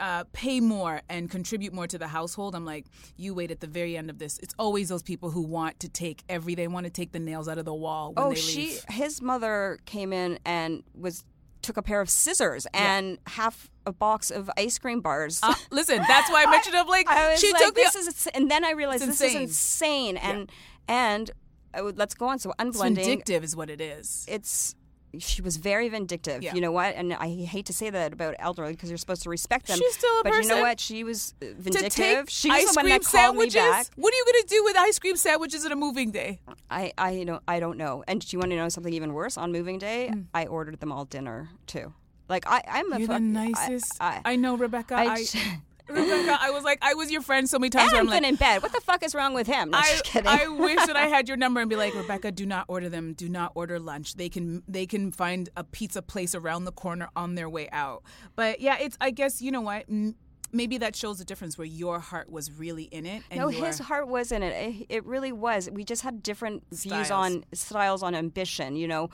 uh, 0.00 0.24
pay 0.32 0.58
more 0.58 1.02
and 1.08 1.30
contribute 1.30 1.72
more 1.72 1.86
to 1.86 1.98
the 1.98 2.08
household. 2.08 2.56
I'm 2.56 2.64
like, 2.64 2.86
you 3.16 3.32
wait 3.34 3.52
at 3.52 3.60
the 3.60 3.68
very 3.68 3.96
end 3.96 4.10
of 4.10 4.18
this. 4.18 4.40
It's 4.42 4.54
always 4.58 4.88
those 4.88 5.04
people 5.04 5.30
who 5.30 5.42
want 5.42 5.78
to 5.80 5.88
take 5.88 6.24
every. 6.28 6.56
They 6.56 6.66
want 6.66 6.84
to 6.84 6.90
take 6.90 7.12
the 7.12 7.20
nails 7.20 7.48
out 7.48 7.58
of 7.58 7.64
the 7.64 7.74
wall 7.74 8.12
when 8.12 8.26
oh, 8.26 8.30
they 8.30 8.34
she, 8.34 8.60
leave. 8.70 8.84
his 8.88 9.22
mother 9.22 9.78
came 9.84 10.12
in 10.12 10.40
and 10.44 10.82
was 10.98 11.24
took 11.62 11.76
a 11.76 11.82
pair 11.82 12.00
of 12.00 12.10
scissors 12.10 12.66
and 12.74 13.18
half 13.26 13.70
a 13.86 13.92
box 13.92 14.30
of 14.30 14.50
ice 14.56 14.78
cream 14.78 15.00
bars. 15.00 15.40
Uh, 15.42 15.54
listen, 15.70 15.98
that's 16.08 16.30
why 16.30 16.44
I 16.44 16.50
mentioned 16.50 16.76
of 16.76 16.88
like 16.88 17.08
I 17.08 17.36
she 17.36 17.52
like, 17.52 17.62
took 17.62 17.74
this 17.74 17.92
the. 17.92 17.98
is, 17.98 18.26
and 18.34 18.50
then 18.50 18.64
I 18.64 18.72
realized 18.72 19.02
It's 19.08 19.18
this 19.18 19.34
is 19.34 19.40
insane, 19.40 20.16
and 20.16 20.50
and 20.88 21.30
would, 21.76 21.98
let's 21.98 22.14
go 22.14 22.26
on. 22.26 22.38
So 22.38 22.52
it's 22.58 22.76
unblending, 22.78 22.96
vindictive 22.96 23.44
is 23.44 23.56
what 23.56 23.70
it 23.70 23.80
is. 23.80 24.26
it's 24.28 24.74
she 25.18 25.42
was 25.42 25.56
very 25.58 25.88
vindictive. 25.88 26.42
Yeah. 26.42 26.54
You 26.54 26.60
know 26.60 26.72
what? 26.72 26.94
And 26.94 27.12
I 27.12 27.28
hate 27.44 27.66
to 27.66 27.72
say 27.72 27.90
that 27.90 28.12
about 28.12 28.34
elderly 28.38 28.72
because 28.72 28.88
you're 28.90 28.98
supposed 28.98 29.22
to 29.24 29.30
respect 29.30 29.66
them. 29.66 29.78
She's 29.78 29.94
still 29.94 30.20
a 30.20 30.24
but 30.24 30.34
you 30.34 30.48
know 30.48 30.60
what? 30.60 30.80
She 30.80 31.04
was 31.04 31.34
uh, 31.42 31.46
To 31.46 31.54
vindictive. 31.54 31.92
take 31.92 32.30
She 32.30 32.50
was 32.50 32.74
the 32.74 32.80
one 32.80 32.88
that 32.88 33.02
called 33.04 33.36
me 33.36 33.50
back. 33.50 33.86
What 33.96 34.12
are 34.12 34.16
you 34.16 34.24
gonna 34.24 34.46
do 34.48 34.64
with 34.64 34.76
ice 34.76 34.98
cream 34.98 35.16
sandwiches 35.16 35.64
on 35.66 35.72
a 35.72 35.76
moving 35.76 36.10
day? 36.10 36.40
I 36.70 36.92
I 36.96 37.24
don't 37.24 37.42
I 37.46 37.60
don't 37.60 37.76
know. 37.78 38.04
And 38.08 38.20
do 38.20 38.26
you 38.30 38.38
want 38.38 38.50
to 38.50 38.56
know 38.56 38.68
something 38.68 38.92
even 38.92 39.12
worse? 39.12 39.36
On 39.36 39.52
moving 39.52 39.78
day, 39.78 40.08
Hmm. 40.08 40.20
I 40.34 40.46
ordered 40.46 40.80
them 40.80 40.90
all 40.92 41.04
dinner 41.04 41.48
too. 41.66 41.92
Like 42.28 42.44
I 42.46 42.62
I'm 42.66 42.92
a 42.92 42.98
You're 42.98 43.08
the 43.08 43.12
fuck- 43.14 43.22
I- 43.22 43.24
nicest. 43.24 43.96
I, 44.00 44.20
I, 44.24 44.36
know, 44.36 44.56
Rebecca. 44.56 44.94
I 44.94 45.04
I, 45.04 45.26
Rebecca, 45.94 46.38
I 46.40 46.50
was 46.50 46.64
like, 46.64 46.78
I 46.82 46.94
was 46.94 47.10
your 47.10 47.22
friend 47.22 47.48
so 47.48 47.58
many 47.58 47.70
times. 47.70 47.92
I'm 47.92 48.00
I'm 48.00 48.06
like, 48.06 48.20
been 48.22 48.28
in 48.30 48.36
bed. 48.36 48.62
What 48.62 48.72
the 48.72 48.80
fuck 48.80 49.02
is 49.04 49.14
wrong 49.14 49.34
with 49.34 49.46
him? 49.46 49.70
No, 49.70 49.78
I, 49.78 49.82
just 49.82 50.04
kidding. 50.04 50.26
I 50.28 50.48
wish 50.48 50.84
that 50.86 50.96
I 50.96 51.06
had 51.06 51.28
your 51.28 51.36
number 51.36 51.60
and 51.60 51.68
be 51.70 51.76
like, 51.76 51.94
Rebecca, 51.94 52.32
do 52.32 52.46
not 52.46 52.64
order 52.68 52.88
them. 52.88 53.12
Do 53.14 53.28
not 53.28 53.52
order 53.54 53.78
lunch. 53.78 54.14
They 54.14 54.28
can 54.28 54.62
they 54.66 54.86
can 54.86 55.12
find 55.12 55.48
a 55.56 55.64
pizza 55.64 56.02
place 56.02 56.34
around 56.34 56.64
the 56.64 56.72
corner 56.72 57.08
on 57.16 57.34
their 57.34 57.48
way 57.48 57.68
out. 57.72 58.02
But 58.36 58.60
yeah, 58.60 58.76
it's 58.80 58.96
I 59.00 59.10
guess 59.10 59.40
you 59.42 59.50
know 59.50 59.60
what. 59.60 59.86
Maybe 60.54 60.76
that 60.78 60.94
shows 60.94 61.16
the 61.16 61.24
difference 61.24 61.56
where 61.56 61.66
your 61.66 61.98
heart 61.98 62.30
was 62.30 62.52
really 62.52 62.82
in 62.84 63.06
it. 63.06 63.22
And 63.30 63.40
no, 63.40 63.48
his 63.48 63.78
heart 63.78 64.06
was 64.06 64.30
in 64.30 64.42
it. 64.42 64.52
it. 64.52 64.86
It 64.90 65.06
really 65.06 65.32
was. 65.32 65.70
We 65.72 65.82
just 65.82 66.02
had 66.02 66.22
different 66.22 66.64
views 66.70 67.10
on 67.10 67.44
styles 67.54 68.02
on 68.02 68.14
ambition. 68.14 68.76
You 68.76 68.86
know, 68.86 69.08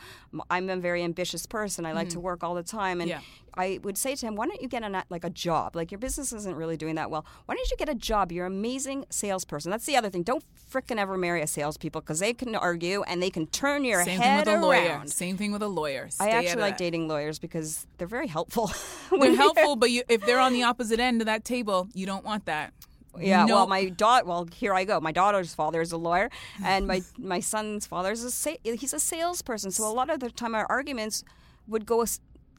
I'm 0.51 0.69
a 0.69 0.77
very 0.79 1.05
ambitious 1.05 1.47
person. 1.47 1.87
I 1.87 1.93
like 1.93 2.09
to 2.09 2.19
work 2.19 2.43
all 2.43 2.57
the 2.57 2.65
time, 2.65 3.01
and 3.01 3.09
Mm-hmm. 3.09 3.21
Yeah. 3.23 3.48
I 3.55 3.79
would 3.83 3.99
say 3.99 4.15
to 4.15 4.27
him, 4.27 4.37
"Why 4.37 4.47
don't 4.47 4.61
you 4.61 4.69
get 4.69 4.83
a 4.83 4.87
uh, 4.87 5.03
like 5.11 5.25
a 5.25 5.31
job? 5.31 5.77
Like 5.77 5.91
your 5.91 5.99
business 5.99 6.33
isn't 6.33 6.57
really 6.57 6.77
doing 6.77 6.95
that 6.97 7.11
well. 7.11 7.25
Why 7.47 7.55
don't 7.55 7.71
you 7.71 7.77
get 7.77 7.89
a 7.89 7.95
job? 7.95 8.33
You're 8.33 8.47
an 8.47 8.53
amazing 8.53 9.05
salesperson. 9.11 9.71
That's 9.71 9.87
the 9.87 9.97
other 9.97 10.11
thing. 10.11 10.23
Don't 10.23 10.45
frickin' 10.71 10.99
ever 10.99 11.17
marry 11.17 11.43
a 11.43 11.47
salespeople 11.47 12.01
because 12.01 12.19
they 12.19 12.33
can 12.35 12.55
argue 12.55 13.03
and 13.03 13.23
they 13.23 13.31
can 13.31 13.47
turn 13.47 13.85
your 13.85 14.05
Same 14.05 14.21
thing 14.21 14.37
with 14.37 14.49
a 14.49 14.61
lawyer. 14.61 15.03
Same 15.07 15.37
thing 15.37 15.53
with 15.53 15.63
a 15.63 15.69
lawyer. 15.69 16.07
I 16.07 16.09
Stay 16.09 16.31
out 16.33 16.45
actually 16.45 16.63
like 16.63 16.75
that. 16.79 16.85
dating 16.85 17.09
lawyers 17.09 17.39
because 17.39 17.87
they're 17.99 18.07
very 18.07 18.27
helpful. 18.27 18.71
They're 19.11 19.35
helpful, 19.35 19.77
but 19.83 19.91
you, 19.91 20.03
if 20.09 20.25
they're 20.27 20.41
on 20.41 20.53
the 20.53 20.63
opposite 20.65 21.01
end 21.01 21.23
of 21.23 21.27
that 21.27 21.45
table, 21.45 21.89
you 21.95 22.07
don't 22.07 22.25
want 22.25 22.45
that. 22.47 22.73
Yeah, 23.19 23.45
No- 23.47 23.55
well, 23.57 23.67
my 23.67 23.87
daughter. 23.89 24.27
Well, 24.27 24.49
here 24.55 24.75
I 24.75 24.85
go. 24.85 25.01
My 25.01 25.13
daughter's 25.13 25.55
father 25.55 25.81
is 25.81 25.93
a 25.93 25.97
lawyer, 25.97 26.31
and 26.63 26.87
my 26.87 27.03
my 27.19 27.41
son's 27.41 27.87
father 27.87 28.13
is 28.13 28.23
a 28.23 28.31
sa- 28.31 28.61
he's 28.63 28.93
a 28.93 29.01
salesperson. 29.01 29.71
So 29.71 29.87
a 29.91 29.93
lot 29.93 30.11
of 30.11 30.21
the 30.21 30.31
time, 30.31 30.55
our 30.55 30.67
arguments 30.67 31.25
would 31.67 31.85
go 31.87 32.05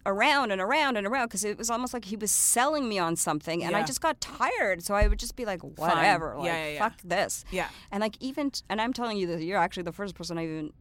around 0.09 0.51
and 0.51 0.59
around 0.61 0.97
and 0.97 1.05
around 1.07 1.27
because 1.27 1.43
it 1.43 1.57
was 1.57 1.69
almost 1.69 1.93
like 1.93 2.05
he 2.05 2.15
was 2.15 2.31
selling 2.31 2.89
me 2.89 2.97
on 2.99 3.15
something, 3.15 3.63
and 3.63 3.75
I 3.75 3.83
just 3.83 4.01
got 4.01 4.19
tired. 4.19 4.83
So 4.83 4.93
I 4.95 5.07
would 5.07 5.19
just 5.19 5.35
be 5.35 5.45
like, 5.45 5.61
whatever, 5.61 6.31
Yeah, 6.33 6.39
like 6.39 6.45
yeah, 6.47 6.67
yeah. 6.69 6.79
fuck 6.79 7.01
this. 7.03 7.45
Yeah. 7.51 7.67
And 7.91 8.01
like 8.01 8.15
even, 8.19 8.51
and 8.69 8.81
I'm 8.81 8.93
telling 8.93 9.17
you 9.17 9.27
that 9.27 9.41
you're 9.43 9.57
actually 9.59 9.83
the 9.83 9.93
first 9.93 10.15
person 10.15 10.37
I 10.37 10.43
even 10.43 10.73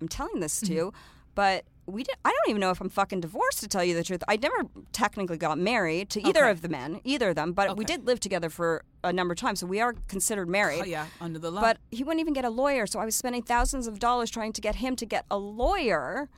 I'm 0.00 0.08
telling 0.08 0.40
this 0.40 0.60
to, 0.60 0.72
Mm-hmm. 0.72 0.96
but. 1.34 1.64
We 1.88 2.02
did, 2.02 2.16
I 2.24 2.30
don't 2.30 2.50
even 2.50 2.58
know 2.58 2.72
if 2.72 2.80
I'm 2.80 2.88
fucking 2.88 3.20
divorced 3.20 3.60
to 3.60 3.68
tell 3.68 3.84
you 3.84 3.94
the 3.94 4.02
truth. 4.02 4.24
I 4.26 4.34
never 4.38 4.64
technically 4.90 5.36
got 5.38 5.56
married 5.56 6.10
to 6.10 6.20
either 6.28 6.40
Okay. 6.42 6.50
of 6.50 6.60
the 6.60 6.68
men, 6.68 7.00
either 7.04 7.28
of 7.28 7.36
them, 7.36 7.52
but 7.52 7.76
we 7.76 7.84
did 7.84 8.08
live 8.08 8.18
together 8.18 8.50
for 8.50 8.82
a 9.04 9.12
number 9.12 9.34
of 9.34 9.38
times, 9.38 9.60
so 9.60 9.68
we 9.68 9.80
are 9.80 9.94
considered 10.08 10.48
married. 10.48 10.80
Oh, 10.82 10.84
yeah, 10.84 11.06
under 11.20 11.38
the 11.38 11.48
law. 11.52 11.60
But 11.60 11.78
he 11.92 12.02
wouldn't 12.02 12.18
even 12.20 12.32
get 12.34 12.44
a 12.44 12.50
lawyer, 12.50 12.88
so 12.88 12.98
I 12.98 13.04
was 13.04 13.14
spending 13.14 13.40
thousands 13.42 13.86
of 13.86 14.00
dollars 14.00 14.32
trying 14.32 14.52
to 14.54 14.60
get 14.60 14.74
him 14.74 14.96
to 14.96 15.06
get 15.06 15.26
a 15.30 15.38
lawyer. 15.38 16.28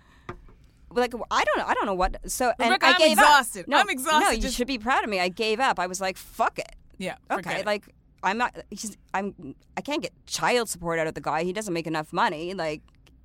Like 0.90 1.12
I 1.30 1.44
don't 1.44 1.58
know, 1.58 1.64
I 1.66 1.74
don't 1.74 1.86
know 1.86 1.94
what. 1.94 2.16
So 2.30 2.52
and 2.58 2.70
Rebecca, 2.70 2.86
I 2.86 2.90
I'm 2.92 2.98
gave 2.98 3.12
exhausted. 3.12 3.60
Up. 3.62 3.68
No, 3.68 3.78
I'm 3.78 3.90
exhausted 3.90 4.24
No, 4.24 4.30
you 4.30 4.40
just- 4.42 4.56
should 4.56 4.66
be 4.66 4.78
proud 4.78 5.04
of 5.04 5.10
me. 5.10 5.20
I 5.20 5.28
gave 5.28 5.60
up. 5.60 5.78
I 5.78 5.86
was 5.86 6.00
like, 6.00 6.16
fuck 6.16 6.58
it. 6.58 6.74
yeah, 6.98 7.16
Okay, 7.30 7.60
it. 7.60 7.66
like 7.66 7.84
I'm 8.22 8.36
not. 8.38 8.56
He's. 8.70 8.96
I'm. 9.14 9.54
I 9.76 9.80
can't 9.80 10.02
get 10.02 10.12
child 10.26 10.68
support 10.68 10.98
out 10.98 11.06
of 11.06 11.14
the 11.14 11.20
guy. 11.20 11.44
He 11.44 11.52
doesn't 11.52 11.72
make 11.72 11.86
enough 11.86 12.12
money. 12.12 12.52
Like, 12.52 12.82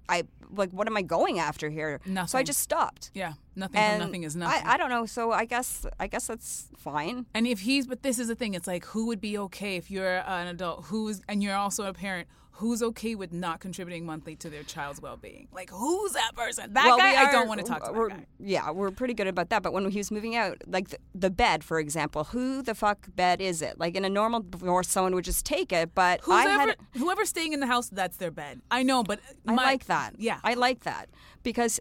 I 0.07 0.21
like. 0.55 0.69
What 0.69 0.85
am 0.85 0.95
I 0.95 1.01
going 1.01 1.39
after 1.39 1.71
here? 1.71 1.99
So 2.27 2.37
I 2.37 2.43
just 2.43 2.59
stopped. 2.59 3.09
yeah, 3.15 3.33
nothing 3.55 3.77
And 3.79 3.99
nothing 4.03 4.21
is 4.23 4.35
nothing. 4.35 4.67
I, 4.67 4.73
I 4.73 4.77
don't 4.77 4.91
know. 4.91 5.07
So 5.07 5.31
I 5.31 5.45
guess. 5.45 5.87
I 5.99 6.05
guess 6.05 6.27
that's 6.27 6.67
fine. 6.77 7.25
And 7.33 7.47
if 7.47 7.61
he's, 7.61 7.87
but 7.87 8.03
this 8.03 8.19
is 8.19 8.27
the 8.27 8.35
thing, 8.35 8.53
it's 8.53 8.67
like 8.67 8.85
who 8.85 9.07
would 9.07 9.19
be 9.19 9.35
okay 9.39 9.77
if 9.77 9.89
you're 9.89 10.17
an 10.27 10.45
adult 10.47 10.85
who's, 10.85 11.21
and 11.27 11.41
you're 11.41 11.55
also 11.55 11.85
a 11.85 11.93
parent, 11.93 12.27
who's 12.57 12.83
okay 12.83 13.15
with 13.15 13.33
not 13.33 13.59
contributing 13.59 14.05
monthly 14.05 14.35
to 14.37 14.49
their 14.49 14.63
child's 14.63 15.01
well 15.01 15.17
being? 15.17 15.47
Like, 15.51 15.71
who's 15.71 16.13
that 16.13 16.31
person? 16.35 16.73
That 16.73 16.85
well, 16.85 16.97
guy, 16.97 17.11
we 17.11 17.17
I 17.17 17.31
don't 17.31 17.47
want 17.47 17.59
to 17.61 17.65
talk 17.65 17.83
to. 17.83 18.11
Yeah, 18.39 18.69
we're 18.71 18.91
pretty 18.91 19.13
good 19.15 19.27
about 19.27 19.49
that. 19.49 19.63
But 19.63 19.73
when 19.73 19.89
he 19.89 19.97
was 19.97 20.11
moving 20.11 20.35
out, 20.35 20.61
like 20.67 20.89
the, 20.89 20.97
the 21.15 21.29
bed, 21.29 21.63
for 21.63 21.79
example, 21.79 22.25
who 22.25 22.61
the 22.61 22.75
fuck 22.75 23.07
bed 23.15 23.41
is 23.41 23.61
it? 23.61 23.79
Like 23.79 23.95
in 23.95 24.05
a 24.05 24.09
normal 24.09 24.41
divorce, 24.41 24.87
someone 24.87 25.15
would 25.15 25.25
just 25.25 25.45
take 25.45 25.71
it. 25.73 25.95
But 25.95 26.21
Who's 26.21 26.35
I 26.35 26.53
ever, 26.53 26.67
had. 26.67 26.77
whoever's 26.97 27.29
staying 27.29 27.53
in 27.53 27.59
the 27.59 27.67
house, 27.67 27.89
that's 27.89 28.17
their 28.17 28.31
bed. 28.31 28.61
I 28.69 28.83
know, 28.83 29.03
but 29.03 29.19
I 29.47 29.55
like 29.55 29.85
that. 29.85 30.15
Yeah. 30.19 30.39
I 30.43 30.53
like 30.53 30.83
that 30.83 31.09
because. 31.43 31.79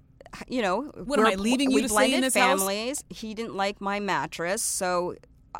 You 0.48 0.62
know, 0.62 0.84
What, 1.04 1.18
am 1.18 1.26
I 1.26 1.34
leaving 1.34 1.70
you 1.70 1.82
to 1.82 1.88
stay 1.90 2.14
in 2.14 2.22
this 2.22 2.34
house? 2.34 2.60
families. 2.60 3.04
He 3.10 3.34
didn't 3.34 3.54
like 3.54 3.82
my 3.82 4.00
mattress, 4.00 4.62
so 4.62 5.14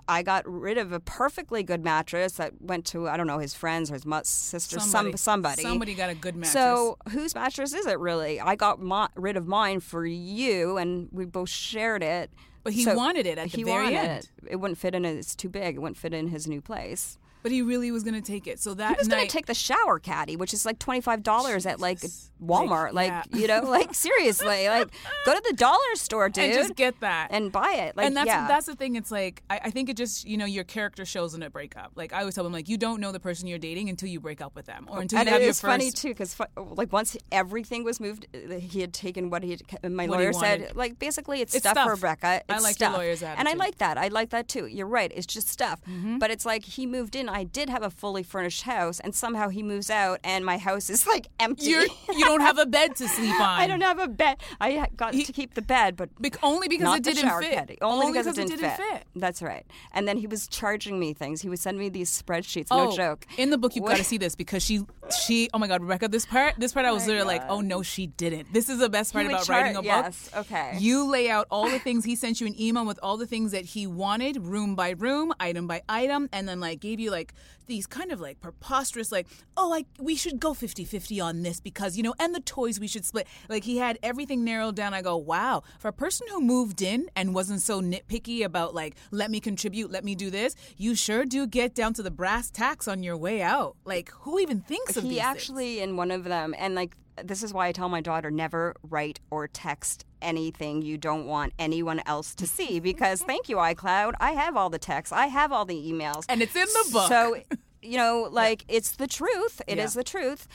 I 0.08 0.22
got 0.22 0.48
rid 0.48 0.78
of 0.78 0.92
a 0.92 1.00
perfectly 1.00 1.62
good 1.62 1.84
mattress 1.84 2.32
that 2.34 2.60
went 2.60 2.86
to 2.86 3.08
I 3.08 3.16
don't 3.16 3.26
know 3.26 3.38
his 3.38 3.54
friends 3.54 3.90
or 3.90 3.94
his 3.94 4.04
sister, 4.28 4.78
somebody, 4.80 5.12
some 5.12 5.18
somebody. 5.18 5.62
somebody 5.62 5.94
got 5.94 6.10
a 6.10 6.14
good 6.14 6.34
mattress. 6.36 6.52
So 6.52 6.98
whose 7.10 7.34
mattress 7.34 7.72
is 7.74 7.86
it 7.86 7.98
really? 7.98 8.40
I 8.40 8.54
got 8.54 8.80
mo- 8.80 9.08
rid 9.16 9.36
of 9.36 9.46
mine 9.46 9.80
for 9.80 10.06
you, 10.06 10.76
and 10.78 11.08
we 11.12 11.24
both 11.24 11.48
shared 11.48 12.02
it. 12.02 12.30
But 12.64 12.72
he 12.74 12.84
So 12.84 12.94
wanted 12.94 13.26
it 13.26 13.38
at 13.38 13.50
the 13.50 13.56
he 13.56 13.64
very 13.64 13.84
wanted 13.84 13.98
end. 13.98 14.28
It. 14.44 14.48
it 14.52 14.56
wouldn't 14.56 14.78
fit 14.78 14.94
in. 14.94 15.04
It's 15.04 15.34
too 15.34 15.48
big. 15.48 15.74
It 15.76 15.78
wouldn't 15.80 15.96
fit 15.96 16.14
in 16.14 16.28
his 16.28 16.46
new 16.46 16.60
place. 16.60 17.18
But 17.42 17.52
he 17.52 17.62
really 17.62 17.90
was 17.90 18.02
going 18.02 18.14
to 18.14 18.20
take 18.20 18.46
it. 18.46 18.60
So 18.60 18.74
that 18.74 18.90
He 18.90 18.96
was 18.98 19.08
going 19.08 19.26
to 19.26 19.32
take 19.32 19.46
the 19.46 19.54
shower 19.54 19.98
caddy, 19.98 20.36
which 20.36 20.54
is 20.54 20.64
like 20.66 20.78
twenty 20.78 21.00
five 21.00 21.22
dollars 21.22 21.66
at 21.66 21.80
like 21.80 22.00
Walmart. 22.44 22.92
Like, 22.92 23.08
yeah. 23.10 23.22
you 23.32 23.46
know, 23.46 23.60
like 23.62 23.94
seriously, 24.06 24.68
like 24.68 24.88
go 25.24 25.34
to 25.34 25.42
the 25.48 25.54
dollar 25.56 25.78
store, 25.94 26.28
dude, 26.28 26.44
and 26.44 26.54
just 26.54 26.74
get 26.76 26.98
that. 27.00 27.28
and 27.30 27.52
buy 27.52 27.72
it. 27.74 27.96
Like, 27.96 28.06
and 28.06 28.16
that's 28.16 28.26
yeah. 28.26 28.48
that's 28.48 28.66
the 28.66 28.74
thing. 28.74 28.96
It's 28.96 29.10
like 29.10 29.42
I, 29.50 29.60
I 29.64 29.70
think 29.70 29.88
it 29.88 29.96
just 29.96 30.26
you 30.26 30.36
know 30.36 30.46
your 30.46 30.64
character 30.64 31.04
shows 31.04 31.34
in 31.34 31.42
a 31.42 31.50
breakup. 31.50 31.92
Like 31.94 32.12
I 32.12 32.20
always 32.20 32.34
tell 32.34 32.44
them, 32.44 32.52
like 32.52 32.68
you 32.68 32.76
don't 32.78 33.00
know 33.00 33.12
the 33.12 33.20
person 33.20 33.46
you're 33.46 33.58
dating 33.58 33.88
until 33.88 34.08
you 34.08 34.20
break 34.20 34.40
up 34.40 34.54
with 34.54 34.66
them, 34.66 34.86
or 34.90 35.00
until 35.00 35.18
and 35.18 35.26
you 35.26 35.32
have 35.32 35.40
it 35.42 35.44
your 35.44 35.50
was 35.50 35.60
first. 35.60 35.70
funny 35.70 35.90
too 35.90 36.08
because 36.08 36.36
like 36.56 36.92
once 36.92 37.16
everything 37.30 37.84
was 37.84 38.00
moved, 38.00 38.26
uh, 38.34 38.54
he 38.54 38.80
had 38.80 38.92
taken 38.92 39.30
what 39.30 39.42
he 39.42 39.50
had, 39.50 39.92
my 39.92 40.06
What 40.06 40.18
lawyer 40.18 40.32
said. 40.32 40.74
like 40.76 40.98
basically 40.98 41.40
it's, 41.40 41.54
It's 41.54 41.62
stuff, 41.62 41.74
for 41.76 41.96
stuff. 41.96 42.02
Rebecca. 42.02 42.26
I 42.26 42.54
It's 42.54 42.62
like 42.62 42.80
your 42.80 42.88
stuff. 42.88 42.96
lawyer's 42.96 43.22
and 43.22 43.48
I 43.48 43.54
like 43.54 43.78
that. 43.78 43.98
I 43.98 44.08
like 44.08 44.30
that 44.30 44.48
too. 44.48 44.66
You're 44.66 44.86
right. 44.86 45.12
It's 45.14 45.26
just 45.26 45.48
stuff. 45.48 45.80
Mm-hmm. 45.88 46.18
But 46.18 46.30
it's 46.30 46.44
like 46.44 46.64
he 46.64 46.86
moved 46.86 47.14
in. 47.16 47.28
I 47.32 47.44
did 47.44 47.68
have 47.70 47.82
a 47.82 47.90
fully 47.90 48.22
furnished 48.22 48.62
house, 48.62 49.00
and 49.00 49.14
somehow 49.14 49.48
he 49.48 49.62
moves 49.62 49.90
out, 49.90 50.20
and 50.22 50.44
my 50.44 50.58
house 50.58 50.90
is 50.90 51.06
like 51.06 51.28
empty. 51.40 51.66
You're, 51.70 51.82
you 51.82 52.24
don't 52.24 52.40
have 52.40 52.58
a 52.58 52.66
bed 52.66 52.96
to 52.96 53.08
sleep 53.08 53.34
on. 53.40 53.60
I 53.60 53.66
don't 53.66 53.80
have 53.80 53.98
a 53.98 54.08
bed. 54.08 54.36
I 54.60 54.86
got 54.96 55.14
He- 55.14 55.24
to 55.24 55.32
keep 55.32 55.54
the 55.54 55.62
bed, 55.62 55.96
but 55.96 56.10
Bec- 56.20 56.38
only 56.42 56.68
because 56.68 56.96
it 56.98 57.04
didn't 57.04 57.30
fit. 57.40 57.52
caddy. 57.54 57.78
Only, 57.80 58.08
because, 58.12 58.26
it 58.26 58.38
it 58.38 58.48
didn't, 58.48 58.76
fit. 58.76 59.04
That's 59.16 59.42
right. 59.42 59.64
And 59.92 60.06
then 60.06 60.16
he 60.18 60.26
was 60.26 60.46
charging 60.48 60.98
me 61.00 61.12
things. 61.14 61.40
He 61.42 61.48
would 61.48 61.58
send 61.58 61.78
me 61.78 61.88
these 61.88 62.10
spreadsheets. 62.10 62.68
Oh, 62.70 62.90
no 62.90 62.96
joke. 62.96 63.26
In 63.38 63.50
the 63.50 63.58
book, 63.58 63.74
you've 63.76 63.84
got 63.86 63.96
to 63.96 64.04
see 64.04 64.18
this 64.18 64.34
because 64.34 64.62
she, 64.62 64.80
she. 65.26 65.48
Oh 65.54 65.58
my 65.58 65.66
God, 65.68 65.82
Rebecca, 65.82 66.08
this 66.08 66.26
part, 66.26 66.54
this 66.58 66.72
part, 66.72 66.86
I 66.86 66.92
was 66.92 67.04
oh 67.04 67.06
literally 67.08 67.26
like, 67.28 67.42
oh 67.48 67.60
no, 67.60 67.82
she 67.82 68.06
didn't. 68.08 68.52
This 68.52 68.68
is 68.68 68.78
the 68.78 68.88
best 68.88 69.12
part 69.12 69.26
about 69.26 69.48
writing 69.48 69.72
a 69.76 69.82
book. 69.82 69.84
yes, 69.86 70.30
okay. 70.36 70.76
You 70.78 71.10
lay 71.10 71.30
out 71.30 71.46
all 71.50 71.68
the 71.70 71.78
things 71.78 72.04
he 72.04 72.16
sent 72.16 72.40
you 72.40 72.46
an 72.46 72.60
email 72.60 72.84
with 72.84 72.98
all 73.02 73.16
the 73.16 73.26
things 73.26 73.52
that 73.52 73.64
he 73.64 73.86
wanted, 73.86 74.38
room 74.44 74.74
by 74.74 74.90
room, 74.90 75.32
item 75.40 75.66
by 75.66 75.82
item, 75.88 76.28
and 76.32 76.48
then 76.48 76.60
like 76.60 76.80
gave 76.80 77.00
you 77.00 77.10
like 77.10 77.21
these 77.66 77.86
kind 77.86 78.10
of 78.10 78.20
like 78.20 78.40
preposterous, 78.40 79.12
like, 79.12 79.26
oh, 79.56 79.68
like 79.68 79.86
we 79.98 80.16
should 80.16 80.40
go 80.40 80.52
50-50 80.52 81.22
on 81.22 81.42
this 81.42 81.60
because 81.60 81.96
you 81.96 82.02
know, 82.02 82.14
and 82.18 82.34
the 82.34 82.40
toys 82.40 82.80
we 82.80 82.88
should 82.88 83.04
split. 83.04 83.26
Like 83.48 83.64
he 83.64 83.78
had 83.78 83.98
everything 84.02 84.44
narrowed 84.44 84.76
down. 84.76 84.94
I 84.94 85.02
go, 85.02 85.16
wow, 85.16 85.62
for 85.78 85.88
a 85.88 85.92
person 85.92 86.26
who 86.30 86.40
moved 86.40 86.82
in 86.82 87.08
and 87.14 87.34
wasn't 87.34 87.62
so 87.62 87.80
nitpicky 87.80 88.44
about 88.44 88.74
like, 88.74 88.96
let 89.10 89.30
me 89.30 89.40
contribute, 89.40 89.90
let 89.90 90.04
me 90.04 90.14
do 90.14 90.30
this, 90.30 90.56
you 90.76 90.94
sure 90.94 91.24
do 91.24 91.46
get 91.46 91.74
down 91.74 91.94
to 91.94 92.02
the 92.02 92.10
brass 92.10 92.50
tacks 92.50 92.88
on 92.88 93.02
your 93.02 93.16
way 93.16 93.42
out. 93.42 93.76
Like, 93.84 94.10
who 94.20 94.38
even 94.38 94.60
thinks 94.60 94.96
of 94.96 95.04
he 95.04 95.10
these 95.10 95.18
things? 95.18 95.28
actually 95.28 95.80
in 95.80 95.96
one 95.96 96.10
of 96.10 96.24
them 96.24 96.54
and 96.58 96.74
like 96.74 96.96
this 97.22 97.42
is 97.42 97.52
why 97.52 97.66
i 97.66 97.72
tell 97.72 97.88
my 97.88 98.00
daughter 98.00 98.30
never 98.30 98.74
write 98.82 99.20
or 99.30 99.46
text 99.48 100.04
anything 100.22 100.82
you 100.82 100.96
don't 100.96 101.26
want 101.26 101.52
anyone 101.58 102.00
else 102.06 102.34
to 102.36 102.46
see 102.46 102.80
because 102.80 103.22
thank 103.30 103.48
you 103.48 103.56
icloud 103.56 104.12
i 104.20 104.30
have 104.32 104.56
all 104.56 104.70
the 104.70 104.78
texts 104.78 105.12
i 105.12 105.26
have 105.26 105.52
all 105.52 105.64
the 105.64 105.74
emails 105.92 106.24
And 106.28 106.40
it's 106.42 106.56
in 106.56 106.64
the 106.66 106.88
book. 106.92 107.08
so 107.08 107.36
you 107.82 107.96
know 107.98 108.28
like 108.30 108.64
it's 108.68 108.92
the 108.96 109.06
truth 109.06 109.60
It 109.66 109.78
is 109.78 109.94
Yeah. 109.94 110.00
the 110.00 110.04
truth 110.04 110.48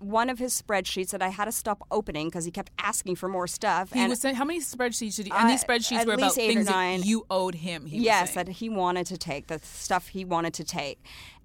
one 0.00 0.28
of 0.28 0.38
his 0.38 0.60
spreadsheets 0.60 1.10
that 1.10 1.22
i 1.22 1.28
had 1.28 1.46
to 1.46 1.52
stop 1.52 1.86
opening 1.90 2.26
because 2.28 2.44
he 2.44 2.50
kept 2.50 2.70
asking 2.78 3.14
for 3.16 3.28
more 3.28 3.46
stuff 3.46 3.92
He 3.92 4.00
and 4.00 4.10
was 4.10 4.20
saying 4.20 4.34
how 4.34 4.44
many 4.44 4.60
spreadsheets 4.60 5.16
did 5.16 5.28
you? 5.28 5.32
And 5.34 5.48
these 5.48 5.62
Uh, 5.62 5.66
spreadsheets 5.66 6.04
were 6.06 6.14
about 6.14 6.24
least 6.36 6.38
eight 6.38 6.50
or 6.50 6.54
things 6.54 6.66
that 6.66 7.06
you 7.06 7.24
owed 7.30 7.54
him. 7.54 7.86
He 7.86 7.98
yes 8.00 8.34
that 8.34 8.48
he 8.48 8.68
wanted 8.68 9.06
to 9.06 9.16
take 9.16 9.46
the 9.46 9.58
stuff 9.60 10.08
he 10.08 10.24
wanted 10.24 10.52
to 10.54 10.64
take 10.64 10.98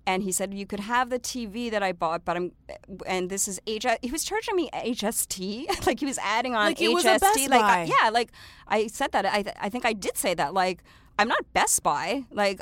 and 0.09 0.17
he 0.27 0.31
said 0.37 0.47
you 0.61 0.65
could 0.71 0.83
have 0.93 1.05
the 1.15 1.19
TV 1.31 1.55
that 1.73 1.83
I 1.89 1.91
bought, 2.03 2.21
but 2.27 2.33
I'm 2.37 2.47
and 3.15 3.29
this 3.33 3.43
is 3.51 3.55
H. 3.67 3.85
He 4.01 4.11
was 4.17 4.23
charging 4.29 4.55
me 4.61 4.65
HST, 4.73 5.39
like 5.87 5.99
he 6.03 6.07
was 6.13 6.17
adding 6.37 6.53
on 6.55 6.65
Like 6.69 6.77
HST. 6.79 6.93
was 6.99 7.05
a 7.05 7.19
Best 7.19 7.49
like. 7.55 7.63
I- 7.77 7.83
yeah, 7.95 8.09
like 8.19 8.29
I 8.67 8.87
said 8.87 9.11
that. 9.15 9.25
I 9.25 9.39
I 9.65 9.69
think 9.73 9.83
I 9.91 9.93
did 10.05 10.15
say 10.25 10.33
that. 10.41 10.53
Like 10.63 10.77
I'm 11.19 11.27
not 11.35 11.43
Best 11.53 11.77
Buy. 11.83 12.07
Like 12.43 12.59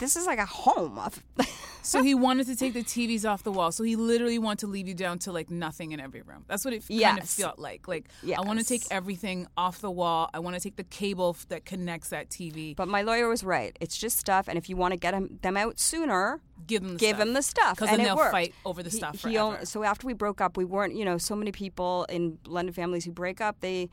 this 0.00 0.16
is 0.16 0.26
like 0.26 0.38
a 0.40 0.46
home. 0.46 0.98
Of, 0.98 1.22
So 1.82 2.02
he 2.02 2.14
wanted 2.14 2.46
to 2.48 2.56
take 2.56 2.74
the 2.74 2.82
TVs 2.82 3.24
off 3.28 3.42
the 3.42 3.50
wall. 3.50 3.72
So 3.72 3.84
he 3.84 3.96
literally 3.96 4.38
wanted 4.38 4.58
to 4.58 4.66
leave 4.66 4.86
you 4.86 4.92
down 4.92 5.18
to 5.20 5.32
like 5.32 5.50
nothing 5.50 5.92
in 5.92 5.98
every 6.00 6.20
room. 6.20 6.44
That's 6.46 6.62
what 6.62 6.74
it 6.74 6.84
kind 6.86 7.18
of 7.18 7.28
felt 7.28 7.58
like. 7.58 7.88
Like 7.88 8.04
I 8.36 8.42
want 8.42 8.58
to 8.58 8.64
take 8.66 8.82
everything 8.90 9.46
off 9.56 9.80
the 9.80 9.90
wall. 9.90 10.28
I 10.34 10.40
want 10.40 10.56
to 10.56 10.60
take 10.60 10.76
the 10.76 10.84
cable 10.84 11.36
that 11.48 11.64
connects 11.64 12.10
that 12.10 12.28
TV. 12.28 12.76
but 12.76 12.86
my 12.86 13.00
lawyer 13.00 13.28
was 13.28 13.42
right. 13.42 13.74
It's 13.80 13.96
just 13.96 14.18
stuff, 14.18 14.46
and 14.46 14.58
if 14.58 14.68
you 14.68 14.76
want 14.76 14.92
to 14.92 14.98
get 14.98 15.14
'em- 15.14 15.38
them 15.40 15.56
out 15.56 15.80
sooner, 15.80 16.42
give 16.66 16.82
them 16.82 16.92
the 16.92 16.98
give 16.98 17.16
stuff. 17.16 17.26
him 17.28 17.32
the 17.32 17.42
stuff. 17.42 17.76
Because 17.76 17.88
and 17.88 17.98
then 17.98 18.04
they'll 18.06 18.16
worked. 18.16 18.32
fight 18.32 18.54
over 18.66 18.82
the 18.82 18.90
He- 18.90 18.96
stuff 18.98 19.24
he 19.24 19.38
so 19.64 19.82
after 19.82 20.06
we 20.06 20.12
broke 20.12 20.42
up, 20.42 20.58
we 20.58 20.66
weren't, 20.66 20.94
you 20.94 21.06
know, 21.06 21.16
so 21.16 21.34
many 21.34 21.50
people 21.50 22.04
in 22.10 22.32
blended 22.42 22.74
families 22.74 23.06
who 23.06 23.10
break 23.12 23.40
up, 23.40 23.56
they, 23.60 23.88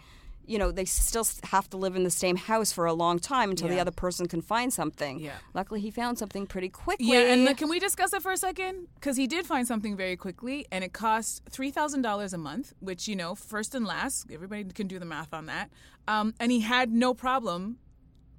you 0.47 0.57
know, 0.57 0.71
they 0.71 0.85
still 0.85 1.27
have 1.43 1.69
to 1.69 1.77
live 1.77 1.95
in 1.95 2.03
the 2.03 2.09
same 2.09 2.35
house 2.37 2.71
for 2.71 2.85
a 2.85 2.93
long 2.93 3.19
time 3.19 3.49
until 3.49 3.67
the 3.67 3.79
other 3.79 3.91
person 3.91 4.27
can 4.27 4.41
find 4.41 4.73
something. 4.73 5.19
Yeah. 5.19 5.33
Luckily, 5.53 5.81
he 5.81 5.91
found 5.91 6.17
something 6.17 6.47
pretty 6.47 6.69
quickly. 6.69 7.07
Yeah, 7.07 7.33
and 7.33 7.43
look, 7.43 7.57
can 7.57 7.69
we 7.69 7.79
discuss 7.79 8.13
it 8.13 8.21
for 8.21 8.31
a 8.31 8.37
second? 8.37 8.87
Because 8.95 9.17
he 9.17 9.27
did 9.27 9.45
find 9.45 9.67
something 9.67 9.97
very 9.97 10.15
quickly, 10.15 10.65
and 10.71 10.83
it 10.83 10.93
cost 10.93 11.43
three 11.49 11.69
thousand 11.69 12.01
dollars 12.01 12.33
a 12.33 12.37
month, 12.37 12.73
which 12.79 13.07
you 13.07 13.15
know, 13.15 13.35
first 13.35 13.75
and 13.75 13.85
last, 13.85 14.27
everybody 14.31 14.63
can 14.63 14.87
do 14.87 14.99
the 14.99 15.05
math 15.05 15.33
on 15.33 15.47
that. 15.47 15.69
Um, 16.07 16.33
and 16.39 16.51
he 16.51 16.61
had 16.61 16.91
no 16.91 17.13
problem 17.13 17.77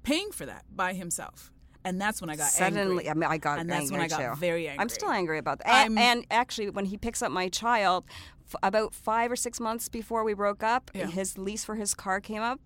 paying 0.03 0.31
for 0.31 0.45
that 0.45 0.65
by 0.75 0.93
himself, 0.93 1.51
and 1.85 2.01
that's 2.01 2.21
when 2.21 2.29
I 2.29 2.35
got 2.35 2.49
Suddenly, 2.49 3.07
angry. 3.07 3.09
I, 3.09 3.13
mean, 3.13 3.23
I 3.23 3.37
got 3.37 3.59
and 3.59 3.69
that's 3.69 3.91
when 3.91 4.01
I 4.01 4.07
got 4.07 4.33
too. 4.33 4.39
very 4.39 4.67
angry. 4.67 4.81
I'm 4.81 4.89
still 4.89 5.11
angry 5.11 5.37
about 5.37 5.59
that. 5.59 5.85
And, 5.85 5.99
and 5.99 6.25
actually, 6.31 6.71
when 6.71 6.85
he 6.85 6.97
picks 6.97 7.21
up 7.21 7.31
my 7.31 7.49
child, 7.49 8.05
f- 8.49 8.59
about 8.63 8.93
five 8.93 9.31
or 9.31 9.35
six 9.35 9.59
months 9.59 9.89
before 9.89 10.23
we 10.23 10.33
broke 10.33 10.63
up, 10.63 10.91
Yeah. 10.93 11.07
his 11.07 11.37
lease 11.37 11.63
for 11.63 11.75
his 11.75 11.93
car 11.93 12.19
came 12.19 12.41
up, 12.41 12.59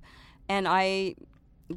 and 0.50 0.68
I 0.68 1.16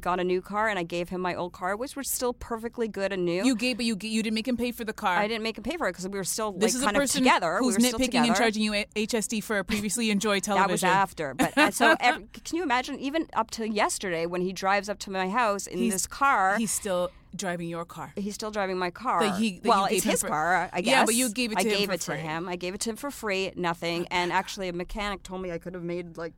got 0.01 0.19
a 0.19 0.23
new 0.23 0.41
car, 0.41 0.67
and 0.67 0.77
I 0.77 0.83
gave 0.83 1.09
him 1.09 1.21
my 1.21 1.33
old 1.33 1.53
car, 1.53 1.75
which 1.75 1.95
was 1.95 2.09
still 2.09 2.33
perfectly 2.33 2.87
good 2.87 3.11
and 3.13 3.25
new. 3.25 3.43
You 3.45 3.55
gave, 3.55 3.77
but 3.77 3.85
you 3.85 3.97
you 4.01 4.21
didn't 4.21 4.35
make 4.35 4.47
him 4.47 4.57
pay 4.57 4.71
for 4.71 4.83
the 4.83 4.93
car. 4.93 5.15
I 5.17 5.27
didn't 5.27 5.43
make 5.43 5.57
him 5.57 5.63
pay 5.63 5.77
for 5.77 5.87
it 5.87 5.93
because 5.93 6.07
we 6.07 6.17
were 6.17 6.23
still 6.23 6.51
This 6.51 6.73
like 6.73 6.79
is 6.79 6.83
kind 6.85 6.97
a 6.97 6.99
of 6.99 7.03
person 7.03 7.21
together. 7.23 7.57
who's 7.59 7.77
we 7.77 7.83
were 7.83 7.89
nitpicking 7.97 8.27
and 8.27 8.35
charging 8.35 8.61
you 8.63 8.73
HST 8.95 9.41
for 9.43 9.57
a 9.59 9.63
previously 9.63 10.11
enjoyed 10.11 10.43
television. 10.43 10.67
That 10.67 10.71
was 10.71 10.83
after, 10.83 11.33
but 11.33 11.57
uh, 11.57 11.71
so 11.71 11.95
every, 11.99 12.27
can 12.43 12.57
you 12.57 12.63
imagine? 12.63 12.99
Even 12.99 13.27
up 13.33 13.49
to 13.51 13.67
yesterday, 13.67 14.25
when 14.25 14.41
he 14.41 14.51
drives 14.53 14.89
up 14.89 14.99
to 14.99 15.11
my 15.11 15.29
house 15.29 15.65
in 15.67 15.79
He's- 15.79 15.93
this 15.93 16.05
car, 16.07 16.57
He's 16.57 16.71
still 16.71 17.09
driving 17.37 17.69
your 17.69 17.85
car. 17.85 18.11
He's 18.15 18.33
still 18.33 18.51
driving 18.51 18.77
my 18.77 18.89
car. 18.91 19.21
That 19.23 19.39
he- 19.39 19.59
that 19.59 19.67
well, 19.69 19.87
gave 19.87 19.97
it's 19.97 20.05
his 20.05 20.21
for- 20.21 20.27
car, 20.27 20.69
I 20.73 20.81
guess. 20.81 20.91
Yeah, 20.91 21.05
but 21.05 21.15
you 21.15 21.29
gave 21.29 21.51
it 21.53 21.57
I 21.59 21.63
to 21.63 21.69
him 21.69 21.77
gave 21.77 21.87
for 21.87 21.93
it 21.93 22.01
to 22.01 22.15
him. 22.17 22.49
I 22.49 22.55
gave 22.55 22.73
it 22.73 22.81
to 22.81 22.89
him 22.89 22.95
for 22.97 23.11
free, 23.11 23.51
nothing. 23.55 24.07
And 24.11 24.31
actually, 24.33 24.67
a 24.69 24.73
mechanic 24.73 25.23
told 25.23 25.41
me 25.41 25.51
I 25.51 25.57
could 25.57 25.73
have 25.73 25.83
made 25.83 26.17
like 26.17 26.33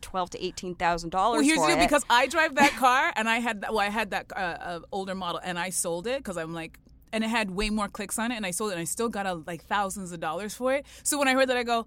twelve 0.00 0.30
to 0.30 0.44
eighteen 0.44 0.74
thousand 0.74 1.10
dollars. 1.10 1.38
Well, 1.38 1.44
here's 1.46 1.60
the 1.60 1.66
deal 1.74 1.76
because 1.84 2.04
I 2.08 2.26
drive 2.28 2.54
that 2.56 2.70
car 2.78 3.12
and 3.16 3.28
I 3.28 3.38
had 3.40 3.60
that. 3.62 3.70
Well, 3.72 3.80
I 3.80 3.90
had 3.90 4.10
that 4.10 4.26
uh, 4.34 4.38
uh, 4.38 4.80
older 4.92 5.14
model 5.14 5.40
and 5.44 5.58
I 5.58 5.70
sold 5.70 6.06
it 6.06 6.18
because 6.18 6.36
I'm 6.36 6.54
like, 6.54 6.78
and 7.12 7.24
it 7.24 7.28
had 7.28 7.50
way 7.50 7.70
more 7.70 7.88
clicks 7.88 8.18
on 8.18 8.30
it, 8.32 8.36
and 8.36 8.46
I 8.46 8.50
sold 8.52 8.70
it, 8.70 8.74
and 8.74 8.80
I 8.82 8.84
still 8.84 9.08
got 9.08 9.26
uh, 9.26 9.38
like 9.46 9.64
thousands 9.64 10.12
of 10.12 10.20
dollars 10.20 10.54
for 10.54 10.74
it. 10.74 10.86
So 11.02 11.18
when 11.18 11.28
I 11.28 11.32
heard 11.34 11.48
that, 11.48 11.56
I 11.56 11.62
go, 11.62 11.86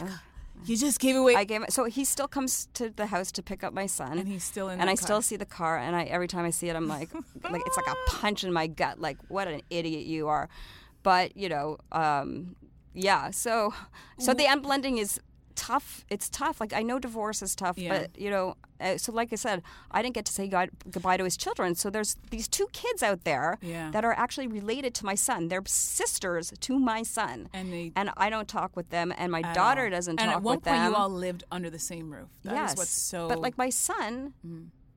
Rebecca, 0.00 0.20
you 0.64 0.76
just 0.76 1.00
gave 1.00 1.16
away. 1.16 1.34
I 1.34 1.44
gave 1.44 1.62
it. 1.62 1.72
So 1.72 1.84
he 1.84 2.04
still 2.04 2.28
comes 2.28 2.68
to 2.74 2.90
the 2.90 3.06
house 3.06 3.30
to 3.32 3.42
pick 3.42 3.62
up 3.64 3.72
my 3.74 3.86
son, 3.86 4.18
And 4.18 4.28
he's 4.28 4.44
still 4.44 4.68
in 4.68 4.80
And 4.80 4.88
I 4.88 4.94
car. 4.94 5.02
still 5.04 5.22
see 5.22 5.36
the 5.36 5.44
car, 5.46 5.78
and 5.78 5.94
I 5.96 6.04
every 6.04 6.28
time 6.28 6.44
I 6.44 6.50
see 6.50 6.68
it, 6.68 6.76
I'm 6.76 6.88
like, 6.88 7.12
like 7.50 7.62
it's 7.66 7.76
like 7.76 7.86
a 7.88 8.10
punch 8.10 8.44
in 8.44 8.52
my 8.52 8.66
gut. 8.66 9.00
Like, 9.00 9.18
what 9.28 9.48
an 9.48 9.60
idiot 9.70 10.06
you 10.06 10.28
are. 10.28 10.48
But 11.02 11.36
you 11.36 11.48
know, 11.48 11.78
um, 11.92 12.56
yeah. 12.94 13.30
So, 13.30 13.74
so 14.18 14.32
the 14.34 14.44
unblending 14.44 14.98
is 14.98 15.20
tough. 15.54 16.04
It's 16.08 16.28
tough. 16.28 16.60
Like 16.60 16.72
I 16.72 16.82
know 16.82 16.98
divorce 16.98 17.42
is 17.42 17.54
tough, 17.54 17.78
Yeah. 17.78 17.90
but 17.98 18.18
you 18.20 18.30
know, 18.30 18.56
uh, 18.80 18.96
so 18.98 19.12
like 19.12 19.32
I 19.32 19.36
said, 19.36 19.62
I 19.90 20.02
didn't 20.02 20.14
get 20.14 20.24
to 20.26 20.32
say 20.32 20.48
god- 20.48 20.70
goodbye 20.90 21.16
to 21.16 21.24
his 21.24 21.36
children. 21.36 21.74
So 21.74 21.90
there's 21.90 22.16
these 22.30 22.48
two 22.48 22.66
kids 22.72 23.02
out 23.02 23.24
there 23.24 23.58
Yeah. 23.62 23.90
that 23.92 24.04
are 24.04 24.12
actually 24.12 24.46
related 24.46 24.94
to 24.96 25.04
my 25.06 25.14
son. 25.14 25.48
They're 25.48 25.62
sisters 25.66 26.52
to 26.60 26.78
my 26.78 27.02
son, 27.02 27.48
And 27.52 27.72
they- 27.72 27.92
and 27.96 28.10
I 28.16 28.30
don't 28.30 28.48
talk 28.48 28.74
with 28.76 28.90
them, 28.90 29.12
and 29.16 29.30
my 29.32 29.42
daughter 29.42 29.84
all. 29.84 29.90
doesn't 29.90 30.20
and 30.20 30.28
talk 30.28 30.36
at 30.38 30.42
one 30.42 30.56
with 30.56 30.64
point, 30.64 30.76
them. 30.76 30.90
you 30.92 30.96
all 30.96 31.08
lived 31.10 31.44
under 31.50 31.70
the 31.70 31.78
same 31.78 32.12
roof. 32.12 32.28
That 32.42 32.52
is 32.52 32.56
yes, 32.56 32.76
what's 32.76 32.90
so. 32.90 33.28
but 33.28 33.40
like 33.40 33.56
my 33.58 33.70
son 33.70 34.34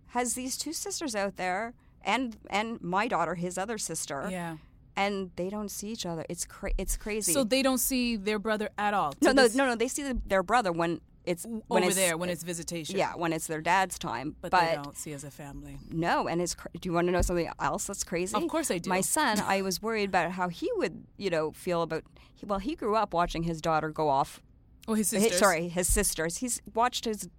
has 0.08 0.34
these 0.34 0.58
two 0.58 0.74
sisters 0.74 1.16
out 1.16 1.36
there, 1.38 1.74
and 2.04 2.38
and 2.50 2.82
my 2.82 3.08
daughter, 3.08 3.36
his 3.36 3.58
other 3.58 3.78
sister, 3.78 4.28
yeah. 4.32 4.58
And 4.98 5.32
they 5.38 5.50
don't 5.50 5.70
see 5.70 5.88
each 5.90 6.06
other. 6.06 6.26
It's 6.28 6.44
cra- 6.46 6.74
it's 6.78 6.98
crazy. 6.98 7.32
So 7.32 7.44
they 7.44 7.62
don't 7.62 7.78
see 7.78 8.18
their 8.18 8.40
brother 8.40 8.70
at 8.78 8.94
all. 8.94 9.14
no, 9.22 9.32
no, 9.32 9.48
no, 9.54 9.66
no. 9.68 9.76
They 9.76 9.88
see 9.88 10.04
the, 10.04 10.20
their 10.26 10.44
brother 10.44 10.72
when 10.72 11.00
it's 11.24 11.46
when 11.46 11.84
over 11.84 11.88
it's, 11.88 11.96
there 11.96 12.18
when 12.18 12.30
it's 12.30 12.42
visitation. 12.44 12.98
yeah 12.98 13.14
when 13.16 13.34
it's 13.34 13.48
their 13.48 13.60
dad's 13.62 14.00
time. 14.00 14.36
but, 14.42 14.52
they 14.52 14.76
don't 14.76 14.98
see 14.98 15.14
as 15.14 15.24
a 15.24 15.32
family. 15.32 15.78
No, 15.90 16.28
and 16.28 16.42
it's. 16.42 16.56
Cr- 16.56 16.70
do 16.80 16.90
you 16.90 16.94
want 16.94 17.08
to 17.08 17.12
know 17.12 17.22
something 17.22 17.50
else 17.60 17.86
that's 17.86 18.04
crazy? 18.04 18.36
Of 18.36 18.48
course 18.48 18.72
I 18.72 18.78
do. 18.80 18.90
My 18.90 19.02
son, 19.02 19.40
I 19.46 19.62
was 19.62 19.82
worried 19.82 20.10
about 20.10 20.32
how 20.32 20.50
he 20.50 20.70
would, 20.78 21.04
you 21.18 21.30
know, 21.30 21.52
feel 21.52 21.82
about. 21.84 22.04
Well, 22.46 22.60
he 22.60 22.76
grew 22.76 22.96
up 22.96 23.14
watching 23.14 23.44
his 23.44 23.62
daughter 23.62 23.90
go 23.90 24.10
off. 24.10 24.42
Oh, 24.88 24.94
his 24.94 25.12
his- 25.12 25.22
sisters. 25.24 25.40
sorry, 25.40 25.68
his 25.68 25.88
sisters. 25.88 26.38
He's 26.38 26.62
watched 26.74 27.06
his 27.06 27.30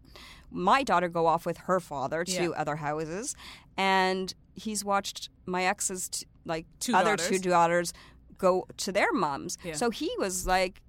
my 0.50 0.82
daughter 0.82 1.09
go 1.09 1.26
off 1.26 1.44
with 1.46 1.56
her 1.59 1.78
father 1.80 2.24
to 2.24 2.42
Yeah. 2.42 2.48
other 2.50 2.76
houses, 2.76 3.34
and 3.76 4.34
he's 4.54 4.84
watched 4.84 5.30
my 5.46 5.64
ex's 5.64 6.09
t- 6.11 6.26
like 6.49 6.66
Two 6.80 6.94
other 6.94 7.16
daughters. 7.16 7.28
two 7.40 7.51
daughters 7.51 7.92
go 8.38 8.66
to 8.78 8.92
their 8.92 9.12
moms. 9.12 9.59
Yeah. 9.64 9.74
So 9.74 9.90
he 9.90 10.11
was 10.18 10.46
like, 10.46 10.80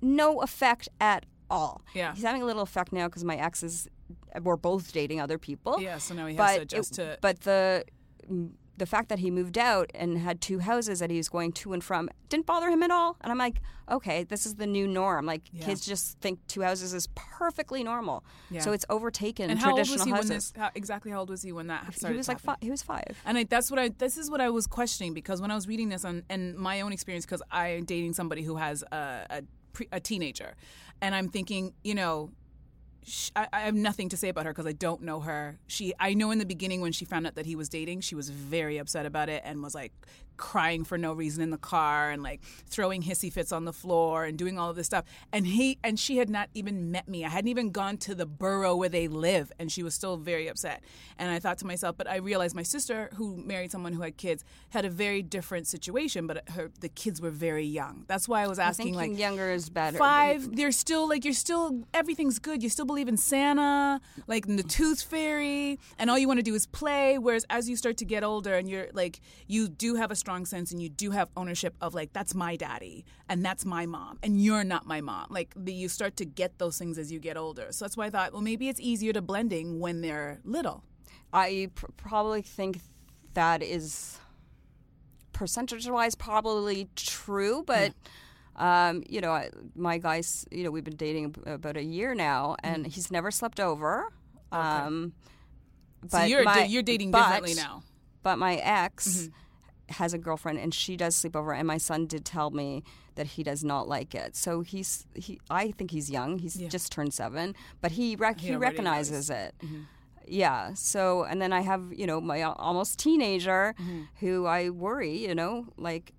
no 0.00 0.40
effect 0.42 0.88
at 1.00 1.26
all. 1.50 1.82
Yeah. 1.94 2.14
he's 2.14 2.24
having 2.24 2.42
a 2.42 2.44
little 2.44 2.62
effect 2.62 2.92
now 2.92 3.06
because 3.08 3.24
my 3.24 3.36
exes 3.36 3.88
were 4.42 4.56
both 4.56 4.92
dating 4.92 5.20
other 5.20 5.38
people. 5.38 5.80
Yeah, 5.80 5.98
so 5.98 6.14
now 6.14 6.26
he 6.26 6.36
has 6.36 6.38
but 6.46 6.54
to 6.56 6.62
adjust 6.62 6.92
it- 6.98 7.02
to. 7.14 7.18
But 7.20 7.40
the 7.40 7.84
the 8.78 8.86
fact 8.86 9.08
that 9.08 9.18
he 9.18 9.30
moved 9.30 9.58
out 9.58 9.90
and 9.94 10.18
had 10.18 10.40
two 10.40 10.60
houses 10.60 10.98
that 11.00 11.10
he 11.10 11.16
was 11.16 11.28
going 11.28 11.52
to 11.52 11.72
and 11.72 11.82
from 11.84 12.08
didn't 12.28 12.46
bother 12.46 12.68
him 12.70 12.82
at 12.82 12.90
all. 12.90 13.16
And 13.20 13.30
I'm 13.32 13.38
like, 13.38 13.60
okay, 13.90 14.24
this 14.24 14.46
is 14.46 14.54
the 14.56 14.66
new 14.66 14.86
norm. 14.86 15.26
Like 15.26 15.42
Yeah. 15.52 15.64
kids 15.66 15.84
just 15.84 16.18
think 16.20 16.38
two 16.46 16.62
houses 16.62 16.94
is 16.94 17.08
perfectly 17.14 17.82
normal. 17.82 18.24
Yeah. 18.50 18.60
So 18.60 18.72
it's 18.72 18.84
overtaken 18.88 19.50
and 19.50 19.58
how 19.58 19.70
old 19.70 19.78
traditional 19.78 19.98
was 19.98 20.04
he 20.06 20.10
houses. 20.12 20.28
when 20.30 20.36
this? 20.36 20.52
How, 20.56 20.70
exactly 20.74 21.10
how 21.10 21.20
old 21.20 21.30
was 21.30 21.42
he 21.42 21.52
when 21.52 21.66
that 21.68 21.94
started? 21.94 22.14
he 22.14 22.18
was 22.18 22.28
like 22.28 22.38
five, 22.40 22.56
he 22.60 22.70
was 22.70 22.82
five. 22.82 23.20
And 23.24 23.36
I, 23.38 23.44
that's 23.44 23.70
what 23.70 23.78
I. 23.80 23.88
This 23.88 24.16
is 24.16 24.30
what 24.30 24.40
I 24.40 24.50
was 24.50 24.66
questioning 24.66 25.14
because 25.14 25.40
when 25.40 25.50
I 25.50 25.54
was 25.54 25.66
reading 25.68 25.88
this 25.88 26.04
on 26.04 26.22
and 26.30 26.56
my 26.56 26.80
own 26.82 26.92
experience, 26.92 27.24
because 27.26 27.42
I'm 27.50 27.84
dating 27.84 28.12
somebody 28.14 28.42
who 28.42 28.56
has 28.56 28.82
a 28.92 29.26
a, 29.30 29.42
a 29.92 30.00
teenager, 30.00 30.54
and 31.00 31.14
I'm 31.14 31.28
thinking, 31.28 31.72
you 31.84 31.94
know, 31.94 32.30
sh 33.08 33.30
I, 33.34 33.48
I 33.52 33.60
have 33.60 33.74
nothing 33.74 34.08
to 34.10 34.16
say 34.16 34.28
about 34.28 34.46
her 34.46 34.52
because 34.52 34.66
I 34.66 34.72
don't 34.72 35.02
know 35.02 35.20
her. 35.20 35.58
She, 35.66 35.94
I 35.98 36.14
know 36.14 36.30
in 36.30 36.38
the 36.38 36.46
beginning 36.46 36.80
when 36.80 36.92
she 36.92 37.04
found 37.04 37.26
out 37.26 37.34
that 37.36 37.46
he 37.46 37.56
was 37.56 37.68
dating, 37.68 38.02
she 38.02 38.14
was 38.14 38.28
very 38.30 38.78
upset 38.78 39.06
about 39.06 39.28
it 39.28 39.42
and 39.44 39.62
was 39.62 39.74
like 39.74 39.92
crying 40.38 40.84
for 40.84 40.96
no 40.96 41.12
reason 41.12 41.42
in 41.42 41.50
the 41.50 41.58
car 41.58 42.10
and 42.10 42.22
like 42.22 42.40
throwing 42.66 43.02
hissy 43.02 43.30
fits 43.30 43.52
on 43.52 43.66
the 43.66 43.72
floor 43.72 44.24
and 44.24 44.38
doing 44.38 44.58
all 44.58 44.70
of 44.70 44.76
this 44.76 44.86
stuff. 44.86 45.04
And 45.32 45.46
he 45.46 45.78
and 45.84 45.98
she 46.00 46.16
had 46.16 46.30
not 46.30 46.48
even 46.54 46.90
met 46.90 47.06
me. 47.08 47.24
I 47.24 47.28
hadn't 47.28 47.48
even 47.48 47.70
gone 47.70 47.98
to 47.98 48.14
the 48.14 48.26
borough 48.26 48.74
where 48.76 48.88
they 48.88 49.08
live, 49.08 49.52
and 49.58 49.70
she 49.70 49.82
was 49.82 49.94
still 49.94 50.16
very 50.16 50.48
upset. 50.48 50.82
And 51.18 51.30
I 51.30 51.38
thought 51.38 51.58
to 51.58 51.66
myself, 51.66 51.96
but 51.96 52.08
I 52.08 52.16
realized 52.16 52.56
my 52.56 52.62
sister, 52.62 53.10
who 53.16 53.36
married 53.36 53.70
someone 53.70 53.92
who 53.92 54.02
had 54.02 54.16
kids, 54.16 54.44
had 54.70 54.84
a 54.84 54.90
very 54.90 55.22
different 55.22 55.66
situation, 55.66 56.26
but 56.26 56.48
her 56.50 56.70
the 56.80 56.88
kids 56.88 57.20
were 57.20 57.30
very 57.30 57.64
young. 57.64 58.04
That's 58.06 58.28
why 58.28 58.42
I 58.42 58.46
was 58.46 58.58
asking, 58.58 58.94
like 58.94 59.18
younger 59.18 59.50
is 59.50 59.68
better. 59.68 59.98
five 59.98 60.56
they're 60.56 60.72
still 60.72 61.08
like 61.08 61.24
you're 61.24 61.34
still 61.34 61.82
everything's 61.92 62.38
good 62.38 62.62
you 62.62 62.68
still 62.68 62.84
believe 62.84 63.08
in 63.08 63.16
santa 63.16 64.00
like 64.26 64.46
in 64.46 64.56
the 64.56 64.62
tooth 64.62 65.02
fairy 65.02 65.78
and 65.98 66.10
all 66.10 66.18
you 66.18 66.26
want 66.28 66.38
to 66.38 66.42
do 66.42 66.54
is 66.54 66.66
play 66.66 67.18
whereas 67.18 67.44
as 67.50 67.68
you 67.68 67.76
start 67.76 67.96
to 67.96 68.04
get 68.04 68.22
older 68.22 68.54
and 68.54 68.68
you're 68.68 68.88
like 68.92 69.20
you 69.46 69.68
do 69.68 69.94
have 69.96 70.10
a 70.10 70.16
strong 70.28 70.44
sense 70.44 70.72
and 70.72 70.82
you 70.82 70.90
do 70.90 71.10
have 71.12 71.30
ownership 71.38 71.74
of 71.80 71.94
like 71.94 72.12
that's 72.12 72.34
my 72.34 72.54
daddy 72.54 73.02
and 73.30 73.42
that's 73.42 73.64
my 73.64 73.86
mom 73.86 74.18
and 74.22 74.42
you're 74.44 74.62
not 74.62 74.84
my 74.84 75.00
mom 75.00 75.26
like 75.30 75.54
the, 75.56 75.72
you 75.72 75.88
start 75.88 76.16
to 76.16 76.26
get 76.26 76.58
those 76.58 76.76
things 76.76 76.98
as 76.98 77.10
you 77.10 77.18
get 77.18 77.38
older 77.38 77.68
so 77.70 77.84
that's 77.86 77.96
why 77.96 78.04
i 78.04 78.10
thought 78.10 78.30
well 78.34 78.42
maybe 78.42 78.68
it's 78.68 78.78
easier 78.78 79.10
to 79.10 79.22
blending 79.22 79.80
when 79.80 80.02
they're 80.02 80.38
little 80.44 80.84
I 81.32 81.70
pr- 81.74 81.86
probably 81.96 82.42
think 82.42 82.80
that 83.34 83.62
is 83.62 84.18
percentage 85.32 85.86
wise 85.88 86.14
probably 86.14 86.88
true, 86.96 87.62
but. 87.66 87.92
Um, 88.56 89.04
you 89.08 89.20
know, 89.20 89.30
I- 89.30 89.50
my 89.76 89.98
guys, 89.98 90.44
you 90.50 90.64
know, 90.64 90.72
we've 90.72 90.82
been 90.82 90.96
dating 90.96 91.32
about 91.46 91.76
a 91.76 91.82
year 91.84 92.12
now, 92.12 92.56
and 92.64 92.82
Mm-hmm. 92.82 92.90
he's 92.90 93.08
never 93.08 93.30
slept 93.30 93.60
over. 93.60 94.12
Um, 94.50 95.12
but 96.00 96.10
so 96.10 96.22
you're, 96.24 96.42
my- 96.42 96.64
you're 96.64 96.82
dating 96.82 97.12
but- 97.12 97.22
differently 97.22 97.54
now 97.54 97.82
But 98.24 98.36
my 98.38 98.56
ex 98.56 99.06
Mm-hmm. 99.06 99.34
Has 99.90 100.12
a 100.14 100.18
girlfriend, 100.18 100.58
and 100.58 100.72
she 100.74 100.96
does 100.96 101.14
sleep 101.16 101.34
over. 101.36 101.52
And 101.52 101.66
my 101.66 101.78
son 101.78 102.06
did 102.06 102.24
tell 102.24 102.50
me 102.50 102.82
that 103.14 103.26
he 103.26 103.42
does 103.42 103.64
not 103.64 103.88
like 103.88 104.14
it. 104.14 104.36
So 104.36 104.60
he's 104.60 105.06
he. 105.14 105.40
I 105.50 105.70
think 105.72 105.90
he's 105.90 106.10
young. 106.10 106.38
He's 106.38 106.56
Yeah. 106.56 106.68
just 106.68 106.92
turned 106.92 107.14
seven, 107.14 107.54
but 107.80 107.92
he 107.92 108.16
rec- 108.16 108.40
He 108.40 108.48
he, 108.48 108.56
recognizes 108.56 109.30
it. 109.30 109.54
yeah. 110.26 110.74
So, 110.74 111.24
and 111.24 111.40
then 111.40 111.52
I 111.52 111.60
have, 111.62 111.92
you 111.94 112.06
know, 112.06 112.20
my 112.20 112.42
almost 112.42 112.98
teenager 112.98 113.74
Mm-hmm. 113.80 114.02
who 114.20 114.46
I 114.46 114.70
worry, 114.70 115.16
you 115.16 115.34
know, 115.34 115.66
like 115.76 116.12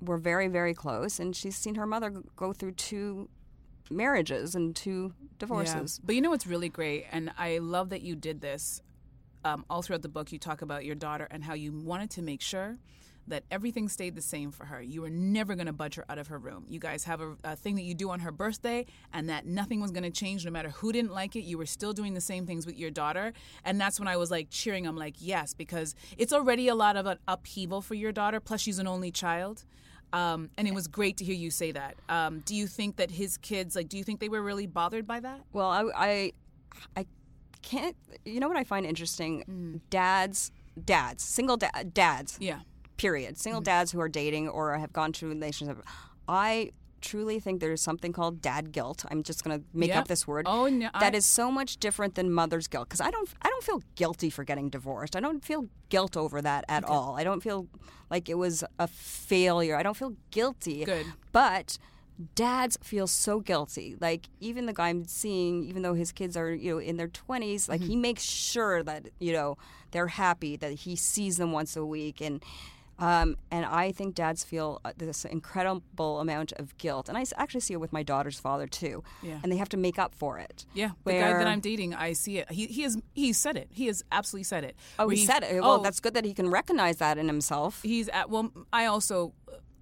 we're 0.00 0.16
very, 0.18 0.48
very 0.48 0.74
close. 0.74 1.20
And 1.20 1.36
she's 1.36 1.56
seen 1.56 1.74
her 1.76 1.86
mother 1.86 2.10
go 2.36 2.52
through 2.52 2.72
two 2.72 3.28
marriages 3.90 4.54
and 4.54 4.74
two 4.74 5.12
divorces. 5.38 5.98
Yeah. 5.98 6.06
But 6.06 6.14
you 6.14 6.20
know 6.22 6.30
what's 6.30 6.46
really 6.46 6.68
great, 6.68 7.06
and 7.12 7.32
I 7.38 7.58
love 7.58 7.90
that 7.90 8.02
you 8.02 8.16
did 8.16 8.40
this. 8.40 8.82
Um, 9.42 9.64
all 9.70 9.80
throughout 9.80 10.02
the 10.02 10.08
book, 10.10 10.32
you 10.32 10.38
talk 10.38 10.60
about 10.60 10.84
your 10.84 10.94
daughter 10.94 11.26
and 11.30 11.42
how 11.44 11.54
you 11.54 11.72
wanted 11.72 12.10
to 12.10 12.22
make 12.22 12.42
sure 12.42 12.76
that 13.30 13.44
everything 13.50 13.88
stayed 13.88 14.14
the 14.14 14.22
same 14.22 14.52
for 14.52 14.66
her. 14.66 14.80
You 14.80 15.02
were 15.02 15.10
never 15.10 15.54
going 15.54 15.66
to 15.66 15.72
budge 15.72 15.94
her 15.96 16.04
out 16.08 16.18
of 16.18 16.28
her 16.28 16.38
room. 16.38 16.66
You 16.68 16.78
guys 16.78 17.04
have 17.04 17.20
a, 17.20 17.36
a 17.44 17.56
thing 17.56 17.74
that 17.76 17.82
you 17.82 17.94
do 17.94 18.10
on 18.10 18.20
her 18.20 18.30
birthday, 18.30 18.86
and 19.12 19.28
that 19.28 19.46
nothing 19.46 19.80
was 19.80 19.90
going 19.90 20.02
to 20.04 20.10
change 20.10 20.44
no 20.44 20.50
matter 20.50 20.70
who 20.70 20.92
didn't 20.92 21.12
like 21.12 21.34
it. 21.36 21.42
You 21.42 21.58
were 21.58 21.66
still 21.66 21.92
doing 21.92 22.14
the 22.14 22.20
same 22.20 22.46
things 22.46 22.66
with 22.66 22.78
your 22.78 22.90
daughter. 22.90 23.32
And 23.64 23.80
that's 23.80 23.98
when 23.98 24.08
I 24.08 24.16
was 24.16 24.30
like 24.30 24.48
cheering. 24.50 24.86
I'm 24.86 24.96
like, 24.96 25.14
yes, 25.18 25.54
because 25.54 25.94
it's 26.18 26.32
already 26.32 26.68
a 26.68 26.74
lot 26.74 26.96
of 26.96 27.06
an 27.06 27.18
upheaval 27.26 27.80
for 27.80 27.94
your 27.94 28.12
daughter. 28.12 28.40
Plus, 28.40 28.60
she's 28.60 28.78
an 28.78 28.86
only 28.86 29.10
child. 29.10 29.64
Um, 30.12 30.50
and 30.58 30.66
it 30.66 30.74
was 30.74 30.88
great 30.88 31.16
to 31.18 31.24
hear 31.24 31.36
you 31.36 31.50
say 31.50 31.72
that. 31.72 31.94
Um, 32.08 32.40
do 32.40 32.54
you 32.54 32.66
think 32.66 32.96
that 32.96 33.12
his 33.12 33.36
kids, 33.38 33.76
like, 33.76 33.88
do 33.88 33.96
you 33.96 34.02
think 34.04 34.18
they 34.18 34.28
were 34.28 34.42
really 34.42 34.66
bothered 34.66 35.06
by 35.06 35.20
that? 35.20 35.40
Well, 35.52 35.70
I, 35.70 35.84
I, 35.94 36.32
I 36.96 37.06
can't, 37.62 37.96
you 38.24 38.40
know 38.40 38.48
what 38.48 38.56
I 38.56 38.64
find 38.64 38.84
interesting? 38.84 39.44
Mm. 39.48 39.80
Dads, 39.88 40.50
dads, 40.84 41.22
single 41.22 41.56
da- 41.56 41.84
dads, 41.92 42.38
Yeah. 42.40 42.60
Period. 43.00 43.38
Single 43.38 43.60
dads 43.62 43.92
who 43.92 44.00
are 44.00 44.08
dating 44.08 44.48
or 44.48 44.76
have 44.78 44.92
gone 44.92 45.12
through 45.12 45.30
relationships. 45.30 45.80
I 46.28 46.72
truly 47.00 47.40
think 47.40 47.60
there's 47.60 47.80
something 47.80 48.12
called 48.12 48.42
dad 48.42 48.72
guilt. 48.72 49.06
I'm 49.10 49.22
just 49.22 49.42
going 49.42 49.58
to 49.58 49.64
make 49.72 49.94
up 49.96 50.06
this 50.06 50.26
word. 50.26 50.44
Oh, 50.46 50.66
no, 50.68 50.90
that 51.00 51.14
I- 51.14 51.16
is 51.16 51.24
so 51.24 51.50
much 51.50 51.78
different 51.78 52.14
than 52.14 52.30
mother's 52.30 52.68
guilt 52.68 52.88
because 52.88 53.00
I 53.00 53.10
don't 53.10 53.28
I 53.42 53.48
don't 53.48 53.64
feel 53.64 53.82
guilty 53.94 54.28
for 54.30 54.44
getting 54.44 54.68
divorced. 54.68 55.16
I 55.16 55.20
don't 55.20 55.42
feel 55.44 55.68
guilt 55.88 56.14
over 56.16 56.42
that 56.42 56.64
at 56.68 56.84
all. 56.84 57.16
I 57.18 57.24
don't 57.24 57.42
feel 57.42 57.68
like 58.10 58.28
it 58.28 58.34
was 58.36 58.62
a 58.78 58.86
failure. 58.86 59.76
I 59.76 59.82
don't 59.82 59.96
feel 59.96 60.14
guilty. 60.30 60.84
Good. 60.84 61.06
But 61.32 61.78
dads 62.34 62.76
feel 62.82 63.06
so 63.06 63.40
guilty. 63.40 63.96
Like 63.98 64.28
even 64.40 64.66
the 64.66 64.74
guy 64.74 64.88
I'm 64.90 65.06
seeing, 65.06 65.64
even 65.64 65.80
though 65.80 65.94
his 65.94 66.12
kids 66.12 66.36
are 66.36 66.52
you 66.54 66.72
know 66.74 66.78
in 66.80 66.98
their 66.98 67.08
20s, 67.08 67.66
like 67.68 67.80
Mm-hmm. 67.80 67.88
he 67.90 67.96
makes 67.96 68.22
sure 68.22 68.82
that 68.82 69.08
you 69.18 69.32
know 69.32 69.56
they're 69.92 70.08
happy 70.08 70.56
that 70.56 70.72
he 70.84 70.96
sees 70.96 71.38
them 71.38 71.50
once 71.52 71.76
a 71.76 71.84
week 71.84 72.20
and. 72.20 72.44
Um, 73.00 73.36
and 73.50 73.64
I 73.64 73.92
think 73.92 74.14
dads 74.14 74.44
feel 74.44 74.80
uh, 74.84 74.92
this 74.96 75.24
incredible 75.24 76.20
amount 76.20 76.52
of 76.52 76.76
guilt, 76.78 77.08
and 77.08 77.16
I 77.16 77.24
actually 77.36 77.60
see 77.62 77.74
it 77.74 77.80
with 77.80 77.92
my 77.92 78.02
daughter's 78.02 78.38
father 78.38 78.66
too. 78.66 79.02
Yeah. 79.22 79.38
And 79.42 79.50
they 79.50 79.56
have 79.56 79.70
to 79.70 79.76
make 79.76 79.98
up 79.98 80.14
for 80.14 80.38
it. 80.38 80.66
Yeah, 80.74 80.90
the 81.04 81.12
guy 81.12 81.32
that 81.32 81.46
I'm 81.46 81.60
dating, 81.60 81.94
I 81.94 82.12
see 82.12 82.38
it. 82.38 82.50
He 82.52 82.66
he 82.66 82.82
has 82.82 82.98
he 83.14 83.32
said 83.32 83.56
it. 83.56 83.68
He 83.70 83.86
has 83.86 84.04
absolutely 84.12 84.44
said 84.44 84.64
it. 84.64 84.76
Oh, 84.98 85.06
Where 85.06 85.16
he 85.16 85.24
said 85.24 85.42
it. 85.42 85.60
Well, 85.62 85.80
oh, 85.80 85.82
that's 85.82 86.00
good 86.00 86.14
that 86.14 86.24
he 86.24 86.34
can 86.34 86.50
recognize 86.50 86.98
that 86.98 87.18
in 87.18 87.26
himself. 87.26 87.82
He's 87.82 88.08
at. 88.10 88.28
Well, 88.30 88.52
I 88.72 88.86
also 88.86 89.32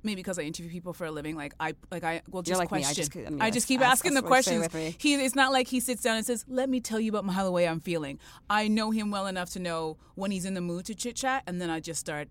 maybe 0.05 0.17
because 0.21 0.39
I 0.39 0.43
interview 0.43 0.71
people 0.71 0.93
for 0.93 1.07
a 1.07 1.11
living, 1.11 1.37
like 1.37 1.55
I 1.59 1.75
like 1.91 2.05
I 2.05 2.23
will 2.31 2.43
just 2.43 2.59
like 2.59 2.71
me. 2.71 2.85
I 2.85 2.93
just- 2.93 3.17
I 3.17 3.21
mean, 3.31 3.43
I 3.43 3.51
just 3.51 3.67
keep 3.67 3.81
that's- 3.81 3.99
asking 3.99 4.15
that's 4.15 4.23
the 4.25 4.29
questions. 4.29 4.69
He 4.99 5.15
it's 5.15 5.35
not 5.35 5.53
like 5.53 5.69
he 5.69 5.81
sits 5.81 6.03
down 6.03 6.17
and 6.17 6.25
says, 6.25 6.45
"Let 6.49 6.69
me 6.69 6.81
tell 6.81 7.01
you 7.01 7.11
about 7.15 7.29
how 7.33 7.45
the 7.45 7.51
way 7.53 7.67
I'm 7.67 7.81
feeling." 7.81 8.19
I 8.49 8.69
know 8.69 8.91
him 8.91 9.11
well 9.11 9.27
enough 9.27 9.51
to 9.51 9.59
know 9.59 9.97
when 10.15 10.31
he's 10.31 10.45
in 10.45 10.55
the 10.55 10.61
mood 10.61 10.87
to 10.87 10.95
chit 10.95 11.17
chat, 11.17 11.43
and 11.47 11.61
then 11.61 11.69
I 11.71 11.81
just 11.81 12.01
start 12.01 12.29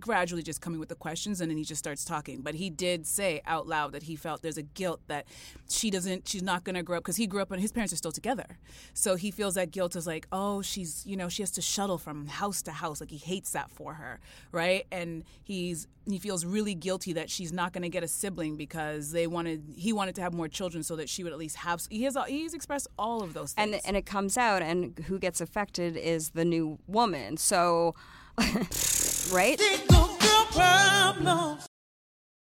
gradually 0.00 0.42
just 0.42 0.60
coming 0.60 0.80
with 0.80 0.88
the 0.88 0.94
questions 0.94 1.40
and 1.40 1.50
then 1.50 1.58
he 1.58 1.64
just 1.64 1.78
starts 1.78 2.04
talking. 2.04 2.40
But 2.40 2.54
he 2.54 2.70
did 2.70 3.06
say 3.06 3.42
out 3.46 3.66
loud 3.66 3.92
that 3.92 4.04
he 4.04 4.16
felt 4.16 4.42
there's 4.42 4.58
a 4.58 4.62
guilt 4.62 5.00
that 5.08 5.26
she 5.68 5.90
doesn't 5.90 6.28
she's 6.28 6.42
not 6.42 6.64
going 6.64 6.74
to 6.74 6.82
grow 6.82 6.98
up 6.98 7.04
because 7.04 7.16
he 7.16 7.26
grew 7.26 7.42
up 7.42 7.50
and 7.50 7.60
his 7.60 7.72
parents 7.72 7.92
are 7.92 7.96
still 7.96 8.12
together. 8.12 8.58
So 8.92 9.16
he 9.16 9.30
feels 9.30 9.54
that 9.54 9.70
guilt 9.70 9.96
is 9.96 10.06
like 10.06 10.26
oh 10.32 10.62
she's 10.62 11.04
you 11.06 11.16
know 11.16 11.28
she 11.28 11.42
has 11.42 11.50
to 11.52 11.62
shuttle 11.62 11.98
from 11.98 12.26
house 12.26 12.62
to 12.62 12.72
house. 12.72 13.00
Like 13.00 13.10
he 13.10 13.18
hates 13.18 13.50
that 13.50 13.70
for 13.70 13.94
her 13.94 14.20
right? 14.52 14.86
And 14.90 15.24
he's 15.42 15.86
he 16.06 16.18
feels 16.18 16.44
really 16.44 16.74
guilty 16.74 17.14
that 17.14 17.30
she's 17.30 17.52
not 17.52 17.72
going 17.72 17.82
to 17.82 17.88
get 17.88 18.04
a 18.04 18.08
sibling 18.08 18.56
because 18.56 19.12
they 19.12 19.26
wanted 19.26 19.62
he 19.76 19.92
wanted 19.92 20.14
to 20.16 20.20
have 20.22 20.34
more 20.34 20.48
children 20.48 20.82
so 20.82 20.96
that 20.96 21.08
she 21.08 21.24
would 21.24 21.32
at 21.32 21.38
least 21.38 21.56
have 21.56 21.82
he 21.90 22.04
has 22.04 22.16
he's 22.28 22.54
expressed 22.54 22.88
all 22.98 23.22
of 23.22 23.34
those 23.34 23.52
things. 23.52 23.74
And 23.74 23.80
and 23.84 23.96
it 23.96 24.06
comes 24.06 24.36
out, 24.36 24.62
and 24.62 24.98
who 25.06 25.18
gets 25.18 25.40
affected 25.40 25.96
is 25.96 26.30
the 26.30 26.44
new 26.44 26.78
woman. 26.86 27.36
So, 27.36 27.94
right? 29.32 29.58
Single 29.58 30.06
girl 30.18 30.46
problems. 30.50 31.66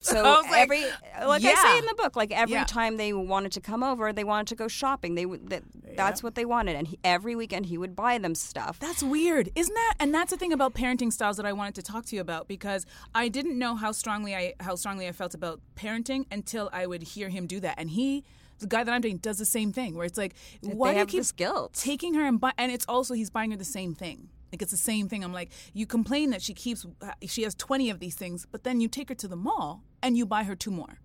So 0.01 0.25
I 0.25 0.37
was 0.41 0.47
like, 0.51 0.61
every, 0.61 0.85
like 1.27 1.45
I 1.45 1.55
say 1.55 1.79
in 1.79 1.85
the 1.85 1.95
book, 1.95 2.17
like 2.17 2.31
every 2.31 2.55
Yeah. 2.55 2.65
time 2.65 2.97
they 2.97 3.13
wanted 3.13 3.53
to 3.53 3.61
come 3.61 3.83
over, 3.83 4.11
they 4.13 4.25
wanted 4.25 4.47
to 4.49 4.55
go 4.55 4.67
shopping. 4.69 5.17
They 5.17 5.27
would 5.27 5.51
that, 5.51 5.65
that's 5.97 6.23
what 6.23 6.35
they 6.35 6.45
wanted, 6.45 6.77
and 6.77 6.87
he, 6.87 6.99
every 7.03 7.35
weekend 7.35 7.67
he 7.67 7.77
would 7.77 7.95
buy 7.97 8.17
them 8.19 8.35
stuff. 8.35 8.79
That's 8.79 9.03
weird, 9.03 9.51
isn't 9.55 9.75
that? 9.75 9.95
And 9.99 10.15
that's 10.15 10.31
the 10.31 10.37
thing 10.39 10.53
about 10.53 10.73
parenting 10.73 11.13
styles 11.13 11.37
that 11.37 11.45
I 11.45 11.53
wanted 11.53 11.75
to 11.75 11.83
talk 11.83 12.07
to 12.07 12.15
you 12.17 12.23
about 12.23 12.49
because 12.49 12.87
I 13.15 13.29
didn't 13.29 13.59
know 13.59 13.75
how 13.75 13.93
strongly 13.93 14.35
I 14.35 14.55
how 14.61 14.77
strongly 14.77 15.09
I 15.09 15.13
felt 15.13 15.35
about 15.35 15.61
parenting 15.77 16.25
until 16.31 16.71
I 16.73 16.87
would 16.87 17.03
hear 17.03 17.29
him 17.29 17.47
do 17.47 17.61
that. 17.61 17.75
And 17.77 17.91
he, 17.91 18.25
the 18.61 18.67
guy 18.69 18.85
that 18.85 18.93
I'm 18.93 19.01
dating, 19.03 19.19
does 19.19 19.39
the 19.39 19.45
same 19.45 19.73
thing. 19.73 19.95
Where 19.95 20.07
it's 20.07 20.17
like, 20.17 20.35
why 20.63 20.91
they 20.91 20.93
do 20.93 20.95
you 20.95 20.99
have 21.01 21.09
keep 21.09 21.21
this 21.21 21.33
guilt. 21.33 21.75
taking 21.75 22.15
her 22.15 22.25
and 22.25 22.41
buy? 22.41 22.53
And 22.57 22.71
it's 22.73 22.87
also 22.89 23.13
he's 23.15 23.29
buying 23.31 23.51
her 23.51 23.57
the 23.59 23.65
same 23.65 23.95
thing. 23.95 24.31
Like 24.53 24.63
it's 24.63 24.71
the 24.71 24.77
same 24.79 25.09
thing. 25.09 25.23
I'm 25.25 25.33
like, 25.33 25.51
you 25.73 25.87
complain 25.87 26.31
that 26.31 26.43
she 26.43 26.55
keeps 26.55 26.87
uh, 27.03 27.13
she 27.27 27.43
has 27.43 27.55
20 27.55 27.91
of 27.91 28.01
these 28.01 28.15
things, 28.15 28.47
but 28.51 28.65
then 28.65 28.81
you 28.81 28.89
take 28.89 29.09
her 29.09 29.15
to 29.17 29.29
the 29.29 29.37
mall 29.37 29.83
and 30.03 30.17
you 30.17 30.27
buy 30.27 30.45
her 30.45 30.57
two 30.57 30.71
more. 30.71 30.99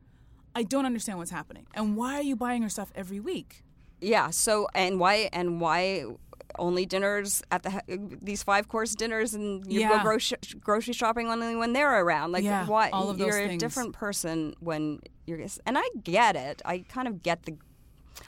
I 0.56 0.64
don't 0.64 0.86
understand 0.86 1.18
what's 1.18 1.32
happening. 1.32 1.66
And 1.74 1.98
why 1.98 2.16
are 2.16 2.22
you 2.22 2.36
buying 2.36 2.62
her 2.62 2.70
stuff 2.70 2.92
every 2.96 3.20
week? 3.20 3.64
Yeah. 4.02 4.30
So 4.30 4.68
and 4.76 5.00
why 5.00 5.30
and 5.34 5.60
why 5.60 6.06
only 6.60 6.86
dinners 6.86 7.42
at 7.52 7.64
the 7.64 7.70
uh, 7.70 7.98
these 8.22 8.44
five 8.44 8.68
course 8.68 8.94
dinners 8.96 9.34
and 9.34 9.66
you 9.72 9.80
Yeah. 9.80 9.98
go 9.98 10.04
grocery 10.04 10.38
grocery 10.60 10.94
shopping 10.94 11.28
only 11.28 11.56
when 11.56 11.74
they're 11.74 12.02
around. 12.04 12.32
Like 12.32 12.44
Yeah, 12.44 12.68
why 12.68 12.90
all 12.92 13.10
of 13.10 13.18
those 13.18 13.28
you're 13.28 13.40
a 13.40 13.58
different 13.58 13.94
person 13.94 14.54
when 14.60 15.00
you're 15.26 15.40
and 15.66 15.78
I 15.78 15.84
get 16.04 16.36
it. 16.36 16.62
I 16.66 16.80
kind 16.80 17.08
of 17.08 17.24
get 17.24 17.44
the 17.44 17.58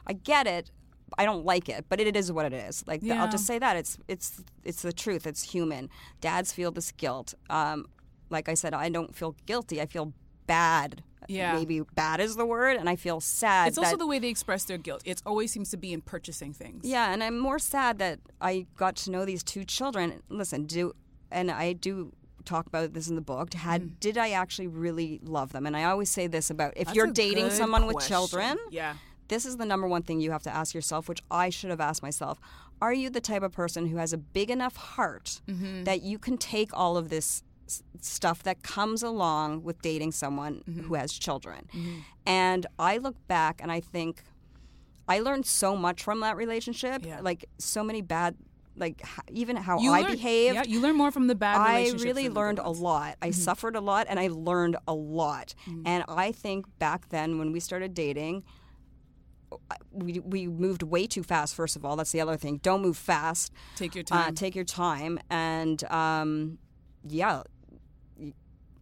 I 0.07 0.13
get 0.13 0.47
it. 0.47 0.71
I 1.17 1.25
don't 1.25 1.45
like 1.45 1.69
it, 1.69 1.85
but 1.89 1.99
it 1.99 2.15
is 2.15 2.31
what 2.31 2.45
it 2.45 2.53
is. 2.53 2.83
Like 2.87 3.01
Yeah. 3.03 3.21
I'll 3.23 3.29
just 3.31 3.45
say 3.45 3.59
that 3.59 3.75
it's 3.77 3.97
it's 4.07 4.41
it's 4.63 4.81
the 4.81 4.93
truth. 4.93 5.25
It's 5.27 5.43
human. 5.43 5.89
Dads 6.21 6.51
feel 6.51 6.71
this 6.71 6.91
guilt. 6.91 7.33
Um, 7.49 7.85
like 8.29 8.49
I 8.49 8.53
said, 8.55 8.73
I 8.73 8.89
don't 8.89 9.15
feel 9.15 9.35
guilty. 9.45 9.81
I 9.81 9.85
feel 9.85 10.13
bad. 10.47 11.03
Yeah. 11.27 11.53
Maybe 11.53 11.81
bad 11.95 12.19
is 12.19 12.35
the 12.35 12.45
word, 12.45 12.77
and 12.77 12.87
I 12.87 12.95
feel 12.95 13.19
sad. 13.19 13.69
It's 13.69 13.77
also 13.79 13.97
the 13.97 14.05
way 14.05 14.19
they 14.19 14.29
express 14.29 14.63
their 14.65 14.77
guilt. 14.77 15.01
It 15.05 15.21
always 15.25 15.51
seems 15.51 15.71
to 15.71 15.77
be 15.77 15.91
in 15.91 16.01
purchasing 16.01 16.53
things. 16.53 16.85
yeah, 16.85 17.11
and 17.11 17.23
I'm 17.23 17.39
more 17.39 17.57
sad 17.57 17.97
that 17.99 18.19
I 18.41 18.67
got 18.77 18.95
to 18.97 19.11
know 19.11 19.25
these 19.25 19.43
two 19.43 19.63
children. 19.63 20.21
Listen, 20.29 20.65
do 20.65 20.93
and 21.31 21.49
I 21.49 21.73
do 21.73 22.11
talk 22.45 22.67
about 22.67 22.93
this 22.93 23.07
in 23.07 23.15
the 23.15 23.21
book. 23.21 23.55
Had 23.55 23.99
did 23.99 24.17
I 24.19 24.31
actually 24.31 24.67
really 24.67 25.19
love 25.23 25.51
them? 25.51 25.65
And 25.65 25.75
I 25.75 25.85
always 25.85 26.11
say 26.11 26.27
this 26.27 26.51
about 26.51 26.73
if 26.75 26.83
Mm. 26.83 26.85
That's 26.85 26.95
you're 26.95 27.11
dating 27.11 27.49
someone 27.49 27.87
with 27.87 28.05
children, 28.07 28.57
Yeah. 28.69 28.93
This 29.27 29.45
is 29.45 29.57
the 29.57 29.65
number 29.65 29.87
one 29.87 30.03
thing 30.03 30.19
you 30.19 30.31
have 30.31 30.43
to 30.43 30.53
ask 30.55 30.73
yourself, 30.75 31.07
which 31.09 31.21
I 31.31 31.49
should 31.49 31.69
have 31.69 31.81
asked 31.81 32.03
myself. 32.03 32.39
Are 32.81 32.93
you 32.93 33.09
the 33.09 33.21
type 33.21 33.41
of 33.43 33.51
person 33.51 33.87
who 33.87 33.97
has 33.97 34.13
a 34.13 34.17
big 34.17 34.49
enough 34.51 34.75
heart 34.75 35.41
Mm-hmm. 35.47 35.83
that 35.85 36.01
you 36.01 36.19
can 36.19 36.37
take 36.37 36.69
all 36.73 36.97
of 36.97 37.09
this 37.09 37.41
s- 37.67 37.81
stuff 38.01 38.43
that 38.43 38.61
comes 38.63 39.01
along 39.01 39.63
with 39.63 39.81
dating 39.81 40.11
someone 40.11 40.61
Mm-hmm. 40.69 40.83
who 40.87 40.93
has 40.95 41.13
children? 41.13 41.67
And 42.25 42.65
I 42.77 42.97
look 42.97 43.15
back 43.27 43.59
and 43.61 43.71
I 43.71 43.79
think 43.79 44.23
I 45.07 45.19
learned 45.19 45.45
so 45.45 45.75
much 45.75 46.03
from 46.03 46.19
that 46.21 46.35
relationship. 46.35 47.05
Yeah. 47.05 47.21
Like 47.21 47.45
so 47.59 47.83
many 47.83 48.01
bad, 48.01 48.35
like 48.75 49.01
even 49.31 49.55
how 49.55 49.79
You 49.79 49.91
I 49.93 50.01
learn- 50.01 50.11
behaved. 50.11 50.55
Yeah, 50.55 50.63
you 50.65 50.81
learn 50.81 50.95
more 50.97 51.11
from 51.11 51.27
the 51.27 51.35
bad 51.35 51.57
I 51.57 51.91
really 52.03 52.27
learned 52.27 52.59
a. 52.59 52.63
Mm-hmm. 52.63 52.83
lot. 52.83 53.15
I 53.21 53.31
suffered 53.31 53.75
a 53.75 53.81
lot 53.81 54.07
and 54.09 54.19
I 54.19 54.27
learned 54.27 54.75
a 54.87 54.93
lot. 54.93 55.55
And 55.85 56.03
I 56.09 56.31
think 56.31 56.65
back 56.79 57.09
then 57.09 57.39
when 57.39 57.51
we 57.53 57.59
started 57.59 57.93
dating, 57.93 58.43
we, 59.91 60.19
we 60.19 60.47
moved 60.47 60.83
way 60.83 61.07
too 61.07 61.23
fast, 61.23 61.55
first 61.55 61.75
of 61.75 61.85
all. 61.85 61.95
That's 61.95 62.11
the 62.11 62.21
other 62.21 62.37
thing. 62.37 62.57
Don't 62.57 62.81
move 62.81 62.97
fast. 62.97 63.51
Take 63.75 63.95
your 63.95 64.03
Uh, 64.11 64.23
time. 64.25 64.35
take 64.35 64.55
your 64.55 64.65
time. 64.65 65.19
And 65.29 65.83
um, 65.91 66.57
yeah. 67.07 67.43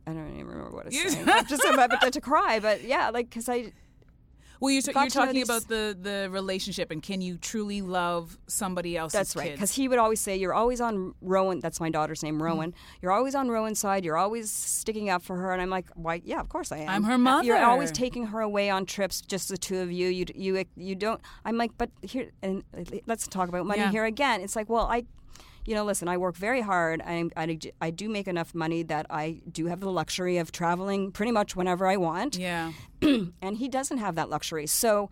I 0.05 0.11
don't 0.11 0.33
even 0.33 0.47
remember 0.47 0.71
what 0.75 0.85
I 0.85 0.89
was 0.89 1.13
saying. 1.13 1.29
I'm 1.29 1.45
just 1.47 1.63
about 1.63 2.11
to 2.11 2.21
cry, 2.21 2.59
but 2.59 2.83
yeah, 2.83 3.09
like 3.09 3.29
because 3.29 3.47
I 3.47 3.71
well, 4.63 4.71
you're, 4.71 4.81
got 4.81 5.01
you're 5.01 5.09
talking 5.09 5.35
these- 5.35 5.49
about 5.49 5.67
the, 5.67 5.95
the 6.01 6.29
relationship 6.31 6.89
and 6.89 7.03
can 7.03 7.21
you 7.21 7.37
truly 7.37 7.81
love 7.81 8.37
somebody 8.47 8.95
else's 8.97 9.13
That's 9.19 9.35
right. 9.35 9.51
Because 9.51 9.75
he 9.75 9.87
would 9.87 9.99
always 9.99 10.19
say, 10.21 10.35
"You're 10.37 10.53
always 10.53 10.79
on 10.81 11.13
Rowan." 11.21 11.59
That's 11.59 11.79
my 11.79 11.89
daughter's 11.89 12.23
name, 12.23 12.41
Rowan. 12.41 12.71
Mm-hmm. 12.71 12.97
You're 13.01 13.11
always 13.11 13.35
on 13.35 13.49
Rowan's 13.49 13.79
side. 13.79 14.05
You're 14.05 14.17
always 14.17 14.49
sticking 14.49 15.09
up 15.09 15.21
for 15.21 15.35
her. 15.35 15.51
And 15.53 15.61
I'm 15.61 15.69
like, 15.69 15.87
"Why? 15.95 16.21
Yeah, 16.23 16.39
of 16.39 16.49
course 16.49 16.71
I 16.71 16.77
am. 16.77 16.89
I'm 16.89 17.03
her 17.03 17.17
mother. 17.17 17.45
You're 17.45 17.63
always 17.63 17.91
taking 17.91 18.27
her 18.27 18.39
away 18.41 18.69
on 18.69 18.85
trips, 18.85 19.21
just 19.21 19.49
the 19.49 19.57
two 19.57 19.79
of 19.79 19.91
you. 19.91 20.07
You 20.07 20.25
you 20.33 20.63
you 20.75 20.95
don't." 20.95 21.21
I'm 21.45 21.57
like, 21.57 21.71
"But 21.77 21.89
here, 22.01 22.31
and 22.41 22.63
let's 23.05 23.27
talk 23.27 23.49
about 23.49 23.65
money 23.65 23.81
Yeah. 23.81 23.91
here 23.91 24.05
again." 24.05 24.41
It's 24.41 24.55
like, 24.55 24.69
well, 24.69 24.87
I. 24.87 25.03
You 25.65 25.75
know, 25.75 25.85
listen. 25.85 26.07
I 26.07 26.17
work 26.17 26.35
very 26.35 26.61
hard. 26.61 27.01
I, 27.05 27.29
I, 27.37 27.57
I 27.79 27.89
do 27.89 28.09
make 28.09 28.27
enough 28.27 28.53
money 28.53 28.83
that 28.83 29.05
I 29.09 29.41
do 29.49 29.67
have 29.67 29.79
the 29.79 29.89
luxury 29.91 30.37
of 30.37 30.51
traveling 30.51 31.11
pretty 31.11 31.31
much 31.31 31.55
whenever 31.55 31.87
I 31.87 31.95
want 31.97 32.37
yeah. 32.37 32.73
and 33.01 33.57
he 33.57 33.69
doesn't 33.69 33.99
have 33.99 34.15
that 34.15 34.29
luxury. 34.29 34.67
So, 34.67 35.09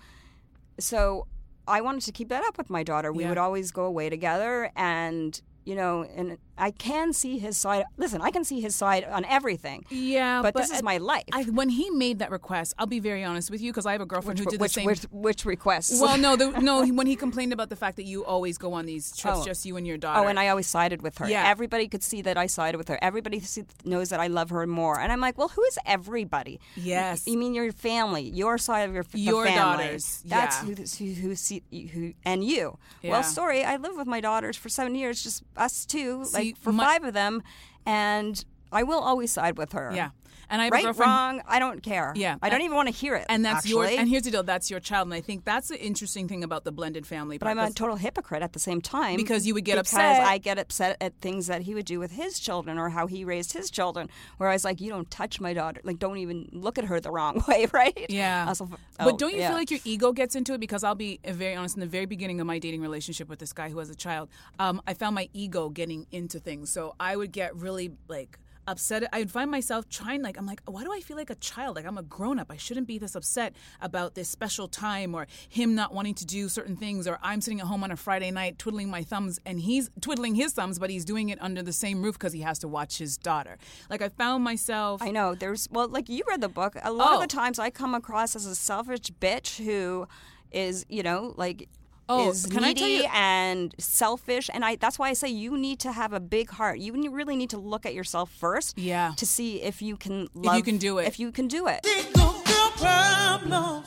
so 0.80 1.28
I 1.68 1.82
wanted 1.82 2.02
to 2.04 2.12
keep 2.12 2.30
that 2.30 2.44
up 2.46 2.58
with 2.58 2.70
my 2.70 2.84
daughter. 2.84 3.12
We 3.14 3.24
Yeah. 3.24 3.30
would 3.30 3.38
always 3.38 3.72
go 3.72 3.86
away 3.86 4.10
together, 4.10 4.72
and 4.76 5.40
you 5.64 5.76
know, 5.76 6.04
and 6.04 6.38
I 6.62 6.70
can 6.70 7.12
see 7.12 7.40
his 7.40 7.58
side. 7.58 7.86
Listen, 7.98 8.22
I 8.22 8.30
can 8.30 8.44
see 8.44 8.62
his 8.62 8.76
side 8.76 9.04
on 9.04 9.26
everything. 9.26 9.84
Yeah, 9.90 10.44
but, 10.44 10.54
this 10.54 10.70
is 10.70 10.84
my 10.84 10.98
life. 10.98 11.24
I, 11.34 11.44
when 11.46 11.70
he 11.70 11.90
made 11.90 12.20
that 12.20 12.30
request, 12.30 12.76
I'll 12.78 12.86
be 12.86 13.00
very 13.00 13.24
honest 13.24 13.50
with 13.50 13.62
you 13.62 13.72
because 13.72 13.88
I 13.88 13.94
have 13.94 14.02
a 14.02 14.06
girlfriend 14.06 14.38
who 14.38 14.46
did 14.46 14.62
which, 14.62 14.76
the 14.76 14.82
same. 14.82 14.86
which, 14.86 15.02
which 15.12 15.46
requests? 15.46 16.00
well, 16.00 16.20
no, 16.20 16.36
the, 16.36 16.52
no. 16.60 16.86
When 17.02 17.08
he 17.08 17.16
complained 17.16 17.52
about 17.52 17.70
the 17.70 17.76
fact 17.76 17.96
that 17.98 18.04
you 18.04 18.24
always 18.26 18.60
go 18.60 18.74
on 18.74 18.86
these 18.86 19.16
trips, 19.16 19.40
Oh. 19.42 19.46
just 19.46 19.66
you 19.66 19.76
and 19.78 19.88
your 19.88 19.96
oh, 19.96 20.06
daughter. 20.06 20.26
Oh, 20.26 20.28
and 20.28 20.40
I 20.40 20.50
always 20.50 20.68
sided 20.68 21.02
with 21.02 21.18
her. 21.18 21.28
Yeah. 21.28 21.50
Everybody 21.50 21.88
could 21.88 22.04
see 22.04 22.22
that 22.22 22.38
I 22.38 22.46
sided 22.46 22.78
with 22.78 22.90
her. 22.90 23.00
Everybody 23.02 23.40
see, 23.40 23.64
knows 23.84 24.10
that 24.10 24.20
I 24.20 24.28
love 24.28 24.52
her 24.52 24.68
more. 24.68 25.00
And 25.00 25.12
I'm 25.12 25.20
like, 25.20 25.38
well, 25.38 25.48
who 25.48 25.64
is 25.64 25.80
everybody? 25.86 26.60
Yes. 26.76 27.26
You 27.26 27.38
mean 27.38 27.56
your 27.56 27.72
family, 27.72 28.24
your 28.24 28.58
side 28.60 28.88
of 28.88 28.94
your 28.94 29.06
Your 29.14 29.46
family. 29.46 29.58
daughters, 29.60 30.22
That's 30.26 30.58
yeah. 30.58 30.76
who, 30.76 30.76
who, 30.76 31.22
who 31.22 31.36
see 31.36 31.64
who 31.72 32.14
and 32.24 32.44
you. 32.44 32.78
Yeah. 33.02 33.12
Well, 33.12 33.24
sorry, 33.24 33.64
I 33.64 33.78
lived 33.78 33.98
with 33.98 34.08
my 34.08 34.22
daughters 34.22 34.58
for 34.58 34.70
seven 34.70 34.94
years, 34.96 35.24
just 35.24 35.44
us 35.58 35.86
two, 35.86 36.26
See, 36.26 36.38
like 36.38 36.51
for 36.60 36.74
five 36.74 37.04
of 37.04 37.14
them, 37.14 37.42
and 37.86 38.44
I 38.72 38.84
will 38.84 39.00
always 39.00 39.32
side 39.32 39.58
with 39.58 39.74
her. 39.74 39.92
yeah, 39.94 40.10
and 40.52 40.62
I 40.62 40.66
have 40.66 40.74
a 40.74 40.82
girlfriend. 40.82 41.10
wrong, 41.10 41.42
I 41.48 41.60
don't 41.60 41.82
care. 41.82 42.14
Yeah. 42.16 42.36
I 42.42 42.50
don't 42.50 42.62
even 42.62 42.76
want 42.76 42.90
to 42.90 42.94
hear 42.94 43.16
it. 43.16 43.26
And 43.30 43.44
that's 43.44 43.68
your 43.68 43.86
actually. 43.86 43.98
and 43.98 44.10
here's 44.10 44.24
the 44.24 44.32
deal. 44.32 44.44
That's 44.44 44.70
your 44.70 44.80
child, 44.80 45.08
and 45.08 45.14
I 45.14 45.22
think 45.22 45.46
that's 45.46 45.70
the 45.70 45.82
interesting 45.82 46.28
thing 46.28 46.44
about 46.44 46.66
the 46.66 46.72
blended 46.72 47.08
family. 47.08 47.38
But 47.38 47.48
I'm 47.48 47.58
a 47.58 47.72
total 47.72 47.96
hypocrite 47.96 48.44
at 48.44 48.54
the 48.54 48.60
same 48.60 48.82
time 48.82 49.16
Because 49.16 49.48
you 49.48 49.54
would 49.54 49.66
get 49.66 49.76
because 49.76 49.94
upset. 49.94 50.22
I 50.22 50.38
get 50.38 50.60
upset 50.60 50.98
at 51.02 51.14
things 51.22 51.48
that 51.48 51.62
he 51.62 51.74
would 51.74 51.86
do 51.86 52.00
with 52.00 52.12
his 52.12 52.40
children 52.40 52.78
or 52.78 52.90
how 52.90 53.08
he 53.08 53.24
raised 53.24 53.54
his 53.54 53.72
children. 53.72 54.10
Where 54.38 54.50
I 54.50 54.54
was 54.54 54.66
like, 54.66 54.82
you 54.82 54.90
don't 54.90 55.10
touch 55.10 55.40
my 55.40 55.54
daughter. 55.54 55.82
Like, 55.84 56.00
don't 56.00 56.18
even 56.18 56.50
look 56.52 56.78
at 56.78 56.86
her 56.86 57.00
the 57.00 57.12
wrong 57.12 57.44
way, 57.48 57.68
right? 57.72 58.06
Yeah. 58.10 58.48
Was 58.48 58.62
like, 58.62 58.70
but 58.98 59.14
oh, 59.14 59.18
don't 59.18 59.34
you 59.34 59.40
yeah. 59.40 59.50
feel 59.50 59.58
like 59.58 59.72
your 59.72 59.80
ego 59.86 60.12
gets 60.12 60.36
into 60.36 60.54
it? 60.54 60.60
Because 60.60 60.84
I'll 60.84 60.96
be 60.96 61.20
very 61.26 61.56
honest, 61.56 61.76
in 61.76 61.80
the 61.80 61.88
very 61.88 62.06
beginning 62.06 62.40
of 62.42 62.48
my 62.48 62.60
dating 62.60 62.82
relationship 62.82 63.30
with 63.30 63.40
this 63.40 63.54
guy 63.54 63.70
who 63.70 63.80
has 63.80 63.90
a 63.90 63.96
child, 63.96 64.30
um, 64.60 64.82
I 64.86 64.94
found 64.94 65.16
my 65.16 65.30
ego 65.34 65.70
getting 65.70 66.08
into 66.12 66.40
things. 66.40 66.72
So 66.72 66.96
I 67.00 67.16
would 67.16 67.32
get 67.32 67.56
really 67.56 67.94
like 68.08 68.38
upset. 68.68 69.04
I 69.12 69.20
would 69.20 69.32
find 69.32 69.50
myself 69.50 69.90
trying 69.90 70.22
like 70.22 70.38
I'm 70.38 70.46
like, 70.46 70.62
why 70.66 70.84
do 70.84 70.94
I 70.94 71.00
feel 71.02 71.18
like 71.18 71.30
a 71.30 71.36
child? 71.36 71.76
Like 71.76 71.86
I'm 71.86 71.98
a 71.98 72.04
grown 72.04 72.40
up. 72.40 72.52
I 72.52 72.58
shouldn't 72.58 72.88
be 72.88 72.98
this 72.98 73.16
upset 73.16 73.54
about 73.82 74.16
this 74.16 74.30
special 74.30 74.68
time 74.68 75.16
or 75.16 75.28
him 75.50 75.76
not 75.76 75.94
wanting 75.94 76.14
to 76.16 76.26
do 76.26 76.48
certain 76.50 76.76
things 76.76 77.08
or 77.08 77.18
I'm 77.22 77.42
sitting 77.42 77.60
at 77.60 77.68
home 77.68 77.84
on 77.84 77.92
a 77.92 77.96
Friday 77.98 78.32
night 78.32 78.58
twiddling 78.60 78.90
my 78.90 79.04
thumbs 79.04 79.40
and 79.46 79.60
he's 79.60 79.90
twiddling 80.00 80.36
his 80.36 80.54
thumbs, 80.54 80.80
but 80.80 80.90
he's 80.90 81.06
doing 81.06 81.30
it 81.30 81.42
under 81.42 81.64
the 81.64 81.74
same 81.74 82.02
roof 82.04 82.18
because 82.18 82.34
he 82.34 82.42
has 82.42 82.60
to 82.60 82.68
watch 82.68 82.98
his 82.98 83.18
daughter. 83.18 83.58
Like 83.90 84.02
I 84.02 84.10
found 84.10 84.44
myself. 84.44 85.02
I 85.02 85.12
know. 85.12 85.36
There's 85.36 85.68
well, 85.72 85.88
like 85.88 86.08
you 86.10 86.24
read 86.28 86.42
the 86.42 86.50
book. 86.50 86.76
A 86.84 86.92
lot 86.92 87.12
Oh. 87.12 87.16
of 87.16 87.22
the 87.22 87.28
times 87.28 87.60
I 87.60 87.70
come 87.72 87.94
across 87.96 88.36
as 88.36 88.46
a 88.46 88.56
selfish 88.56 89.02
bitch 89.20 89.64
who 89.64 90.08
is, 90.52 90.86
you 90.90 91.04
know, 91.04 91.34
like. 91.38 91.68
Oh, 92.12 92.30
is 92.32 92.46
can 92.46 92.64
I 92.64 92.74
tell 92.74 92.88
needy 92.88 93.04
you- 93.04 93.10
and 93.14 93.74
selfish, 93.80 94.50
and 94.54 94.64
I. 94.66 94.76
That's 94.76 95.00
why 95.00 95.10
I 95.10 95.14
say 95.14 95.30
you 95.30 95.58
need 95.58 95.80
to 95.80 95.92
have 95.92 96.14
a 96.14 96.20
big 96.20 96.50
heart. 96.50 96.80
You 96.80 96.94
really 97.12 97.36
need 97.36 97.50
to 97.52 97.58
look 97.58 97.86
at 97.86 97.94
yourself 97.94 98.32
first, 98.32 98.78
Yeah. 98.78 99.14
to 99.18 99.26
see 99.26 99.62
if 99.62 99.82
you 99.82 99.96
can. 99.98 100.28
love, 100.34 100.54
if 100.54 100.58
you 100.58 100.64
can 100.64 100.78
do 100.78 100.98
it. 101.00 101.08
If 101.08 101.20
you 101.20 101.32
can 101.32 101.48
do 101.48 101.68
it. 101.68 101.86
Single 101.86 102.34
girl. 102.80 103.86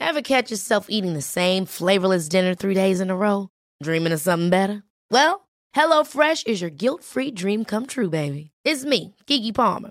Ever 0.00 0.22
catch 0.22 0.50
yourself 0.50 0.86
eating 0.90 1.14
the 1.14 1.22
same 1.22 1.64
flavorless 1.64 2.28
dinner 2.28 2.54
three 2.54 2.74
days 2.74 3.00
in 3.00 3.10
a 3.10 3.16
row? 3.16 3.48
Dreaming 3.82 4.12
of 4.12 4.20
something 4.20 4.50
better? 4.50 4.82
Well, 5.10 5.48
HelloFresh 5.74 6.46
is 6.46 6.60
your 6.60 6.70
guilt-free 6.70 7.30
dream 7.32 7.64
come 7.64 7.86
true, 7.86 8.10
baby. 8.10 8.50
It's 8.64 8.84
me, 8.84 9.14
Keke 9.26 9.54
Palmer. 9.54 9.90